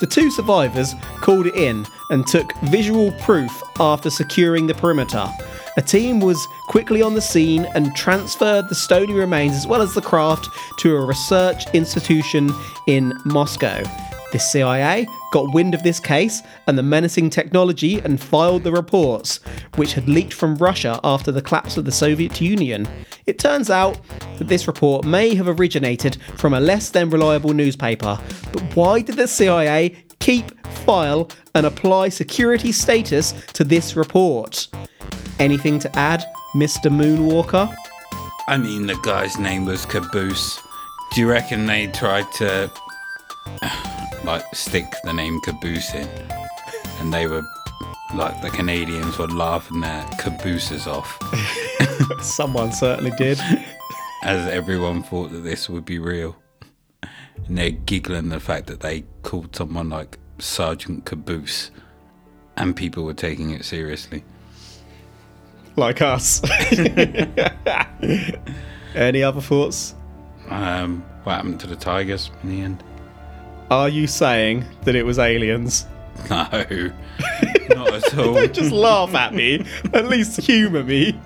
The 0.00 0.06
two 0.06 0.30
survivors 0.30 0.94
called 1.20 1.46
it 1.46 1.54
in 1.54 1.86
and 2.10 2.26
took 2.26 2.50
visual 2.62 3.12
proof 3.20 3.50
after 3.78 4.08
securing 4.08 4.66
the 4.66 4.74
perimeter. 4.74 5.28
A 5.76 5.82
team 5.82 6.20
was 6.20 6.44
quickly 6.68 7.02
on 7.02 7.14
the 7.14 7.20
scene 7.20 7.66
and 7.74 7.94
transferred 7.94 8.68
the 8.68 8.74
stony 8.74 9.12
remains 9.12 9.54
as 9.54 9.66
well 9.66 9.82
as 9.82 9.94
the 9.94 10.00
craft 10.00 10.48
to 10.78 10.96
a 10.96 11.04
research 11.04 11.62
institution 11.74 12.50
in 12.86 13.12
Moscow. 13.24 13.82
The 14.32 14.38
CIA 14.38 15.06
got 15.32 15.52
wind 15.52 15.74
of 15.74 15.82
this 15.82 15.98
case 15.98 16.42
and 16.66 16.78
the 16.78 16.82
menacing 16.82 17.30
technology 17.30 17.98
and 18.00 18.20
filed 18.20 18.64
the 18.64 18.72
reports, 18.72 19.40
which 19.76 19.94
had 19.94 20.08
leaked 20.08 20.32
from 20.32 20.56
Russia 20.56 21.00
after 21.02 21.32
the 21.32 21.42
collapse 21.42 21.76
of 21.76 21.84
the 21.84 21.92
Soviet 21.92 22.40
Union. 22.40 22.88
It 23.26 23.38
turns 23.38 23.70
out 23.70 23.98
that 24.38 24.48
this 24.48 24.66
report 24.66 25.04
may 25.04 25.34
have 25.34 25.48
originated 25.48 26.16
from 26.36 26.54
a 26.54 26.60
less 26.60 26.90
than 26.90 27.10
reliable 27.10 27.52
newspaper, 27.52 28.18
but 28.52 28.62
why 28.76 29.02
did 29.02 29.16
the 29.16 29.26
CIA 29.26 29.96
keep, 30.20 30.66
file, 30.84 31.28
and 31.54 31.66
apply 31.66 32.08
security 32.08 32.72
status 32.72 33.32
to 33.52 33.64
this 33.64 33.96
report? 33.96 34.68
Anything 35.38 35.78
to 35.80 35.98
add, 35.98 36.24
Mr. 36.54 36.90
Moonwalker? 36.90 37.74
I 38.46 38.58
mean, 38.58 38.86
the 38.86 38.98
guy's 39.02 39.38
name 39.38 39.64
was 39.64 39.86
Caboose. 39.86 40.60
Do 41.12 41.20
you 41.20 41.28
reckon 41.28 41.66
they 41.66 41.88
tried 41.88 42.30
to 42.34 42.70
like 44.24 44.44
stick 44.54 44.86
the 45.04 45.12
name 45.12 45.40
Caboose 45.40 45.94
in, 45.94 46.08
and 47.00 47.12
they 47.12 47.26
were 47.26 47.42
like 48.14 48.40
the 48.42 48.50
Canadians 48.50 49.18
were 49.18 49.28
laughing 49.28 49.80
their 49.80 50.04
cabooses 50.18 50.86
off, 50.86 51.18
Someone 52.22 52.72
certainly 52.72 53.12
did. 53.12 53.38
as 54.22 54.46
everyone 54.48 55.02
thought 55.02 55.30
that 55.30 55.40
this 55.40 55.68
would 55.70 55.84
be 55.84 55.98
real, 55.98 56.36
and 57.46 57.56
they're 57.56 57.70
giggling 57.70 58.28
the 58.28 58.40
fact 58.40 58.66
that 58.66 58.80
they 58.80 59.04
called 59.22 59.54
someone 59.56 59.88
like 59.88 60.18
Sergeant 60.38 61.04
Caboose, 61.04 61.70
and 62.56 62.76
people 62.76 63.04
were 63.04 63.14
taking 63.14 63.50
it 63.50 63.64
seriously. 63.64 64.24
like 65.76 66.02
us. 66.02 66.42
Any 68.94 69.22
other 69.22 69.40
thoughts? 69.40 69.94
Um, 70.48 71.04
what 71.22 71.36
happened 71.36 71.60
to 71.60 71.66
the 71.68 71.76
tigers 71.76 72.30
in 72.42 72.48
the 72.50 72.60
end? 72.60 72.82
Are 73.70 73.88
you 73.88 74.06
saying 74.06 74.64
that 74.82 74.94
it 74.96 75.04
was 75.04 75.18
aliens? 75.18 75.86
No, 76.28 76.36
not 76.50 76.52
at 76.54 78.14
all. 78.18 78.34
Don't 78.34 78.52
just 78.52 78.72
laugh 78.72 79.14
at 79.14 79.32
me. 79.34 79.64
At 79.94 80.06
least 80.08 80.40
humour 80.40 80.82
me. 80.84 81.18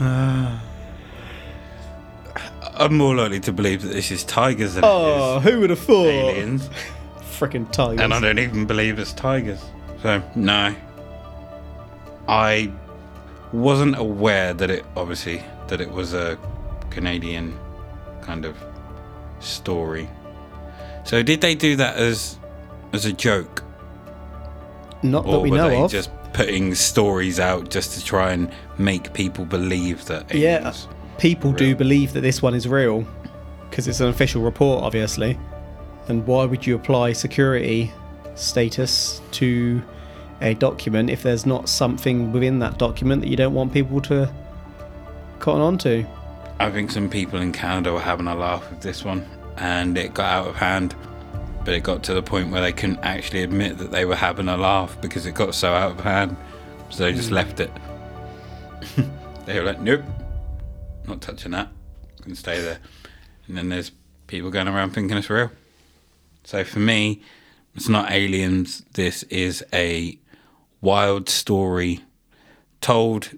I'm 2.76 2.96
more 2.96 3.14
likely 3.14 3.40
to 3.40 3.52
believe 3.52 3.82
that 3.82 3.88
this 3.92 4.10
is 4.10 4.24
tigers 4.24 4.74
than 4.74 4.84
Oh, 4.84 5.38
who 5.40 5.60
would 5.60 5.70
have 5.70 5.78
thought? 5.78 6.06
aliens. 6.06 6.68
Freaking 7.20 7.70
tigers. 7.70 8.00
And 8.00 8.12
I 8.12 8.20
don't 8.20 8.38
even 8.38 8.66
believe 8.66 8.98
it's 8.98 9.12
tigers. 9.12 9.64
So, 10.02 10.22
no. 10.34 10.74
I 12.28 12.72
wasn't 13.52 13.96
aware 13.96 14.54
that 14.54 14.70
it, 14.70 14.84
obviously, 14.96 15.42
that 15.68 15.80
it 15.80 15.90
was 15.90 16.14
a 16.14 16.38
Canadian 16.90 17.56
kind 18.22 18.44
of 18.44 18.56
story. 19.40 20.08
So 21.04 21.22
did 21.22 21.40
they 21.40 21.54
do 21.54 21.76
that 21.76 21.96
as 21.96 22.38
as 22.92 23.04
a 23.04 23.12
joke, 23.12 23.62
Not 25.02 25.26
that 25.26 25.38
we 25.40 25.50
were 25.50 25.56
know 25.56 25.68
they 25.68 25.82
of. 25.82 25.90
just 25.90 26.10
putting 26.32 26.74
stories 26.74 27.38
out 27.40 27.68
just 27.70 27.98
to 27.98 28.04
try 28.04 28.32
and 28.32 28.50
make 28.78 29.12
people 29.12 29.44
believe 29.44 30.04
that 30.06 30.32
Yeah, 30.34 30.72
people 31.18 31.52
do 31.52 31.74
believe 31.76 32.12
that 32.12 32.20
this 32.22 32.40
one 32.40 32.54
is 32.54 32.66
real 32.68 33.04
because 33.68 33.88
it's 33.88 34.00
an 34.00 34.08
official 34.08 34.42
report, 34.42 34.82
obviously. 34.84 35.38
And 36.08 36.26
why 36.26 36.44
would 36.44 36.66
you 36.66 36.76
apply 36.76 37.12
security 37.12 37.92
status 38.36 39.20
to 39.32 39.82
a 40.40 40.54
document 40.54 41.10
if 41.10 41.22
there's 41.22 41.46
not 41.46 41.68
something 41.68 42.32
within 42.32 42.58
that 42.60 42.78
document 42.78 43.22
that 43.22 43.28
you 43.28 43.36
don't 43.36 43.54
want 43.54 43.72
people 43.72 44.00
to 44.02 44.32
cotton 45.40 45.60
onto? 45.62 46.04
I 46.60 46.70
think 46.70 46.90
some 46.90 47.10
people 47.10 47.40
in 47.40 47.52
Canada 47.52 47.92
were 47.92 48.00
having 48.00 48.26
a 48.26 48.34
laugh 48.34 48.68
with 48.70 48.80
this 48.80 49.04
one, 49.04 49.26
and 49.56 49.98
it 49.98 50.14
got 50.14 50.32
out 50.32 50.46
of 50.48 50.56
hand. 50.56 50.94
But 51.64 51.74
it 51.74 51.82
got 51.82 52.02
to 52.04 52.14
the 52.14 52.22
point 52.22 52.50
where 52.50 52.60
they 52.60 52.72
couldn't 52.72 53.00
actually 53.00 53.42
admit 53.42 53.78
that 53.78 53.90
they 53.90 54.04
were 54.04 54.14
having 54.16 54.48
a 54.48 54.56
laugh 54.56 55.00
because 55.00 55.24
it 55.24 55.34
got 55.34 55.54
so 55.54 55.72
out 55.72 55.92
of 55.92 56.00
hand. 56.00 56.36
So 56.90 57.04
they 57.04 57.12
just 57.12 57.30
hmm. 57.30 57.36
left 57.36 57.60
it. 57.60 57.70
they 59.46 59.58
were 59.58 59.64
like, 59.64 59.80
"Nope, 59.80 60.02
not 61.08 61.20
touching 61.20 61.52
that. 61.52 61.68
Can 62.22 62.34
stay 62.34 62.60
there." 62.60 62.78
And 63.48 63.56
then 63.56 63.68
there's 63.68 63.90
people 64.26 64.50
going 64.50 64.68
around 64.68 64.90
thinking 64.90 65.16
it's 65.16 65.30
real. 65.30 65.50
So 66.44 66.64
for 66.64 66.78
me, 66.78 67.22
it's 67.74 67.88
not 67.88 68.12
aliens. 68.12 68.82
This 68.92 69.22
is 69.24 69.64
a 69.72 70.18
wild 70.80 71.28
story 71.28 72.00
told 72.80 73.30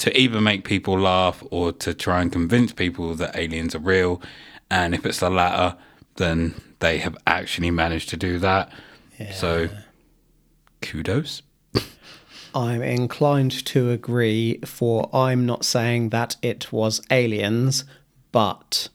to 0.00 0.18
either 0.18 0.40
make 0.40 0.64
people 0.64 0.98
laugh 0.98 1.42
or 1.50 1.72
to 1.72 1.92
try 1.92 2.22
and 2.22 2.32
convince 2.32 2.72
people 2.72 3.14
that 3.14 3.36
aliens 3.36 3.74
are 3.74 3.80
real. 3.80 4.20
And 4.70 4.94
if 4.94 5.04
it's 5.04 5.20
the 5.20 5.30
latter, 5.30 5.76
then 6.16 6.54
they 6.80 6.98
have 6.98 7.16
actually 7.26 7.70
managed 7.70 8.08
to 8.10 8.16
do 8.16 8.38
that. 8.38 8.72
So 9.34 9.68
kudos. 10.80 11.42
I'm 12.54 12.82
inclined 12.82 13.64
to 13.66 13.90
agree, 13.90 14.58
for 14.64 15.10
I'm 15.14 15.44
not 15.44 15.64
saying 15.64 16.08
that 16.08 16.36
it 16.40 16.72
was 16.72 17.02
aliens, 17.10 17.84
but 18.32 18.88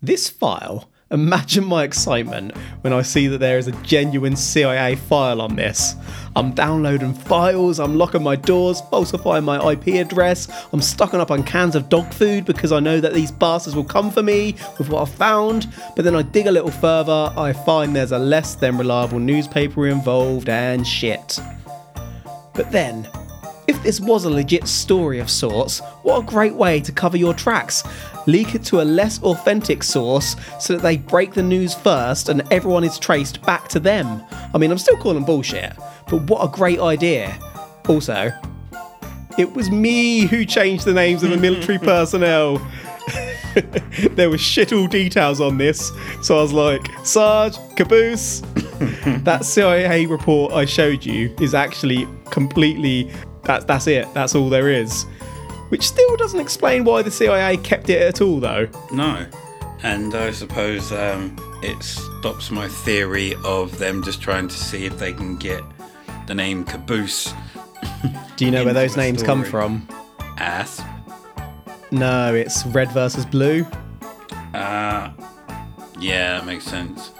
this 0.00 0.30
file. 0.30 0.88
Imagine 1.14 1.64
my 1.64 1.84
excitement 1.84 2.56
when 2.80 2.92
I 2.92 3.02
see 3.02 3.28
that 3.28 3.38
there 3.38 3.56
is 3.56 3.68
a 3.68 3.72
genuine 3.82 4.34
CIA 4.34 4.96
file 4.96 5.40
on 5.40 5.54
this. 5.54 5.94
I'm 6.34 6.52
downloading 6.52 7.14
files, 7.14 7.78
I'm 7.78 7.96
locking 7.96 8.24
my 8.24 8.34
doors, 8.34 8.80
falsifying 8.90 9.44
my 9.44 9.72
IP 9.72 9.94
address, 9.94 10.48
I'm 10.72 10.82
stocking 10.82 11.20
up 11.20 11.30
on 11.30 11.44
cans 11.44 11.76
of 11.76 11.88
dog 11.88 12.12
food 12.12 12.44
because 12.44 12.72
I 12.72 12.80
know 12.80 13.00
that 13.00 13.14
these 13.14 13.30
bastards 13.30 13.76
will 13.76 13.84
come 13.84 14.10
for 14.10 14.24
me 14.24 14.56
with 14.76 14.88
what 14.88 15.02
I've 15.02 15.14
found. 15.14 15.72
But 15.94 16.04
then 16.04 16.16
I 16.16 16.22
dig 16.22 16.48
a 16.48 16.50
little 16.50 16.72
further, 16.72 17.32
I 17.36 17.52
find 17.52 17.94
there's 17.94 18.10
a 18.10 18.18
less 18.18 18.56
than 18.56 18.76
reliable 18.76 19.20
newspaper 19.20 19.86
involved 19.86 20.48
and 20.48 20.84
shit. 20.84 21.38
But 22.54 22.72
then, 22.72 23.08
if 23.66 23.82
this 23.82 24.00
was 24.00 24.24
a 24.24 24.30
legit 24.30 24.66
story 24.68 25.18
of 25.18 25.30
sorts, 25.30 25.80
what 26.02 26.18
a 26.18 26.22
great 26.22 26.54
way 26.54 26.80
to 26.80 26.92
cover 26.92 27.16
your 27.16 27.34
tracks. 27.34 27.82
Leak 28.26 28.54
it 28.54 28.64
to 28.64 28.80
a 28.80 28.84
less 28.84 29.22
authentic 29.22 29.82
source 29.82 30.36
so 30.60 30.74
that 30.74 30.82
they 30.82 30.96
break 30.96 31.34
the 31.34 31.42
news 31.42 31.74
first 31.74 32.28
and 32.28 32.42
everyone 32.50 32.84
is 32.84 32.98
traced 32.98 33.42
back 33.42 33.68
to 33.68 33.80
them. 33.80 34.22
I 34.52 34.58
mean, 34.58 34.70
I'm 34.70 34.78
still 34.78 34.96
calling 34.96 35.24
bullshit, 35.24 35.72
but 36.08 36.22
what 36.22 36.44
a 36.44 36.48
great 36.48 36.80
idea. 36.80 37.38
Also, 37.88 38.30
it 39.38 39.52
was 39.54 39.70
me 39.70 40.20
who 40.20 40.44
changed 40.44 40.84
the 40.84 40.94
names 40.94 41.22
of 41.22 41.30
the 41.30 41.36
military 41.36 41.78
personnel. 41.92 42.58
there 44.12 44.30
were 44.30 44.38
shit 44.38 44.72
all 44.72 44.86
details 44.86 45.40
on 45.40 45.58
this, 45.58 45.92
so 46.22 46.38
I 46.38 46.42
was 46.42 46.52
like, 46.52 46.86
Sarge, 47.04 47.56
caboose. 47.76 48.40
that 49.22 49.44
CIA 49.44 50.06
report 50.06 50.52
I 50.52 50.64
showed 50.64 51.04
you 51.04 51.34
is 51.40 51.54
actually 51.54 52.08
completely 52.30 53.10
that's 53.44 53.64
that's 53.64 53.86
it. 53.86 54.12
That's 54.14 54.34
all 54.34 54.48
there 54.48 54.70
is. 54.70 55.04
Which 55.70 55.86
still 55.86 56.16
doesn't 56.16 56.40
explain 56.40 56.84
why 56.84 57.02
the 57.02 57.10
CIA 57.10 57.56
kept 57.56 57.88
it 57.90 58.00
at 58.02 58.20
all, 58.20 58.38
though. 58.38 58.68
No. 58.92 59.26
And 59.82 60.14
I 60.14 60.30
suppose 60.30 60.92
um, 60.92 61.36
it 61.62 61.82
stops 61.82 62.50
my 62.50 62.68
theory 62.68 63.34
of 63.44 63.78
them 63.78 64.02
just 64.02 64.20
trying 64.20 64.48
to 64.48 64.54
see 64.54 64.86
if 64.86 64.98
they 64.98 65.12
can 65.12 65.36
get 65.36 65.62
the 66.26 66.34
name 66.34 66.64
Caboose 66.64 67.34
Do 68.36 68.44
you 68.44 68.50
know 68.50 68.64
where 68.64 68.74
those 68.74 68.96
names 68.96 69.22
come 69.22 69.44
from? 69.44 69.86
ass. 70.36 70.82
No, 71.92 72.34
it's 72.34 72.66
red 72.66 72.90
versus 72.90 73.24
blue. 73.24 73.64
Uh, 74.52 75.12
yeah, 76.00 76.38
that 76.38 76.46
makes 76.46 76.64
sense. 76.64 77.12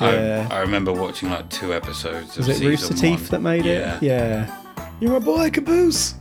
Yeah. 0.00 0.48
I, 0.50 0.56
I 0.56 0.60
remember 0.60 0.92
watching 0.92 1.30
like 1.30 1.50
two 1.50 1.74
episodes. 1.74 2.36
Was 2.36 2.48
of 2.48 2.62
it 2.62 2.66
Rooster 2.66 2.94
Teeth 2.94 3.28
that 3.28 3.40
made 3.40 3.64
yeah. 3.64 3.96
it? 3.96 4.02
Yeah. 4.02 4.62
You're 5.00 5.12
my 5.12 5.18
boy, 5.18 5.50
Caboose. 5.50 6.14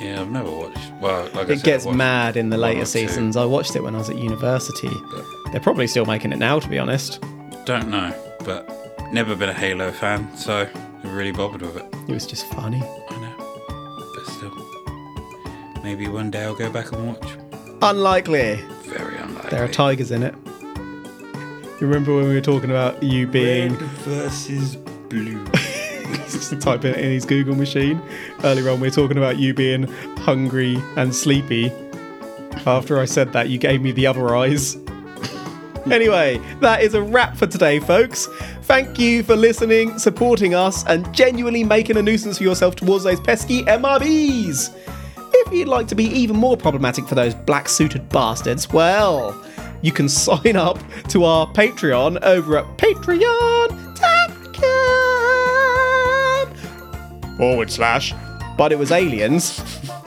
Yeah, 0.00 0.22
I've 0.22 0.30
never 0.30 0.50
watched. 0.50 0.92
Well, 1.00 1.24
like 1.34 1.34
I 1.34 1.46
said, 1.46 1.50
It 1.58 1.62
gets 1.64 1.86
mad 1.86 2.36
in 2.36 2.48
the 2.50 2.56
later 2.56 2.86
seasons. 2.86 3.36
I 3.36 3.44
watched 3.44 3.76
it 3.76 3.82
when 3.82 3.94
I 3.94 3.98
was 3.98 4.08
at 4.08 4.16
university. 4.16 4.88
But- 5.12 5.24
They're 5.52 5.60
probably 5.60 5.86
still 5.86 6.06
making 6.06 6.32
it 6.32 6.38
now, 6.38 6.58
to 6.58 6.68
be 6.68 6.78
honest. 6.78 7.22
Don't 7.66 7.88
know, 7.88 8.14
but 8.44 8.68
never 9.12 9.34
been 9.36 9.50
a 9.50 9.54
Halo 9.54 9.92
fan, 9.92 10.34
so 10.36 10.66
never 11.04 11.16
really 11.16 11.32
bothered 11.32 11.60
with 11.62 11.76
it. 11.76 11.84
It 12.08 12.12
was 12.14 12.26
just 12.26 12.46
funny. 12.54 12.78
I 12.80 13.20
know, 13.20 14.06
but 14.14 14.26
still, 14.32 15.82
maybe 15.82 16.08
one 16.08 16.30
day 16.30 16.44
I'll 16.44 16.54
go 16.54 16.70
back 16.70 16.92
and 16.92 17.08
watch. 17.08 17.28
Unlikely. 17.82 18.56
Very 18.84 19.16
unlikely. 19.18 19.50
There 19.50 19.62
are 19.62 19.68
tigers 19.68 20.10
in 20.10 20.22
it. 20.22 20.34
You 21.80 21.86
remember 21.86 22.14
when 22.16 22.28
we 22.28 22.34
were 22.34 22.40
talking 22.40 22.70
about 22.70 23.02
you 23.02 23.26
being 23.26 23.74
versus 24.04 24.76
blue. 25.08 25.44
Just 26.30 26.60
type 26.60 26.84
it 26.84 26.96
in 26.96 27.10
his 27.10 27.24
Google 27.24 27.56
machine. 27.56 28.00
Earlier 28.44 28.70
on, 28.70 28.80
we 28.80 28.88
are 28.88 28.92
talking 28.92 29.16
about 29.16 29.38
you 29.38 29.52
being 29.54 29.84
hungry 30.18 30.80
and 30.96 31.14
sleepy. 31.14 31.72
After 32.66 32.98
I 32.98 33.04
said 33.04 33.32
that, 33.32 33.48
you 33.48 33.58
gave 33.58 33.82
me 33.82 33.92
the 33.92 34.06
other 34.06 34.34
eyes. 34.36 34.76
Anyway, 35.90 36.38
that 36.60 36.82
is 36.82 36.92
a 36.92 37.00
wrap 37.00 37.34
for 37.38 37.46
today, 37.46 37.80
folks. 37.80 38.26
Thank 38.64 38.98
you 38.98 39.22
for 39.22 39.34
listening, 39.34 39.98
supporting 39.98 40.54
us, 40.54 40.84
and 40.86 41.10
genuinely 41.14 41.64
making 41.64 41.96
a 41.96 42.02
nuisance 42.02 42.36
for 42.36 42.44
yourself 42.44 42.76
towards 42.76 43.04
those 43.04 43.18
pesky 43.18 43.62
MIBs. 43.62 44.76
If 45.32 45.52
you'd 45.52 45.68
like 45.68 45.88
to 45.88 45.94
be 45.94 46.04
even 46.04 46.36
more 46.36 46.58
problematic 46.58 47.08
for 47.08 47.14
those 47.14 47.34
black 47.34 47.66
suited 47.66 48.10
bastards, 48.10 48.68
well, 48.68 49.42
you 49.80 49.90
can 49.90 50.06
sign 50.10 50.54
up 50.54 50.78
to 51.08 51.24
our 51.24 51.46
Patreon 51.46 52.20
over 52.22 52.58
at 52.58 52.66
patreon.com 52.76 53.80
forward 57.40 57.70
slash. 57.70 58.14
But 58.56 58.70
it 58.70 58.78
was 58.78 58.92
aliens. 58.92 59.60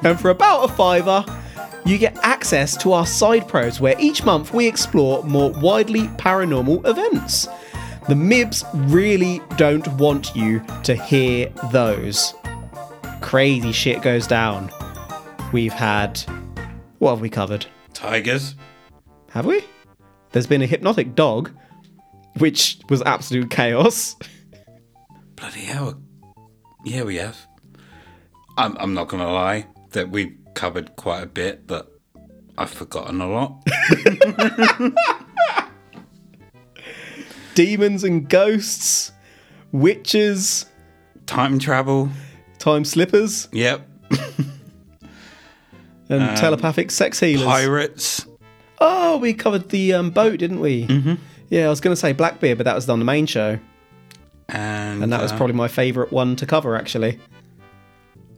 And 0.04 0.20
for 0.20 0.30
about 0.30 0.70
a 0.70 0.74
fiver 0.74 1.26
you 1.86 1.98
get 1.98 2.18
access 2.24 2.78
to 2.78 2.94
our 2.94 3.06
side 3.06 3.48
pros 3.48 3.80
where 3.82 3.96
each 4.00 4.24
month 4.24 4.54
we 4.54 4.68
explore 4.68 5.24
more 5.24 5.52
widely 5.52 6.08
paranormal 6.10 6.88
events. 6.88 7.48
The 8.08 8.16
mibs 8.16 8.64
really 8.92 9.42
don't 9.58 9.88
want 9.98 10.36
you 10.36 10.64
to 10.84 10.96
hear 10.96 11.50
those. 11.72 12.34
Crazy 13.22 13.72
shit 13.72 14.02
goes 14.02 14.28
down. 14.28 14.72
We've 15.52 15.74
had 15.74 16.20
what 17.00 17.12
have 17.12 17.22
we 17.22 17.30
covered? 17.30 17.66
Tigers. 17.94 18.56
have 19.32 19.46
we? 19.46 19.64
There's 20.32 20.48
been 20.48 20.62
a 20.62 20.66
hypnotic 20.66 21.16
dog 21.16 21.52
which 22.38 22.80
was 22.90 23.02
absolute 23.02 23.50
chaos. 23.50 24.16
Bloody 25.36 25.66
hell. 25.66 26.02
Yeah, 26.84 27.04
we 27.04 27.16
have. 27.18 27.38
I'm, 28.58 28.76
I'm 28.80 28.94
not 28.94 29.08
going 29.08 29.24
to 29.24 29.32
lie 29.32 29.68
that 29.92 30.10
we've 30.10 30.36
covered 30.54 30.96
quite 30.96 31.24
a 31.24 31.26
bit, 31.28 31.66
but 31.66 31.92
I've 32.58 32.70
forgotten 32.72 33.22
a 33.22 33.28
lot. 33.28 33.66
demons 37.56 38.04
and 38.04 38.28
ghosts 38.30 39.12
witches 39.72 40.66
Time 41.26 41.58
travel. 41.60 42.10
time 42.60 42.84
slippers 42.86 43.48
Yep. 43.54 43.88
and 46.10 46.38
telepathic 46.38 46.92
sex 46.92 47.20
healers. 47.20 47.46
Pirates. 47.46 48.26
oh, 48.80 49.18
we 49.18 49.34
covered 49.34 49.70
the 49.70 49.94
um, 49.94 50.10
boat, 50.12 50.38
didn't 50.40 50.60
we? 50.60 50.86
Mm-hmm. 50.86 51.14
Yeah, 51.50 51.68
I 51.68 51.70
was 51.70 51.80
going 51.82 51.94
to 51.94 52.00
say 52.00 52.12
Blackbeard, 52.14 52.58
but 52.58 52.66
that 52.66 52.76
was 52.76 52.90
on 52.90 53.00
the 53.00 53.06
main 53.06 53.26
show, 53.26 53.58
And, 54.54 55.04
and 55.04 55.12
that 55.12 55.22
was 55.22 55.32
uh, 55.32 55.38
probably 55.38 55.56
my 55.56 55.68
favourite 55.68 56.12
one 56.12 56.36
to 56.38 56.46
cover. 56.46 56.76
Actually, 56.76 57.20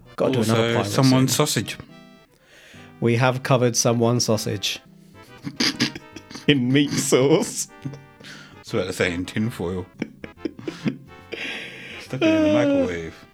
I've 0.09 0.16
got 0.16 0.28
to 0.28 0.32
do 0.34 0.41
another 0.51 0.84
someone's 0.86 1.32
soon. 1.32 1.45
sausage. 1.47 1.78
We 3.01 3.18
have 3.18 3.43
covered 3.43 3.76
someone 3.76 4.20
sausage 4.22 4.80
in 6.47 6.72
meat 6.72 6.91
sauce. 6.91 7.68
That's 8.55 8.74
what 8.74 8.86
they 8.86 8.91
say 8.93 9.13
in 9.13 9.26
tinfoil. 9.26 9.86
Stuck 12.01 12.22
it 12.22 12.28
in 12.28 12.43
the 12.43 12.53
microwave. 12.53 13.26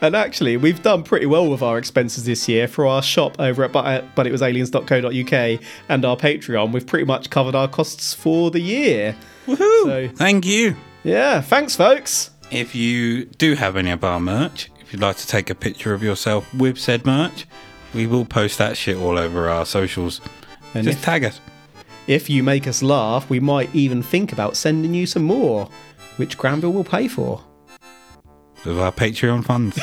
And 0.00 0.16
actually, 0.16 0.56
we've 0.56 0.82
done 0.82 1.02
pretty 1.02 1.26
well 1.26 1.48
with 1.48 1.62
our 1.62 1.78
expenses 1.78 2.24
this 2.24 2.48
year 2.48 2.66
for 2.68 2.86
our 2.86 3.02
shop 3.02 3.36
over 3.38 3.64
at 3.64 3.72
but, 3.72 4.04
but 4.14 4.26
it 4.26 4.32
was 4.32 4.42
aliens.co.uk 4.42 5.60
and 5.88 6.04
our 6.04 6.16
Patreon. 6.16 6.72
We've 6.72 6.86
pretty 6.86 7.04
much 7.06 7.30
covered 7.30 7.54
our 7.54 7.68
costs 7.68 8.12
for 8.12 8.50
the 8.50 8.60
year. 8.60 9.16
Woohoo! 9.46 9.84
So- 9.84 10.08
Thank 10.14 10.44
you. 10.46 10.76
Yeah, 11.04 11.40
thanks, 11.40 11.76
folks. 11.76 12.30
If 12.50 12.74
you 12.74 13.26
do 13.26 13.54
have 13.54 13.76
any 13.76 13.90
of 13.90 14.02
our 14.04 14.18
merch, 14.20 14.70
if 14.80 14.92
you'd 14.92 15.02
like 15.02 15.16
to 15.18 15.26
take 15.26 15.50
a 15.50 15.54
picture 15.54 15.92
of 15.94 16.02
yourself 16.02 16.52
with 16.54 16.78
said 16.78 17.04
merch, 17.04 17.46
we 17.94 18.06
will 18.06 18.24
post 18.24 18.58
that 18.58 18.76
shit 18.76 18.96
all 18.96 19.18
over 19.18 19.48
our 19.48 19.66
socials. 19.66 20.20
And 20.74 20.84
Just 20.84 20.98
if- 20.98 21.04
tag 21.04 21.24
us. 21.24 21.40
If 22.06 22.28
you 22.28 22.42
make 22.42 22.66
us 22.66 22.82
laugh, 22.82 23.30
we 23.30 23.40
might 23.40 23.74
even 23.74 24.02
think 24.02 24.30
about 24.30 24.56
sending 24.58 24.92
you 24.92 25.06
some 25.06 25.22
more, 25.22 25.70
which 26.18 26.36
Granville 26.36 26.72
will 26.74 26.84
pay 26.84 27.08
for. 27.08 27.42
with 28.64 28.78
our 28.78 28.92
Patreon 28.92 29.42
funds. 29.42 29.78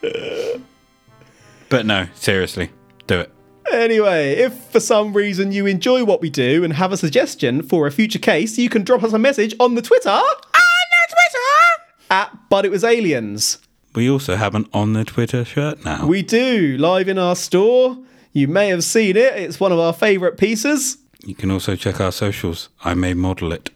but 1.70 1.86
no, 1.86 2.06
seriously, 2.14 2.70
do 3.06 3.20
it. 3.20 3.32
Anyway, 3.72 4.32
if 4.32 4.54
for 4.54 4.80
some 4.80 5.12
reason 5.12 5.52
you 5.52 5.66
enjoy 5.66 6.04
what 6.04 6.20
we 6.20 6.30
do 6.30 6.64
and 6.64 6.72
have 6.74 6.92
a 6.92 6.96
suggestion 6.96 7.62
for 7.62 7.86
a 7.86 7.90
future 7.92 8.18
case, 8.18 8.58
you 8.58 8.68
can 8.68 8.82
drop 8.82 9.02
us 9.02 9.12
a 9.12 9.18
message 9.18 9.54
on 9.60 9.74
the 9.74 9.82
Twitter. 9.82 10.08
On 10.08 10.22
the 10.24 11.08
Twitter! 11.08 11.94
At 12.10 12.48
But 12.48 12.64
It 12.64 12.70
Was 12.70 12.84
Aliens. 12.84 13.58
We 13.94 14.08
also 14.10 14.36
have 14.36 14.54
an 14.54 14.66
on 14.72 14.92
the 14.94 15.04
Twitter 15.04 15.44
shirt 15.44 15.84
now. 15.84 16.06
We 16.06 16.22
do, 16.22 16.76
live 16.78 17.08
in 17.08 17.18
our 17.18 17.36
store. 17.36 17.98
You 18.32 18.48
may 18.48 18.68
have 18.68 18.84
seen 18.84 19.16
it, 19.16 19.34
it's 19.34 19.60
one 19.60 19.72
of 19.72 19.78
our 19.78 19.92
favourite 19.92 20.36
pieces. 20.36 20.98
you 21.24 21.34
can 21.34 21.50
also 21.50 21.76
check 21.76 22.00
our 22.00 22.12
socials. 22.12 22.68
I 22.84 22.94
may 22.94 23.14
model 23.14 23.52
it. 23.52 23.70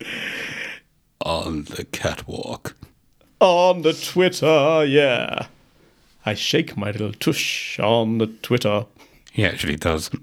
on 1.20 1.64
the 1.64 1.84
catwalk. 1.84 2.74
On 3.40 3.82
the 3.82 3.92
Twitter, 3.92 4.84
yeah. 4.86 5.46
I 6.26 6.34
shake 6.34 6.76
my 6.76 6.90
little 6.90 7.12
tush 7.12 7.78
on 7.78 8.18
the 8.18 8.26
Twitter. 8.26 8.86
He 9.32 9.44
actually 9.44 9.76
does. 9.76 10.10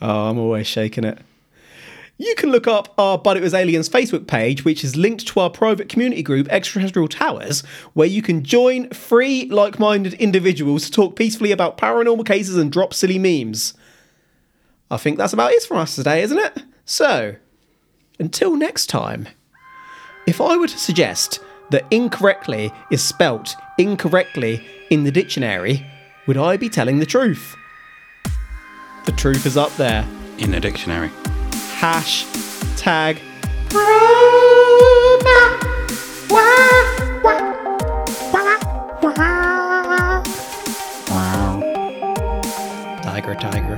Oh, 0.00 0.30
I'm 0.30 0.38
always 0.38 0.66
shaking 0.66 1.04
it. 1.04 1.18
You 2.18 2.34
can 2.36 2.50
look 2.50 2.66
up 2.66 2.94
our 2.96 3.18
But 3.18 3.36
It 3.36 3.42
Was 3.42 3.52
Aliens 3.52 3.88
Facebook 3.88 4.26
page, 4.26 4.64
which 4.64 4.82
is 4.82 4.96
linked 4.96 5.26
to 5.28 5.40
our 5.40 5.50
private 5.50 5.90
community 5.90 6.22
group, 6.22 6.48
Extraterrestrial 6.48 7.08
Towers, 7.08 7.60
where 7.92 8.06
you 8.08 8.22
can 8.22 8.42
join 8.42 8.88
free, 8.90 9.44
like 9.50 9.78
minded 9.78 10.14
individuals 10.14 10.86
to 10.86 10.90
talk 10.90 11.16
peacefully 11.16 11.52
about 11.52 11.76
paranormal 11.76 12.24
cases 12.24 12.56
and 12.56 12.72
drop 12.72 12.94
silly 12.94 13.18
memes. 13.18 13.74
I 14.90 14.96
think 14.96 15.18
that's 15.18 15.34
about 15.34 15.52
it 15.52 15.62
from 15.62 15.78
us 15.78 15.94
today, 15.94 16.22
isn't 16.22 16.38
it? 16.38 16.62
So, 16.86 17.36
until 18.18 18.56
next 18.56 18.86
time, 18.86 19.28
if 20.26 20.40
I 20.40 20.56
were 20.56 20.68
to 20.68 20.78
suggest 20.78 21.40
that 21.70 21.84
incorrectly 21.90 22.72
is 22.90 23.02
spelt 23.02 23.54
incorrectly 23.78 24.66
in 24.90 25.04
the 25.04 25.10
dictionary, 25.10 25.84
would 26.26 26.36
I 26.36 26.56
be 26.56 26.68
telling 26.68 26.98
the 26.98 27.06
truth? 27.06 27.56
The 29.04 29.12
truth 29.12 29.46
is 29.46 29.56
up 29.56 29.74
there. 29.76 30.06
In 30.38 30.50
the 30.50 30.60
dictionary. 30.60 31.10
Hashtag. 31.78 32.76
tag. 32.76 33.20
Tiger, 43.02 43.34
tiger. 43.34 43.75